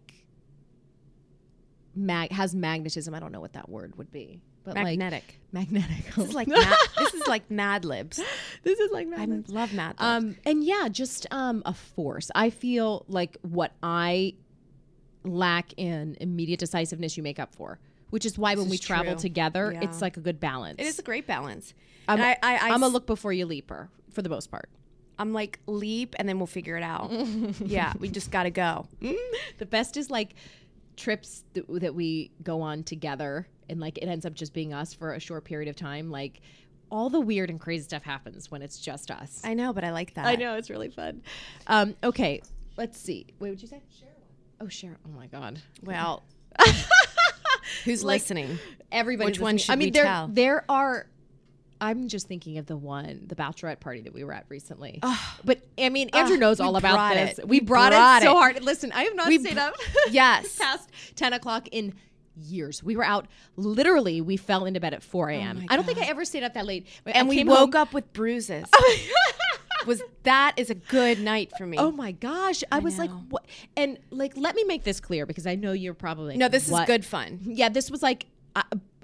mag 1.94 2.32
has 2.32 2.54
magnetism. 2.54 3.14
I 3.14 3.20
don't 3.20 3.32
know 3.32 3.40
what 3.40 3.52
that 3.54 3.68
word 3.68 3.96
would 3.98 4.10
be, 4.10 4.40
but 4.64 4.74
Magnetic. 4.74 5.38
like 5.52 5.70
magnetic. 5.70 6.14
this 6.14 6.28
is 6.28 6.34
like 6.34 6.48
mad, 6.48 6.76
this 6.98 7.14
is 7.14 7.26
like 7.26 7.50
Mad 7.50 7.84
Libs. 7.84 8.20
this 8.62 8.78
is 8.80 8.90
like 8.90 9.06
I 9.06 9.10
magnetic. 9.10 9.48
love 9.48 9.72
Mad 9.72 9.96
Libs. 10.00 10.02
Um, 10.02 10.36
and 10.44 10.64
yeah, 10.64 10.88
just 10.90 11.26
um, 11.30 11.62
a 11.66 11.72
force. 11.74 12.30
I 12.34 12.50
feel 12.50 13.04
like 13.08 13.36
what 13.42 13.72
I 13.82 14.34
lack 15.26 15.72
in 15.76 16.16
immediate 16.20 16.60
decisiveness, 16.60 17.16
you 17.16 17.22
make 17.22 17.38
up 17.38 17.54
for, 17.54 17.78
which 18.10 18.24
is 18.26 18.38
why 18.38 18.54
when 18.54 18.66
is 18.66 18.70
we 18.70 18.78
travel 18.78 19.12
true. 19.14 19.20
together, 19.20 19.72
Yeah. 19.72 19.80
it's 19.82 20.00
like 20.02 20.16
a 20.16 20.20
good 20.20 20.40
balance. 20.40 20.76
it 20.78 20.86
is 20.86 20.98
a 20.98 21.02
great 21.02 21.26
balance. 21.26 21.74
I'm, 22.08 22.20
and 22.20 22.36
I, 22.42 22.54
I, 22.54 22.70
I, 22.70 22.74
I'm 22.74 22.82
a 22.82 22.88
look 22.88 23.06
before 23.06 23.32
you 23.32 23.46
leaper 23.46 23.88
for 24.12 24.22
the 24.22 24.28
most 24.28 24.50
part. 24.50 24.68
I'm 25.18 25.32
like 25.32 25.58
leap, 25.66 26.14
and 26.18 26.28
then 26.28 26.38
we'll 26.38 26.46
figure 26.46 26.76
it 26.76 26.82
out. 26.82 27.10
yeah, 27.60 27.92
we 27.98 28.08
just 28.08 28.30
got 28.30 28.42
to 28.44 28.50
go. 28.50 28.86
the 29.58 29.66
best 29.66 29.96
is 29.96 30.10
like 30.10 30.34
trips 30.96 31.44
that, 31.54 31.64
that 31.80 31.94
we 31.94 32.30
go 32.42 32.60
on 32.62 32.82
together 32.82 33.46
and 33.68 33.80
like 33.80 33.98
it 33.98 34.06
ends 34.06 34.24
up 34.24 34.32
just 34.34 34.52
being 34.54 34.72
us 34.72 34.94
for 34.94 35.12
a 35.12 35.20
short 35.20 35.44
period 35.44 35.68
of 35.68 35.76
time 35.76 36.10
like 36.10 36.40
all 36.90 37.10
the 37.10 37.20
weird 37.20 37.50
and 37.50 37.60
crazy 37.60 37.84
stuff 37.84 38.02
happens 38.02 38.50
when 38.50 38.62
it's 38.62 38.78
just 38.78 39.10
us 39.10 39.42
I 39.44 39.52
know, 39.52 39.72
but 39.74 39.84
I 39.84 39.90
like 39.90 40.14
that. 40.14 40.24
I 40.24 40.36
know 40.36 40.56
it's 40.56 40.70
really 40.70 40.88
fun 40.88 41.20
um 41.66 41.94
okay 42.02 42.40
let's 42.78 42.98
see 42.98 43.26
wait 43.40 43.50
would 43.50 43.60
you 43.60 43.68
say 43.68 43.76
one 43.76 43.84
oh 44.60 44.68
share 44.68 44.96
oh 45.06 45.10
my 45.10 45.26
god 45.26 45.60
Well, 45.82 46.22
who's 47.84 48.02
Like, 48.04 48.20
listening? 48.20 48.58
everybody 48.92 49.30
Which 49.30 49.40
one 49.40 49.58
should 49.58 49.72
i 49.72 49.76
mean 49.76 49.88
we 49.88 49.90
there 49.90 50.04
tell? 50.04 50.28
there 50.28 50.64
are 50.68 51.06
i'm 51.80 52.08
just 52.08 52.28
thinking 52.28 52.56
of 52.58 52.66
the 52.66 52.76
one 52.76 53.24
the 53.26 53.34
bachelorette 53.34 53.80
party 53.80 54.00
that 54.02 54.14
we 54.14 54.22
were 54.24 54.32
at 54.32 54.46
recently 54.48 55.00
but 55.44 55.60
i 55.78 55.88
mean 55.88 56.08
andrew 56.10 56.34
Ugh, 56.36 56.40
knows 56.40 56.60
all 56.60 56.76
about 56.76 57.14
this 57.14 57.38
it. 57.40 57.48
we 57.48 57.60
brought, 57.60 57.90
brought 57.92 58.22
it 58.22 58.26
so 58.26 58.32
it. 58.32 58.34
hard 58.34 58.62
listen 58.64 58.92
i 58.92 59.02
have 59.02 59.14
not 59.16 59.28
We 59.28 59.38
stayed 59.38 59.54
br- 59.54 59.60
up 59.60 59.74
Yes. 60.10 60.56
past 60.56 60.88
10 61.16 61.32
o'clock 61.32 61.68
in 61.72 61.94
years. 62.38 62.82
We 62.82 62.96
were 62.96 63.04
out 63.04 63.28
literally, 63.56 64.20
we 64.20 64.36
fell 64.36 64.66
into 64.66 64.78
bed 64.78 64.92
at 64.92 65.02
4 65.02 65.30
a.m. 65.30 65.60
Oh 65.62 65.66
I 65.70 65.76
don't 65.76 65.86
think 65.86 65.96
I 65.98 66.04
ever 66.04 66.22
stayed 66.26 66.42
up 66.42 66.52
that 66.52 66.66
late. 66.66 66.86
I 67.06 67.12
And 67.12 67.28
we 67.30 67.42
woke 67.44 67.72
home- 67.74 67.80
up 67.82 67.94
with 67.94 68.12
bruises. 68.12 68.66
Oh 68.74 68.96
was 69.86 70.02
that 70.24 70.54
is 70.56 70.70
a 70.70 70.74
good 70.74 71.20
night 71.20 71.52
for 71.56 71.66
me? 71.66 71.78
Oh 71.78 71.90
my 71.90 72.12
gosh. 72.12 72.62
I, 72.70 72.78
was 72.80 72.98
like, 72.98 73.10
what? 73.28 73.44
And 73.76 73.98
like, 74.10 74.36
let 74.36 74.54
me 74.54 74.64
make 74.64 74.84
this 74.84 75.00
clear 75.00 75.26
because 75.26 75.46
I 75.46 75.54
know 75.54 75.72
you're 75.72 75.94
probably 75.94 76.36
no, 76.36 76.48
this 76.48 76.68
"What?" 76.68 76.82
is 76.82 76.86
good 76.86 77.04
fun. 77.04 77.40
Yeah, 77.42 77.68
this 77.68 77.90
was 77.90 78.02
like, 78.02 78.26
uh, 78.54 78.62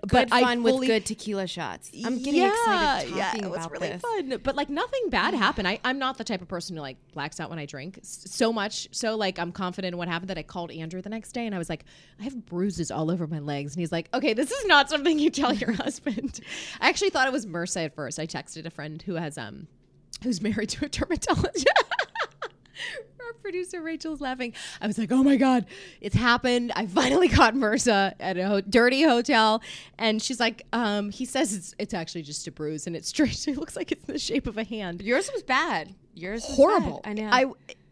Good 0.08 0.30
but 0.30 0.32
I 0.32 0.42
fun 0.42 0.62
fully, 0.62 0.80
with 0.80 0.88
good 0.88 1.06
tequila 1.06 1.46
shots. 1.46 1.92
I'm 2.04 2.20
getting 2.20 2.42
excited 2.42 3.10
talking 3.10 3.16
yeah, 3.16 3.36
it 3.36 3.48
was 3.48 3.70
really 3.70 3.86
this. 3.86 4.02
fun. 4.02 4.40
But 4.42 4.56
like 4.56 4.68
nothing 4.68 5.10
bad 5.10 5.32
happened. 5.32 5.68
I, 5.68 5.78
I'm 5.84 6.00
not 6.00 6.18
the 6.18 6.24
type 6.24 6.42
of 6.42 6.48
person 6.48 6.74
who 6.74 6.82
like 6.82 6.96
blacks 7.12 7.38
out 7.38 7.50
when 7.50 7.60
I 7.60 7.66
drink. 7.66 8.00
So 8.02 8.52
much 8.52 8.88
so 8.90 9.16
like 9.16 9.38
I'm 9.38 9.52
confident 9.52 9.94
in 9.94 9.98
what 9.98 10.08
happened 10.08 10.30
that 10.30 10.38
I 10.38 10.42
called 10.42 10.72
Andrew 10.72 11.00
the 11.02 11.08
next 11.08 11.30
day 11.32 11.46
and 11.46 11.54
I 11.54 11.58
was 11.58 11.68
like, 11.68 11.84
I 12.18 12.24
have 12.24 12.46
bruises 12.46 12.90
all 12.90 13.12
over 13.12 13.28
my 13.28 13.38
legs. 13.38 13.74
And 13.74 13.80
he's 13.80 13.92
like, 13.92 14.08
Okay, 14.12 14.34
this 14.34 14.50
is 14.50 14.66
not 14.66 14.90
something 14.90 15.20
you 15.20 15.30
tell 15.30 15.54
your 15.54 15.72
husband. 15.84 16.40
I 16.80 16.88
actually 16.88 17.10
thought 17.10 17.28
it 17.28 17.32
was 17.32 17.46
MRSA 17.46 17.84
at 17.84 17.94
first. 17.94 18.18
I 18.18 18.26
texted 18.26 18.66
a 18.66 18.70
friend 18.70 19.00
who 19.02 19.14
has 19.14 19.38
um 19.38 19.68
who's 20.24 20.40
married 20.42 20.68
to 20.70 20.84
a 20.84 20.88
dermatologist. 20.88 21.66
Our 23.20 23.32
producer 23.40 23.80
Rachel's 23.80 24.20
laughing. 24.20 24.52
I 24.80 24.86
was 24.88 24.98
like, 24.98 25.12
"Oh 25.12 25.22
my 25.22 25.36
god, 25.36 25.66
it's 26.00 26.16
happened! 26.16 26.72
I 26.74 26.86
finally 26.86 27.28
caught 27.28 27.54
MRSA 27.54 28.14
at 28.18 28.36
a 28.36 28.46
ho- 28.46 28.60
dirty 28.60 29.02
hotel." 29.02 29.62
And 29.98 30.20
she's 30.20 30.40
like, 30.40 30.66
um, 30.72 31.10
"He 31.10 31.24
says 31.24 31.54
it's 31.54 31.74
it's 31.78 31.94
actually 31.94 32.22
just 32.22 32.46
a 32.48 32.50
bruise, 32.50 32.86
and 32.86 32.96
it's 32.96 33.08
strange. 33.08 33.46
It 33.48 33.56
looks 33.56 33.76
like 33.76 33.92
it's 33.92 34.04
in 34.08 34.12
the 34.14 34.18
shape 34.18 34.46
of 34.48 34.58
a 34.58 34.64
hand. 34.64 35.02
Yours 35.02 35.30
was 35.32 35.42
bad. 35.44 35.94
Yours 36.14 36.44
was 36.48 36.56
Horrible. 36.56 37.00
bad. 37.04 37.10
I 37.10 37.22
know. 37.22 37.28
I 37.32 37.46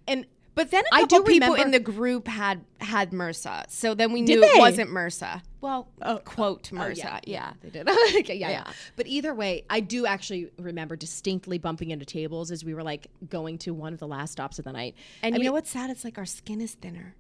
and 0.09 0.27
But 0.55 0.71
then 0.71 0.85
a 0.93 0.97
I 0.97 1.01
couple 1.03 1.21
do 1.21 1.25
people 1.25 1.51
remember- 1.53 1.65
in 1.65 1.71
the 1.71 1.81
group 1.81 2.27
had 2.29 2.65
had 2.81 3.13
MRSA, 3.13 3.71
so 3.71 3.95
then 3.95 4.13
we 4.13 4.21
knew 4.23 4.43
it 4.43 4.59
wasn't 4.59 4.91
MRSA. 4.91 5.43
Well, 5.61 5.89
oh, 6.03 6.17
oh, 6.17 6.19
quote 6.19 6.71
Oh, 6.73 6.77
MRSA, 6.77 7.21
yeah. 7.25 7.53
they 7.61 7.71
did. 7.71 7.89
okay, 8.19 8.35
yeah, 8.35 8.49
yeah, 8.49 8.51
Yeah. 8.51 8.73
But 8.97 9.07
either 9.07 9.35
way, 9.35 9.65
I 9.69 9.81
do 9.81 10.07
actually 10.07 10.51
remember 10.59 10.97
distinctly 10.97 11.59
bumping 11.59 11.91
into 11.91 12.05
tables 12.07 12.51
as 12.51 12.65
we 12.65 12.75
were 12.75 12.83
like 12.83 13.09
going 13.29 13.59
to 13.59 13.75
one 13.75 13.93
of 13.93 14.01
the 14.01 14.09
last 14.09 14.33
stops 14.33 14.59
of 14.59 14.65
the 14.65 14.73
night. 14.73 14.95
And 15.23 15.35
I 15.35 15.39
you 15.39 15.45
know 15.45 15.53
what's 15.53 15.71
sad? 15.71 15.91
It's 15.91 16.05
like 16.05 16.19
our 16.19 16.27
skin 16.27 16.61
is 16.61 16.75
thinner. 16.75 17.15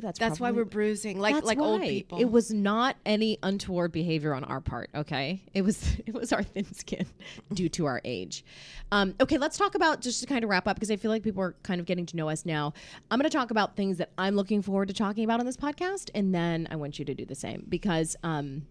That's 0.00 0.18
That's 0.18 0.40
why 0.40 0.50
we're 0.50 0.64
bruising, 0.64 1.18
like 1.18 1.44
like 1.44 1.58
old 1.58 1.82
people. 1.82 2.18
It 2.18 2.30
was 2.30 2.52
not 2.52 2.96
any 3.04 3.38
untoward 3.42 3.92
behavior 3.92 4.34
on 4.34 4.44
our 4.44 4.60
part. 4.60 4.90
Okay, 4.94 5.42
it 5.52 5.62
was 5.62 5.96
it 6.06 6.14
was 6.14 6.32
our 6.32 6.42
thin 6.42 6.72
skin 6.72 7.06
due 7.52 7.68
to 7.70 7.86
our 7.86 8.00
age. 8.04 8.44
Um, 8.90 9.14
okay, 9.20 9.38
let's 9.38 9.56
talk 9.56 9.74
about 9.74 10.00
just 10.00 10.20
to 10.20 10.26
kind 10.26 10.44
of 10.44 10.50
wrap 10.50 10.66
up 10.66 10.76
because 10.76 10.90
I 10.90 10.96
feel 10.96 11.10
like 11.10 11.22
people 11.22 11.42
are 11.42 11.54
kind 11.62 11.80
of 11.80 11.86
getting 11.86 12.06
to 12.06 12.16
know 12.16 12.28
us 12.28 12.44
now. 12.44 12.74
I'm 13.10 13.18
going 13.18 13.30
to 13.30 13.36
talk 13.36 13.50
about 13.50 13.76
things 13.76 13.98
that 13.98 14.10
I'm 14.18 14.36
looking 14.36 14.62
forward 14.62 14.88
to 14.88 14.94
talking 14.94 15.24
about 15.24 15.40
on 15.40 15.46
this 15.46 15.56
podcast, 15.56 16.10
and 16.14 16.34
then 16.34 16.68
I 16.70 16.76
want 16.76 16.98
you 16.98 17.04
to 17.04 17.14
do 17.14 17.24
the 17.24 17.34
same 17.34 17.64
because 17.68 18.16
um, 18.22 18.66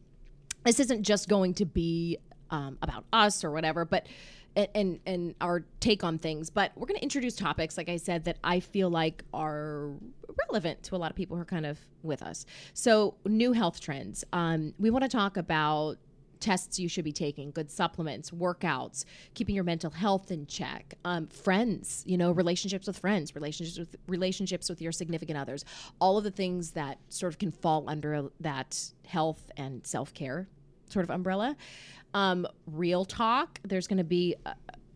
this 0.65 0.79
isn't 0.79 1.03
just 1.03 1.27
going 1.27 1.53
to 1.55 1.65
be 1.65 2.17
um, 2.51 2.77
about 2.81 3.05
us 3.11 3.43
or 3.43 3.51
whatever, 3.51 3.85
but 3.85 4.05
and, 4.55 4.67
and 4.75 4.99
and 5.05 5.35
our 5.41 5.63
take 5.79 6.03
on 6.03 6.17
things. 6.17 6.49
But 6.49 6.71
we're 6.75 6.87
going 6.87 6.97
to 6.97 7.03
introduce 7.03 7.35
topics, 7.35 7.77
like 7.77 7.89
I 7.89 7.97
said, 7.97 8.25
that 8.25 8.37
I 8.43 8.59
feel 8.59 8.89
like 8.89 9.23
are 9.33 9.89
relevant 10.47 10.83
to 10.83 10.95
a 10.95 10.97
lot 10.97 11.11
of 11.11 11.15
people 11.15 11.35
who 11.37 11.41
are 11.41 11.45
kind 11.45 11.65
of 11.65 11.79
with 12.03 12.21
us. 12.21 12.45
So, 12.73 13.15
new 13.25 13.53
health 13.53 13.79
trends. 13.79 14.23
Um, 14.33 14.73
we 14.79 14.89
want 14.89 15.03
to 15.03 15.09
talk 15.09 15.37
about 15.37 15.97
tests 16.41 16.79
you 16.79 16.89
should 16.89 17.05
be 17.05 17.11
taking, 17.11 17.51
good 17.51 17.69
supplements, 17.69 18.31
workouts, 18.31 19.05
keeping 19.35 19.55
your 19.55 19.63
mental 19.63 19.91
health 19.91 20.31
in 20.31 20.47
check, 20.47 20.95
um, 21.05 21.27
friends, 21.27 22.03
you 22.05 22.17
know, 22.17 22.31
relationships 22.31 22.87
with 22.87 22.97
friends, 22.97 23.35
relationships 23.35 23.77
with 23.77 23.95
relationships 24.07 24.67
with 24.67 24.81
your 24.81 24.91
significant 24.91 25.37
others, 25.37 25.63
all 25.99 26.17
of 26.17 26.23
the 26.23 26.31
things 26.31 26.71
that 26.71 26.97
sort 27.09 27.31
of 27.31 27.39
can 27.39 27.51
fall 27.51 27.87
under 27.87 28.29
that 28.39 28.91
health 29.05 29.51
and 29.55 29.85
self 29.85 30.13
care 30.13 30.47
sort 30.91 31.03
of 31.03 31.09
umbrella. 31.09 31.55
Um, 32.13 32.45
real 32.67 33.05
talk. 33.05 33.59
There's 33.63 33.87
going 33.87 33.97
to 33.97 34.03
be, 34.03 34.35
uh, 34.45 34.53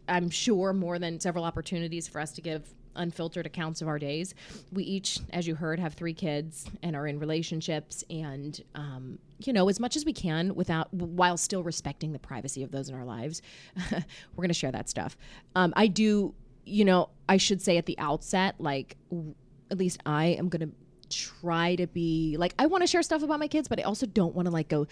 I'm 0.08 0.30
sure, 0.30 0.74
more 0.74 1.00
than 1.00 1.20
several 1.20 1.44
opportunities 1.44 2.08
for 2.08 2.20
us 2.20 2.34
to 2.34 2.42
give 2.42 2.74
unfiltered 2.96 3.46
accounts 3.46 3.82
of 3.82 3.88
our 3.88 4.00
days. 4.00 4.34
We 4.72 4.84
each, 4.84 5.20
as 5.32 5.48
you 5.48 5.56
heard, 5.56 5.80
have 5.80 5.94
three 5.94 6.14
kids 6.14 6.66
and 6.82 6.96
are 6.96 7.08
in 7.08 7.20
relationships, 7.20 8.04
and 8.10 8.62
um, 8.74 9.20
you 9.40 9.54
know, 9.54 9.70
as 9.70 9.80
much 9.80 9.96
as 9.96 10.06
we 10.06 10.14
can, 10.14 10.56
without 10.56 10.94
while 10.94 11.38
still 11.38 11.64
respecting 11.64 12.14
the 12.14 12.20
privacy 12.20 12.64
of 12.64 12.72
those 12.72 12.90
in 12.90 12.96
our 12.96 13.06
lives, 13.06 13.42
we're 13.92 14.02
going 14.38 14.48
to 14.50 14.54
share 14.54 14.72
that 14.72 14.90
stuff. 14.90 15.18
Um, 15.56 15.74
I 15.76 15.88
do, 15.88 16.34
you 16.66 16.86
know, 16.86 17.10
I 17.28 17.38
should 17.38 17.62
say 17.62 17.78
at 17.78 17.86
the 17.86 17.98
outset, 18.00 18.56
like 18.60 18.96
w- 19.10 19.36
at 19.72 19.78
least 19.78 20.02
I 20.06 20.26
am 20.26 20.50
going 20.50 20.70
to 20.70 20.76
try 21.10 21.76
to 21.76 21.88
be 21.88 22.36
like 22.40 22.54
I 22.58 22.66
want 22.66 22.82
to 22.82 22.88
share 22.88 23.04
stuff 23.04 23.24
about 23.24 23.40
my 23.40 23.48
kids, 23.48 23.68
but 23.68 23.80
I 23.80 23.84
also 23.84 24.06
don't 24.06 24.36
want 24.36 24.48
to 24.48 24.52
like 24.52 24.70
go 24.70 24.88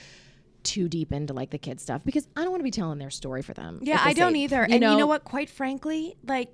too 0.64 0.88
deep 0.90 1.12
into 1.12 1.34
like 1.34 1.50
the 1.52 1.58
kid 1.58 1.80
stuff 1.80 2.02
because 2.06 2.28
I 2.36 2.42
don't 2.42 2.52
want 2.52 2.62
to 2.62 2.66
be 2.66 2.72
telling 2.72 3.00
their 3.00 3.10
story 3.10 3.42
for 3.42 3.54
them. 3.54 3.80
yeah, 3.82 4.02
I 4.04 4.14
don't 4.14 4.36
age. 4.36 4.44
either. 4.52 4.64
and 4.64 4.74
you 4.74 4.80
know 4.80 5.08
what? 5.08 5.24
Quite 5.24 5.50
frankly, 5.50 6.16
like 6.26 6.50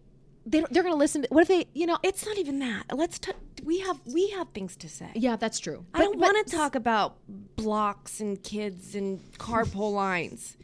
They 0.45 0.59
don't, 0.59 0.71
they're 0.73 0.83
going 0.83 0.93
to 0.93 0.97
listen. 0.99 1.23
To, 1.23 1.27
what 1.29 1.41
if 1.41 1.47
they, 1.47 1.67
you 1.73 1.85
know? 1.85 1.97
it's 2.03 2.25
not 2.25 2.37
even 2.37 2.59
that. 2.59 2.85
Let's. 2.95 3.19
T- 3.19 3.31
we 3.63 3.79
have 3.79 3.99
we 4.05 4.29
have 4.29 4.49
things 4.49 4.75
to 4.77 4.89
say. 4.89 5.09
yeah, 5.15 5.35
that's 5.35 5.59
true. 5.59 5.85
I 5.93 5.99
don't 5.99 6.17
want 6.17 6.47
to 6.47 6.55
talk 6.55 6.75
about 6.75 7.17
blocks 7.57 8.19
and 8.21 8.41
kids 8.41 8.95
and 8.95 9.19
carpool 9.37 9.93
lines. 9.93 10.55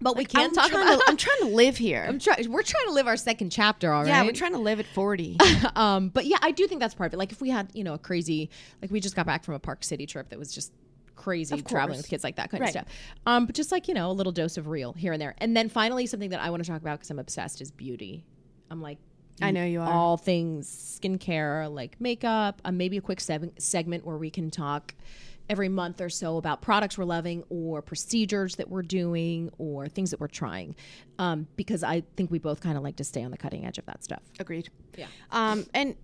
but 0.00 0.16
we 0.16 0.22
I'm 0.22 0.26
can't 0.28 0.54
talk 0.54 0.70
about. 0.70 1.00
To, 1.00 1.04
I'm 1.08 1.16
trying 1.16 1.40
to 1.40 1.48
live 1.48 1.76
here. 1.76 2.06
I'm 2.08 2.20
try, 2.20 2.36
we're 2.48 2.62
trying 2.62 2.86
to 2.86 2.92
live 2.92 3.08
our 3.08 3.16
second 3.16 3.50
chapter, 3.50 3.92
all 3.92 4.02
right? 4.02 4.08
yeah, 4.08 4.22
we're 4.22 4.30
trying 4.32 4.52
to 4.52 4.60
live 4.60 4.78
at 4.78 4.86
40. 4.86 5.36
um, 5.76 6.10
but 6.10 6.26
yeah, 6.26 6.36
I 6.40 6.52
do 6.52 6.68
think 6.68 6.80
that's 6.80 6.94
part 6.94 7.08
of 7.08 7.14
it. 7.14 7.16
Like 7.18 7.32
if 7.32 7.40
we 7.40 7.50
had, 7.50 7.70
you 7.74 7.82
know, 7.82 7.94
a 7.94 7.98
crazy, 7.98 8.50
like 8.80 8.92
we 8.92 9.00
just 9.00 9.16
got 9.16 9.26
back 9.26 9.42
from 9.42 9.54
a 9.54 9.58
Park 9.58 9.82
City 9.82 10.06
trip 10.06 10.28
that 10.28 10.38
was 10.38 10.54
just 10.54 10.72
crazy 11.18 11.60
traveling 11.62 11.98
with 11.98 12.08
kids 12.08 12.24
like 12.24 12.36
that 12.36 12.50
kind 12.50 12.60
Right. 12.62 12.68
of 12.68 12.70
stuff. 12.72 12.86
Um, 13.26 13.46
but 13.46 13.54
just 13.54 13.70
like 13.72 13.88
you 13.88 13.94
know, 13.94 14.10
a 14.10 14.12
little 14.12 14.32
dose 14.32 14.56
of 14.56 14.68
real 14.68 14.92
here 14.94 15.12
and 15.12 15.20
there. 15.20 15.34
And 15.38 15.56
then 15.56 15.68
finally, 15.68 16.06
something 16.06 16.30
that 16.30 16.40
I 16.40 16.48
want 16.50 16.64
to 16.64 16.70
talk 16.70 16.80
about 16.80 16.98
because 17.00 17.10
I'm 17.10 17.18
obsessed 17.18 17.60
is 17.60 17.70
beauty. 17.70 18.24
I'm 18.70 18.80
like. 18.80 18.98
I 19.40 19.52
know 19.52 19.64
you 19.64 19.80
are. 19.80 19.88
All 19.88 20.16
things 20.16 20.68
skincare, 20.68 21.72
like 21.72 22.00
makeup, 22.00 22.60
uh, 22.64 22.72
maybe 22.72 22.96
a 22.96 23.00
quick 23.00 23.20
seg- 23.20 23.52
segment 23.62 24.04
where 24.04 24.16
we 24.16 24.30
can 24.30 24.50
talk 24.50 24.96
every 25.48 25.68
month 25.68 26.00
or 26.00 26.08
so 26.08 26.36
about 26.36 26.60
products 26.60 26.98
we're 26.98 27.04
loving 27.04 27.44
or 27.48 27.82
procedures 27.82 28.56
that 28.56 28.68
we're 28.68 28.82
doing 28.82 29.50
or 29.58 29.88
things 29.88 30.10
that 30.10 30.20
we're 30.20 30.28
trying. 30.28 30.74
Um, 31.18 31.48
because 31.56 31.82
I 31.82 32.02
think 32.16 32.30
we 32.30 32.38
both 32.38 32.60
kind 32.60 32.76
of 32.76 32.82
like 32.82 32.96
to 32.96 33.04
stay 33.04 33.24
on 33.24 33.30
the 33.30 33.38
cutting 33.38 33.64
edge 33.64 33.78
of 33.78 33.86
that 33.86 34.04
stuff. 34.04 34.22
Agreed. 34.38 34.68
Yeah. 34.96 35.06
Um, 35.30 35.66
and 35.74 35.96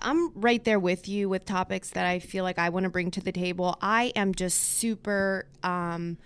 I'm 0.00 0.32
right 0.38 0.62
there 0.64 0.78
with 0.78 1.08
you 1.08 1.28
with 1.28 1.44
topics 1.44 1.90
that 1.90 2.06
I 2.06 2.18
feel 2.18 2.44
like 2.44 2.58
I 2.58 2.68
want 2.68 2.84
to 2.84 2.90
bring 2.90 3.10
to 3.12 3.20
the 3.20 3.32
table. 3.32 3.78
I 3.80 4.12
am 4.16 4.34
just 4.34 4.58
super 4.58 5.46
um, 5.62 6.18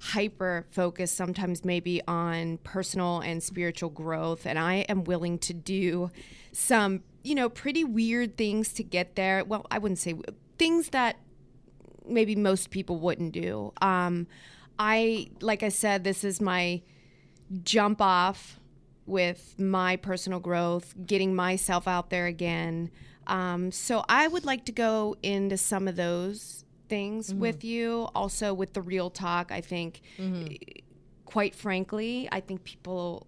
hyper 0.00 0.66
focused 0.70 1.16
sometimes 1.16 1.64
maybe 1.64 2.02
on 2.08 2.58
personal 2.58 3.20
and 3.20 3.42
spiritual 3.42 3.90
growth, 3.90 4.46
and 4.46 4.58
I 4.58 4.76
am 4.88 5.04
willing 5.04 5.38
to 5.40 5.54
do 5.54 6.10
some, 6.52 7.02
you 7.22 7.34
know, 7.34 7.48
pretty 7.48 7.84
weird 7.84 8.36
things 8.36 8.72
to 8.74 8.82
get 8.82 9.14
there. 9.14 9.44
Well, 9.44 9.66
I 9.70 9.78
wouldn't 9.78 9.98
say 9.98 10.14
things 10.58 10.88
that 10.88 11.16
maybe 12.06 12.34
most 12.34 12.70
people 12.70 12.98
wouldn't 12.98 13.32
do. 13.32 13.72
Um, 13.80 14.26
I, 14.78 15.28
like 15.40 15.62
I 15.62 15.68
said, 15.68 16.04
this 16.04 16.24
is 16.24 16.40
my 16.40 16.82
jump 17.62 18.00
off 18.00 18.58
with 19.06 19.54
my 19.58 19.96
personal 19.96 20.40
growth, 20.40 20.94
getting 21.06 21.34
myself 21.34 21.86
out 21.86 22.10
there 22.10 22.26
again. 22.26 22.90
Um, 23.26 23.70
so 23.70 24.04
I 24.08 24.26
would 24.28 24.44
like 24.44 24.64
to 24.66 24.72
go 24.72 25.16
into 25.22 25.56
some 25.56 25.86
of 25.88 25.96
those 25.96 26.64
things 26.88 27.32
with 27.34 27.64
you. 27.64 28.08
Also, 28.14 28.52
with 28.54 28.72
the 28.72 28.82
real 28.82 29.10
talk, 29.10 29.52
I 29.52 29.60
think, 29.60 30.00
quite 31.24 31.54
frankly, 31.54 32.28
I 32.32 32.40
think 32.40 32.64
people 32.64 33.26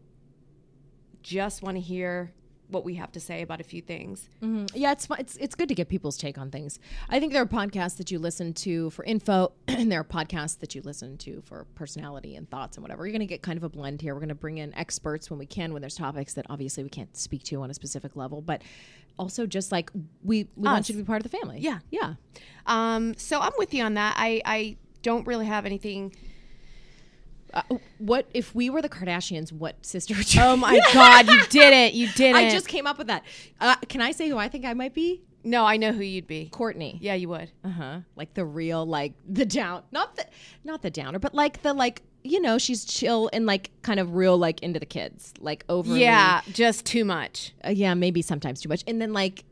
just 1.23 1.63
want 1.63 1.77
to 1.77 1.81
hear 1.81 2.33
what 2.69 2.85
we 2.85 2.95
have 2.95 3.13
to 3.13 3.21
say 3.21 3.43
about 3.43 3.61
a 3.61 3.65
few 3.65 3.81
things. 3.83 4.29
Yeah, 4.75 4.93
it's 4.93 5.07
fun. 5.07 5.19
it's 5.21 5.37
it's 5.37 5.55
good 5.55 5.69
to 5.69 5.75
get 5.75 5.89
people's 5.89 6.17
take 6.17 6.39
on 6.39 6.51
things. 6.51 6.79
I 7.09 7.21
think 7.21 7.33
there 7.33 7.43
are 7.43 7.47
podcasts 7.47 7.97
that 7.99 8.11
you 8.11 8.19
listen 8.19 8.53
to 8.55 8.91
for 8.91 9.05
info, 9.05 9.53
and 9.69 9.91
there 9.91 10.01
are 10.01 10.05
podcasts 10.05 10.59
that 10.61 10.75
you 10.75 10.83
listen 10.83 11.17
to 11.19 11.43
for 11.43 11.67
personality 11.75 12.37
and 12.37 12.49
thoughts 12.51 12.77
and 12.77 12.83
whatever. 12.83 13.07
You're 13.07 13.13
going 13.13 13.21
to 13.21 13.27
get 13.27 13.43
kind 13.43 13.57
of 13.57 13.65
a 13.65 13.69
blend 13.69 14.01
here. 14.01 14.15
We're 14.15 14.21
going 14.21 14.29
to 14.29 14.35
bring 14.35 14.59
in 14.59 14.75
experts 14.75 15.31
when 15.31 15.39
we 15.39 15.47
can, 15.47 15.73
when 15.73 15.83
there's 15.83 15.97
topics 15.97 16.35
that 16.35 16.47
obviously 16.51 16.83
we 16.83 16.91
can't 16.91 17.17
speak 17.17 17.43
to 17.45 17.63
on 17.63 17.71
a 17.71 17.75
specific 17.75 18.17
level, 18.17 18.41
but 18.41 18.63
also 19.19 19.47
just 19.47 19.73
like 19.73 19.91
we 20.23 20.49
we 20.57 20.69
want 20.69 20.89
you 20.89 20.95
to 20.95 21.01
be 21.01 21.07
part 21.07 21.25
of 21.25 21.31
the 21.31 21.37
family. 21.37 21.59
Yeah. 21.61 21.79
yeah. 21.91 22.15
Um, 22.67 23.15
so 23.17 23.41
I'm 23.41 23.53
with 23.59 23.75
you 23.75 23.85
on 23.85 23.95
that. 23.95 24.15
I, 24.19 24.43
I 24.45 24.77
don't 25.03 25.27
really 25.27 25.47
have 25.47 25.67
anything. 25.67 26.15
Uh, 27.55 27.63
what 27.99 28.29
if 28.35 28.55
we 28.55 28.69
were 28.69 28.83
the 28.83 28.89
Kardashians? 28.89 29.53
What 29.53 29.85
sister? 29.87 30.15
Would 30.15 30.37
Oh 30.39 30.57
my 30.57 30.79
God, 30.93 31.29
you 31.29 31.41
did 31.47 31.73
it! 31.73 31.95
You 31.95 32.09
did 32.17 32.35
it! 32.35 32.37
I 32.37 32.51
just 32.51 32.69
came 32.69 32.87
up 32.87 32.99
with 32.99 33.07
that. 33.07 33.25
Uh, 33.61 33.77
can 33.89 34.01
I 34.01 34.11
say 34.11 34.29
who 34.29 34.37
I 34.37 34.49
think 34.49 34.65
I 34.65 34.75
might 34.75 34.95
be? 34.95 35.23
no, 35.47 35.67
I 35.67 35.77
know 35.77 35.93
who 35.93 36.03
you'd 36.03 36.27
be. 36.27 36.49
Kourtney. 36.51 36.97
Yeah, 37.01 37.13
you 37.15 37.29
would. 37.29 37.51
Uh 37.63 37.69
huh. 37.69 37.99
Like 38.17 38.33
the 38.33 38.47
real, 38.47 38.87
like 38.87 39.13
the 39.29 39.45
down, 39.45 39.83
not 39.93 40.17
the, 40.17 40.27
not 40.65 40.81
the 40.81 40.91
downer, 40.91 41.19
but 41.19 41.35
like 41.35 41.61
the 41.61 41.75
like, 41.75 42.01
you 42.23 42.41
know, 42.41 42.57
she's 42.57 42.87
chill 42.87 43.29
and 43.31 43.45
like 43.45 43.71
kind 43.83 44.01
of 44.01 44.15
real, 44.15 44.39
like 44.39 44.63
into 44.63 44.81
the 44.81 44.87
kids, 44.87 45.35
like 45.41 45.65
over. 45.69 45.95
Yeah, 45.95 46.41
just 46.51 46.87
too 46.87 47.05
much. 47.05 47.53
uh, 47.63 47.69
yeah, 47.69 47.93
maybe 47.93 48.23
sometimes 48.23 48.63
too 48.63 48.71
much, 48.71 48.83
and 48.87 49.03
then 49.03 49.13
like, 49.13 49.45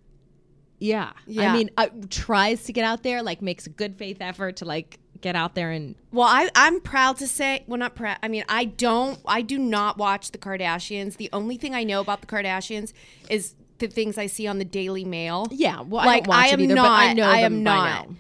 yeah, 0.79 1.13
Yeah. 1.27 1.53
I 1.53 1.57
mean, 1.57 1.71
uh, 1.77 1.89
tries 2.09 2.65
to 2.65 2.73
get 2.73 2.85
out 2.85 3.03
there, 3.03 3.23
like 3.23 3.43
makes 3.43 3.67
a 3.67 3.71
good 3.71 3.95
faith 3.97 4.17
effort 4.23 4.57
to 4.57 4.65
like 4.65 4.99
get 5.23 5.35
out 5.37 5.55
there 5.55 5.71
and 5.71 5.95
Well, 6.13 6.29
I, 6.29 6.51
I'm 6.55 6.81
proud 6.81 7.17
to 7.19 7.27
say, 7.27 7.65
well, 7.67 7.79
not 7.79 7.95
proud. 7.95 8.19
I 8.23 8.29
mean, 8.29 8.45
I 8.49 8.67
don't, 8.67 9.19
I 9.27 9.41
do 9.43 9.59
not 9.59 9.97
watch 9.97 10.33
the 10.33 10.39
Kardashians. 10.39 11.17
The 11.17 11.31
only 11.33 11.57
thing 11.57 11.75
I 11.75 11.85
know 11.85 12.01
about 12.01 12.21
the 12.21 12.27
Kardashians 12.27 12.93
is 13.31 13.55
the 13.79 13.87
things 13.89 14.19
I 14.19 14.27
see 14.27 14.47
on 14.47 14.59
the 14.59 14.65
Daily 14.65 15.05
Mail. 15.05 15.47
yeah. 15.51 15.81
Well, 15.81 16.03
I 16.03 16.07
Like, 16.07 16.25
don't 16.25 16.29
watch 16.35 16.45
I 16.45 16.49
it 16.49 16.53
am 16.55 16.61
either, 16.61 16.75
but 16.77 16.85
I 16.85 17.07
not- 17.09 17.17
know 17.17 17.25
I 17.29 17.39
am 17.39 17.63
not. 17.63 18.09
now. 18.09 18.15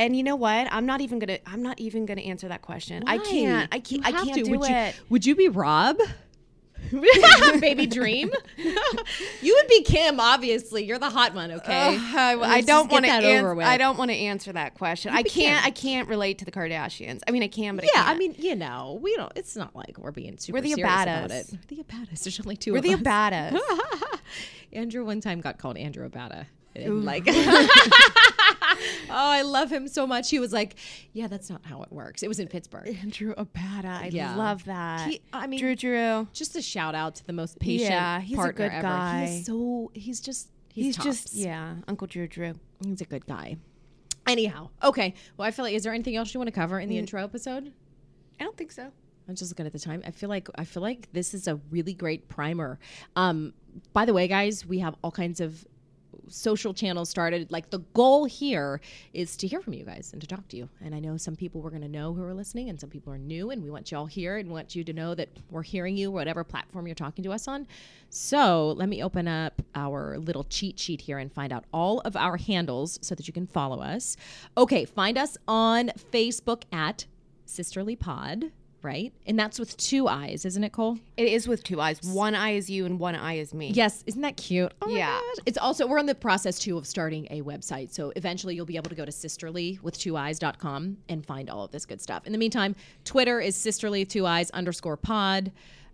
And 0.00 0.16
you 0.16 0.22
know 0.22 0.36
what? 0.36 0.68
I'm 0.72 0.86
not 0.86 1.00
even 1.00 1.18
gonna. 1.18 1.38
I'm 1.44 1.60
not 1.60 1.80
even 1.80 2.06
gonna 2.06 2.20
answer 2.20 2.46
that 2.46 2.62
question. 2.62 3.02
I 3.08 3.18
can't. 3.18 3.68
I 3.74 3.80
can't. 3.80 4.06
I 4.06 4.12
can't 4.12 4.32
to. 4.34 4.44
do 4.44 4.50
would 4.52 4.70
it. 4.70 4.94
You, 4.94 5.00
would 5.08 5.26
you 5.26 5.34
be 5.34 5.48
Rob? 5.48 5.96
Baby 7.60 7.86
dream. 7.98 8.30
you 9.42 9.54
would 9.54 9.68
be 9.68 9.82
Kim, 9.82 10.20
obviously. 10.20 10.84
You're 10.84 10.98
the 10.98 11.10
hot 11.10 11.34
one, 11.34 11.52
okay? 11.52 11.96
Ugh, 11.96 12.16
I, 12.16 12.40
I 12.40 12.60
don't 12.60 12.90
want 12.90 13.04
to. 13.04 13.10
get 13.10 13.22
that 13.22 13.38
over 13.38 13.54
with. 13.54 13.66
I 13.66 13.76
don't 13.76 13.98
want 13.98 14.10
to 14.10 14.16
answer 14.16 14.52
that 14.52 14.74
question. 14.74 15.12
I 15.12 15.22
can't. 15.22 15.62
Kim. 15.62 15.66
I 15.66 15.70
can't 15.70 16.08
relate 16.08 16.38
to 16.38 16.44
the 16.44 16.52
Kardashians. 16.52 17.20
I 17.26 17.30
mean, 17.30 17.42
I 17.42 17.48
can, 17.48 17.76
but 17.76 17.84
Yeah, 17.84 18.04
I. 18.04 18.12
I 18.12 18.16
mean, 18.16 18.34
you 18.38 18.54
know, 18.54 18.98
we 19.02 19.14
don't. 19.16 19.32
It's 19.36 19.56
not 19.56 19.74
like 19.76 19.98
we're 19.98 20.12
being 20.12 20.38
super 20.38 20.56
We're 20.56 20.62
the 20.62 20.72
serious 20.74 21.02
about 21.02 21.30
it. 21.30 21.46
The 21.68 21.76
Abadas. 21.76 22.22
There's 22.24 22.40
only 22.40 22.56
2 22.56 22.72
we're 22.72 22.80
the 22.80 22.94
us. 22.94 23.00
Abadas. 23.00 23.60
Andrew 24.72 25.04
one 25.04 25.20
time 25.20 25.40
got 25.40 25.58
called 25.58 25.76
Andrew 25.76 26.08
Abada. 26.08 26.46
And 26.76 27.04
like, 27.04 27.24
oh, 27.28 27.34
I 29.10 29.42
love 29.42 29.70
him 29.72 29.88
so 29.88 30.06
much. 30.06 30.30
He 30.30 30.38
was 30.38 30.52
like, 30.52 30.76
"Yeah, 31.12 31.26
that's 31.26 31.50
not 31.50 31.64
how 31.64 31.82
it 31.82 31.92
works." 31.92 32.22
It 32.22 32.28
was 32.28 32.38
in 32.38 32.48
Pittsburgh. 32.48 32.96
Andrew 33.02 33.34
Abada. 33.34 33.84
I 34.02 34.10
Yeah. 34.12 34.34
love 34.36 34.64
that. 34.64 35.08
He- 35.10 35.20
I 35.32 35.46
mean, 35.46 35.58
Drew 35.58 35.74
Drew. 35.74 36.28
just 36.32 36.56
a 36.56 36.62
shout 36.62 36.94
out 36.94 37.16
to 37.16 37.26
the 37.26 37.32
most 37.32 37.58
patient 37.58 37.90
Yeah, 37.90 38.20
he's 38.20 38.38
a 38.38 38.52
good 38.52 38.70
ever. 38.72 38.82
guy. 38.82 39.26
He's 39.26 39.46
so 39.46 39.90
he's 39.94 40.20
just 40.20 40.48
He's 40.72 40.96
tops. 40.96 41.04
just 41.06 41.34
yeah, 41.34 41.76
Uncle 41.88 42.06
Drew 42.06 42.28
Drew. 42.28 42.54
He's 42.84 43.00
a 43.00 43.04
good 43.06 43.26
guy. 43.26 43.56
Anyhow, 44.26 44.68
okay. 44.82 45.14
Well, 45.36 45.48
I 45.48 45.50
feel 45.50 45.64
like 45.64 45.74
is 45.74 45.82
there 45.84 45.94
anything 45.94 46.16
else 46.16 46.32
you 46.34 46.38
want 46.38 46.48
to 46.48 46.52
cover 46.52 46.78
in 46.78 46.88
the 46.88 46.98
intro 46.98 47.22
episode? 47.24 47.72
I 48.38 48.44
don't 48.44 48.56
think 48.56 48.70
so. 48.72 48.92
I'm 49.28 49.34
just 49.34 49.50
looking 49.50 49.66
at 49.66 49.72
the 49.72 49.78
time. 49.78 50.02
I 50.06 50.10
feel 50.10 50.28
like 50.28 50.48
I 50.56 50.64
feel 50.64 50.82
like 50.82 51.08
this 51.12 51.34
is 51.34 51.48
a 51.48 51.56
really 51.70 51.92
great 51.94 52.28
primer. 52.28 52.78
Um, 53.16 53.52
by 53.92 54.04
the 54.04 54.12
way, 54.14 54.28
guys, 54.28 54.64
we 54.64 54.78
have 54.78 54.94
all 55.02 55.10
kinds 55.10 55.40
of 55.40 55.66
social 56.28 56.72
channels 56.74 57.08
started. 57.08 57.50
Like 57.50 57.70
the 57.70 57.80
goal 57.94 58.24
here 58.24 58.80
is 59.12 59.36
to 59.38 59.46
hear 59.46 59.60
from 59.60 59.74
you 59.74 59.84
guys 59.84 60.10
and 60.12 60.20
to 60.20 60.26
talk 60.26 60.46
to 60.48 60.56
you. 60.56 60.68
And 60.82 60.94
I 60.94 61.00
know 61.00 61.16
some 61.16 61.36
people 61.36 61.60
we're 61.60 61.70
going 61.70 61.82
to 61.82 61.88
know 61.88 62.14
who 62.14 62.22
are 62.24 62.34
listening, 62.34 62.68
and 62.68 62.80
some 62.80 62.90
people 62.90 63.12
are 63.12 63.18
new, 63.18 63.50
and 63.50 63.62
we 63.62 63.70
want 63.70 63.90
you 63.90 63.98
all 63.98 64.06
here 64.06 64.36
and 64.36 64.50
want 64.50 64.74
you 64.74 64.84
to 64.84 64.92
know 64.92 65.14
that 65.14 65.28
we're 65.50 65.62
hearing 65.62 65.96
you, 65.96 66.10
whatever 66.10 66.44
platform 66.44 66.86
you're 66.86 66.94
talking 66.94 67.24
to 67.24 67.32
us 67.32 67.48
on. 67.48 67.66
So 68.10 68.72
let 68.72 68.88
me 68.88 69.02
open 69.02 69.28
up 69.28 69.60
our 69.74 70.18
little 70.18 70.44
cheat 70.44 70.78
sheet 70.78 71.02
here 71.02 71.18
and 71.18 71.32
find 71.32 71.52
out 71.52 71.64
all 71.72 72.00
of 72.00 72.16
our 72.16 72.36
handles 72.36 72.98
so 73.02 73.14
that 73.14 73.26
you 73.26 73.32
can 73.32 73.46
follow 73.46 73.80
us. 73.80 74.16
Okay, 74.56 74.84
find 74.84 75.18
us 75.18 75.36
on 75.46 75.90
Facebook 76.12 76.62
at 76.72 77.06
Siisterly 77.46 77.98
Pod. 77.98 78.52
Right, 78.80 79.12
and 79.26 79.36
that's 79.36 79.58
with 79.58 79.76
two 79.76 80.06
eyes, 80.06 80.44
isn't 80.44 80.62
it, 80.62 80.70
Cole? 80.72 80.98
It 81.16 81.28
is 81.28 81.48
with 81.48 81.64
two 81.64 81.80
eyes. 81.80 82.00
One 82.02 82.36
eye 82.36 82.52
is 82.52 82.70
you, 82.70 82.86
and 82.86 83.00
one 83.00 83.16
eye 83.16 83.34
is 83.34 83.52
me. 83.52 83.70
Yes, 83.70 84.04
isn't 84.06 84.22
that 84.22 84.36
cute? 84.36 84.72
Oh 84.80 84.88
Yeah. 84.88 85.20
It's 85.46 85.58
also 85.58 85.86
we're 85.86 85.98
in 85.98 86.06
the 86.06 86.14
process 86.14 86.60
too 86.60 86.78
of 86.78 86.86
starting 86.86 87.26
a 87.30 87.42
website. 87.42 87.90
So 87.92 88.12
eventually 88.14 88.54
you'll 88.54 88.66
be 88.66 88.76
able 88.76 88.90
to 88.90 88.94
go 88.94 89.04
to 89.04 89.10
sisterly 89.10 89.80
with 89.82 89.98
two 89.98 90.16
eyes.com 90.16 90.98
and 91.08 91.26
find 91.26 91.50
all 91.50 91.64
of 91.64 91.72
this 91.72 91.86
good 91.86 92.00
stuff. 92.00 92.24
In 92.24 92.32
the 92.32 92.38
meantime, 92.38 92.76
Twitter 93.04 93.40
is 93.40 93.56
sisterly 93.56 94.04
two 94.04 94.26
eyes 94.26 94.50
underscore 94.50 94.96
pod. 94.96 95.50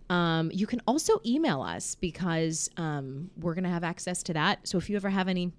Um, 0.09 0.51
you 0.53 0.67
can 0.67 0.81
also 0.87 1.19
email 1.25 1.63
us 1.63 1.95
because 1.95 2.69
um, 2.77 3.31
we're 3.37 3.55
gonna 3.55 3.69
have 3.69 3.83
access 3.83 4.21
to 4.23 4.33
that. 4.33 4.67
So 4.67 4.77
if 4.77 4.89
you 4.89 4.95
ever 4.95 5.09
have 5.09 5.27
any 5.27 5.51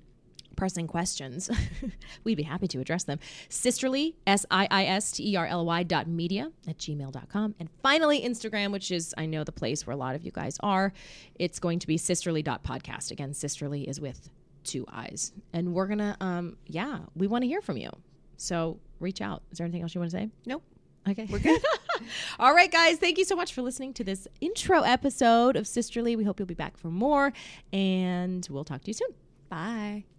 pressing 0.56 0.86
questions, 0.86 1.50
we'd 2.24 2.36
be 2.36 2.42
happy 2.42 2.66
to 2.68 2.80
address 2.80 3.04
them. 3.04 3.18
Siisterly, 3.48 4.14
S 4.26 4.46
I 4.50 4.66
I 4.70 4.84
S 4.84 5.12
T 5.12 5.32
E 5.32 5.36
R 5.36 5.46
L 5.46 5.64
Y 5.64 5.82
dot 5.82 6.06
media 6.06 6.50
at 6.68 6.78
gmail.com. 6.78 7.54
And 7.58 7.68
finally, 7.82 8.22
Instagram, 8.22 8.72
which 8.72 8.90
is, 8.90 9.14
I 9.16 9.26
know, 9.26 9.44
the 9.44 9.52
place 9.52 9.86
where 9.86 9.94
a 9.94 9.96
lot 9.96 10.14
of 10.14 10.24
you 10.24 10.32
guys 10.32 10.56
are. 10.60 10.92
It's 11.36 11.58
going 11.58 11.78
to 11.80 11.86
be 11.86 11.96
sisterly 11.96 12.42
dot 12.42 12.64
podcast. 12.64 13.10
Again, 13.10 13.34
sisterly 13.34 13.88
is 13.88 14.00
with 14.00 14.28
two 14.64 14.84
eyes. 14.90 15.32
And 15.52 15.74
we're 15.74 15.86
going 15.86 15.98
to, 15.98 16.16
um, 16.20 16.56
yeah, 16.66 17.00
we 17.14 17.26
want 17.26 17.42
to 17.42 17.48
hear 17.48 17.62
from 17.62 17.76
you. 17.76 17.90
So 18.36 18.78
reach 19.00 19.20
out. 19.20 19.42
Is 19.52 19.58
there 19.58 19.64
anything 19.64 19.82
else 19.82 19.94
you 19.94 20.00
want 20.00 20.10
to 20.10 20.16
say? 20.16 20.30
Nope. 20.44 20.62
Okay. 21.08 21.26
We're 21.30 21.38
good. 21.38 21.62
All 22.38 22.54
right, 22.54 22.70
guys. 22.70 22.98
Thank 22.98 23.18
you 23.18 23.24
so 23.24 23.36
much 23.36 23.54
for 23.54 23.62
listening 23.62 23.94
to 23.94 24.04
this 24.04 24.26
intro 24.40 24.82
episode 24.82 25.56
of 25.56 25.64
Siisterly. 25.64 26.16
We 26.16 26.24
hope 26.24 26.38
you'll 26.38 26.46
be 26.46 26.54
back 26.54 26.76
for 26.76 26.88
more, 26.88 27.32
and 27.72 28.46
we'll 28.50 28.64
talk 28.64 28.82
to 28.82 28.88
you 28.88 28.94
soon. 28.94 29.10
Bye. 29.48 30.15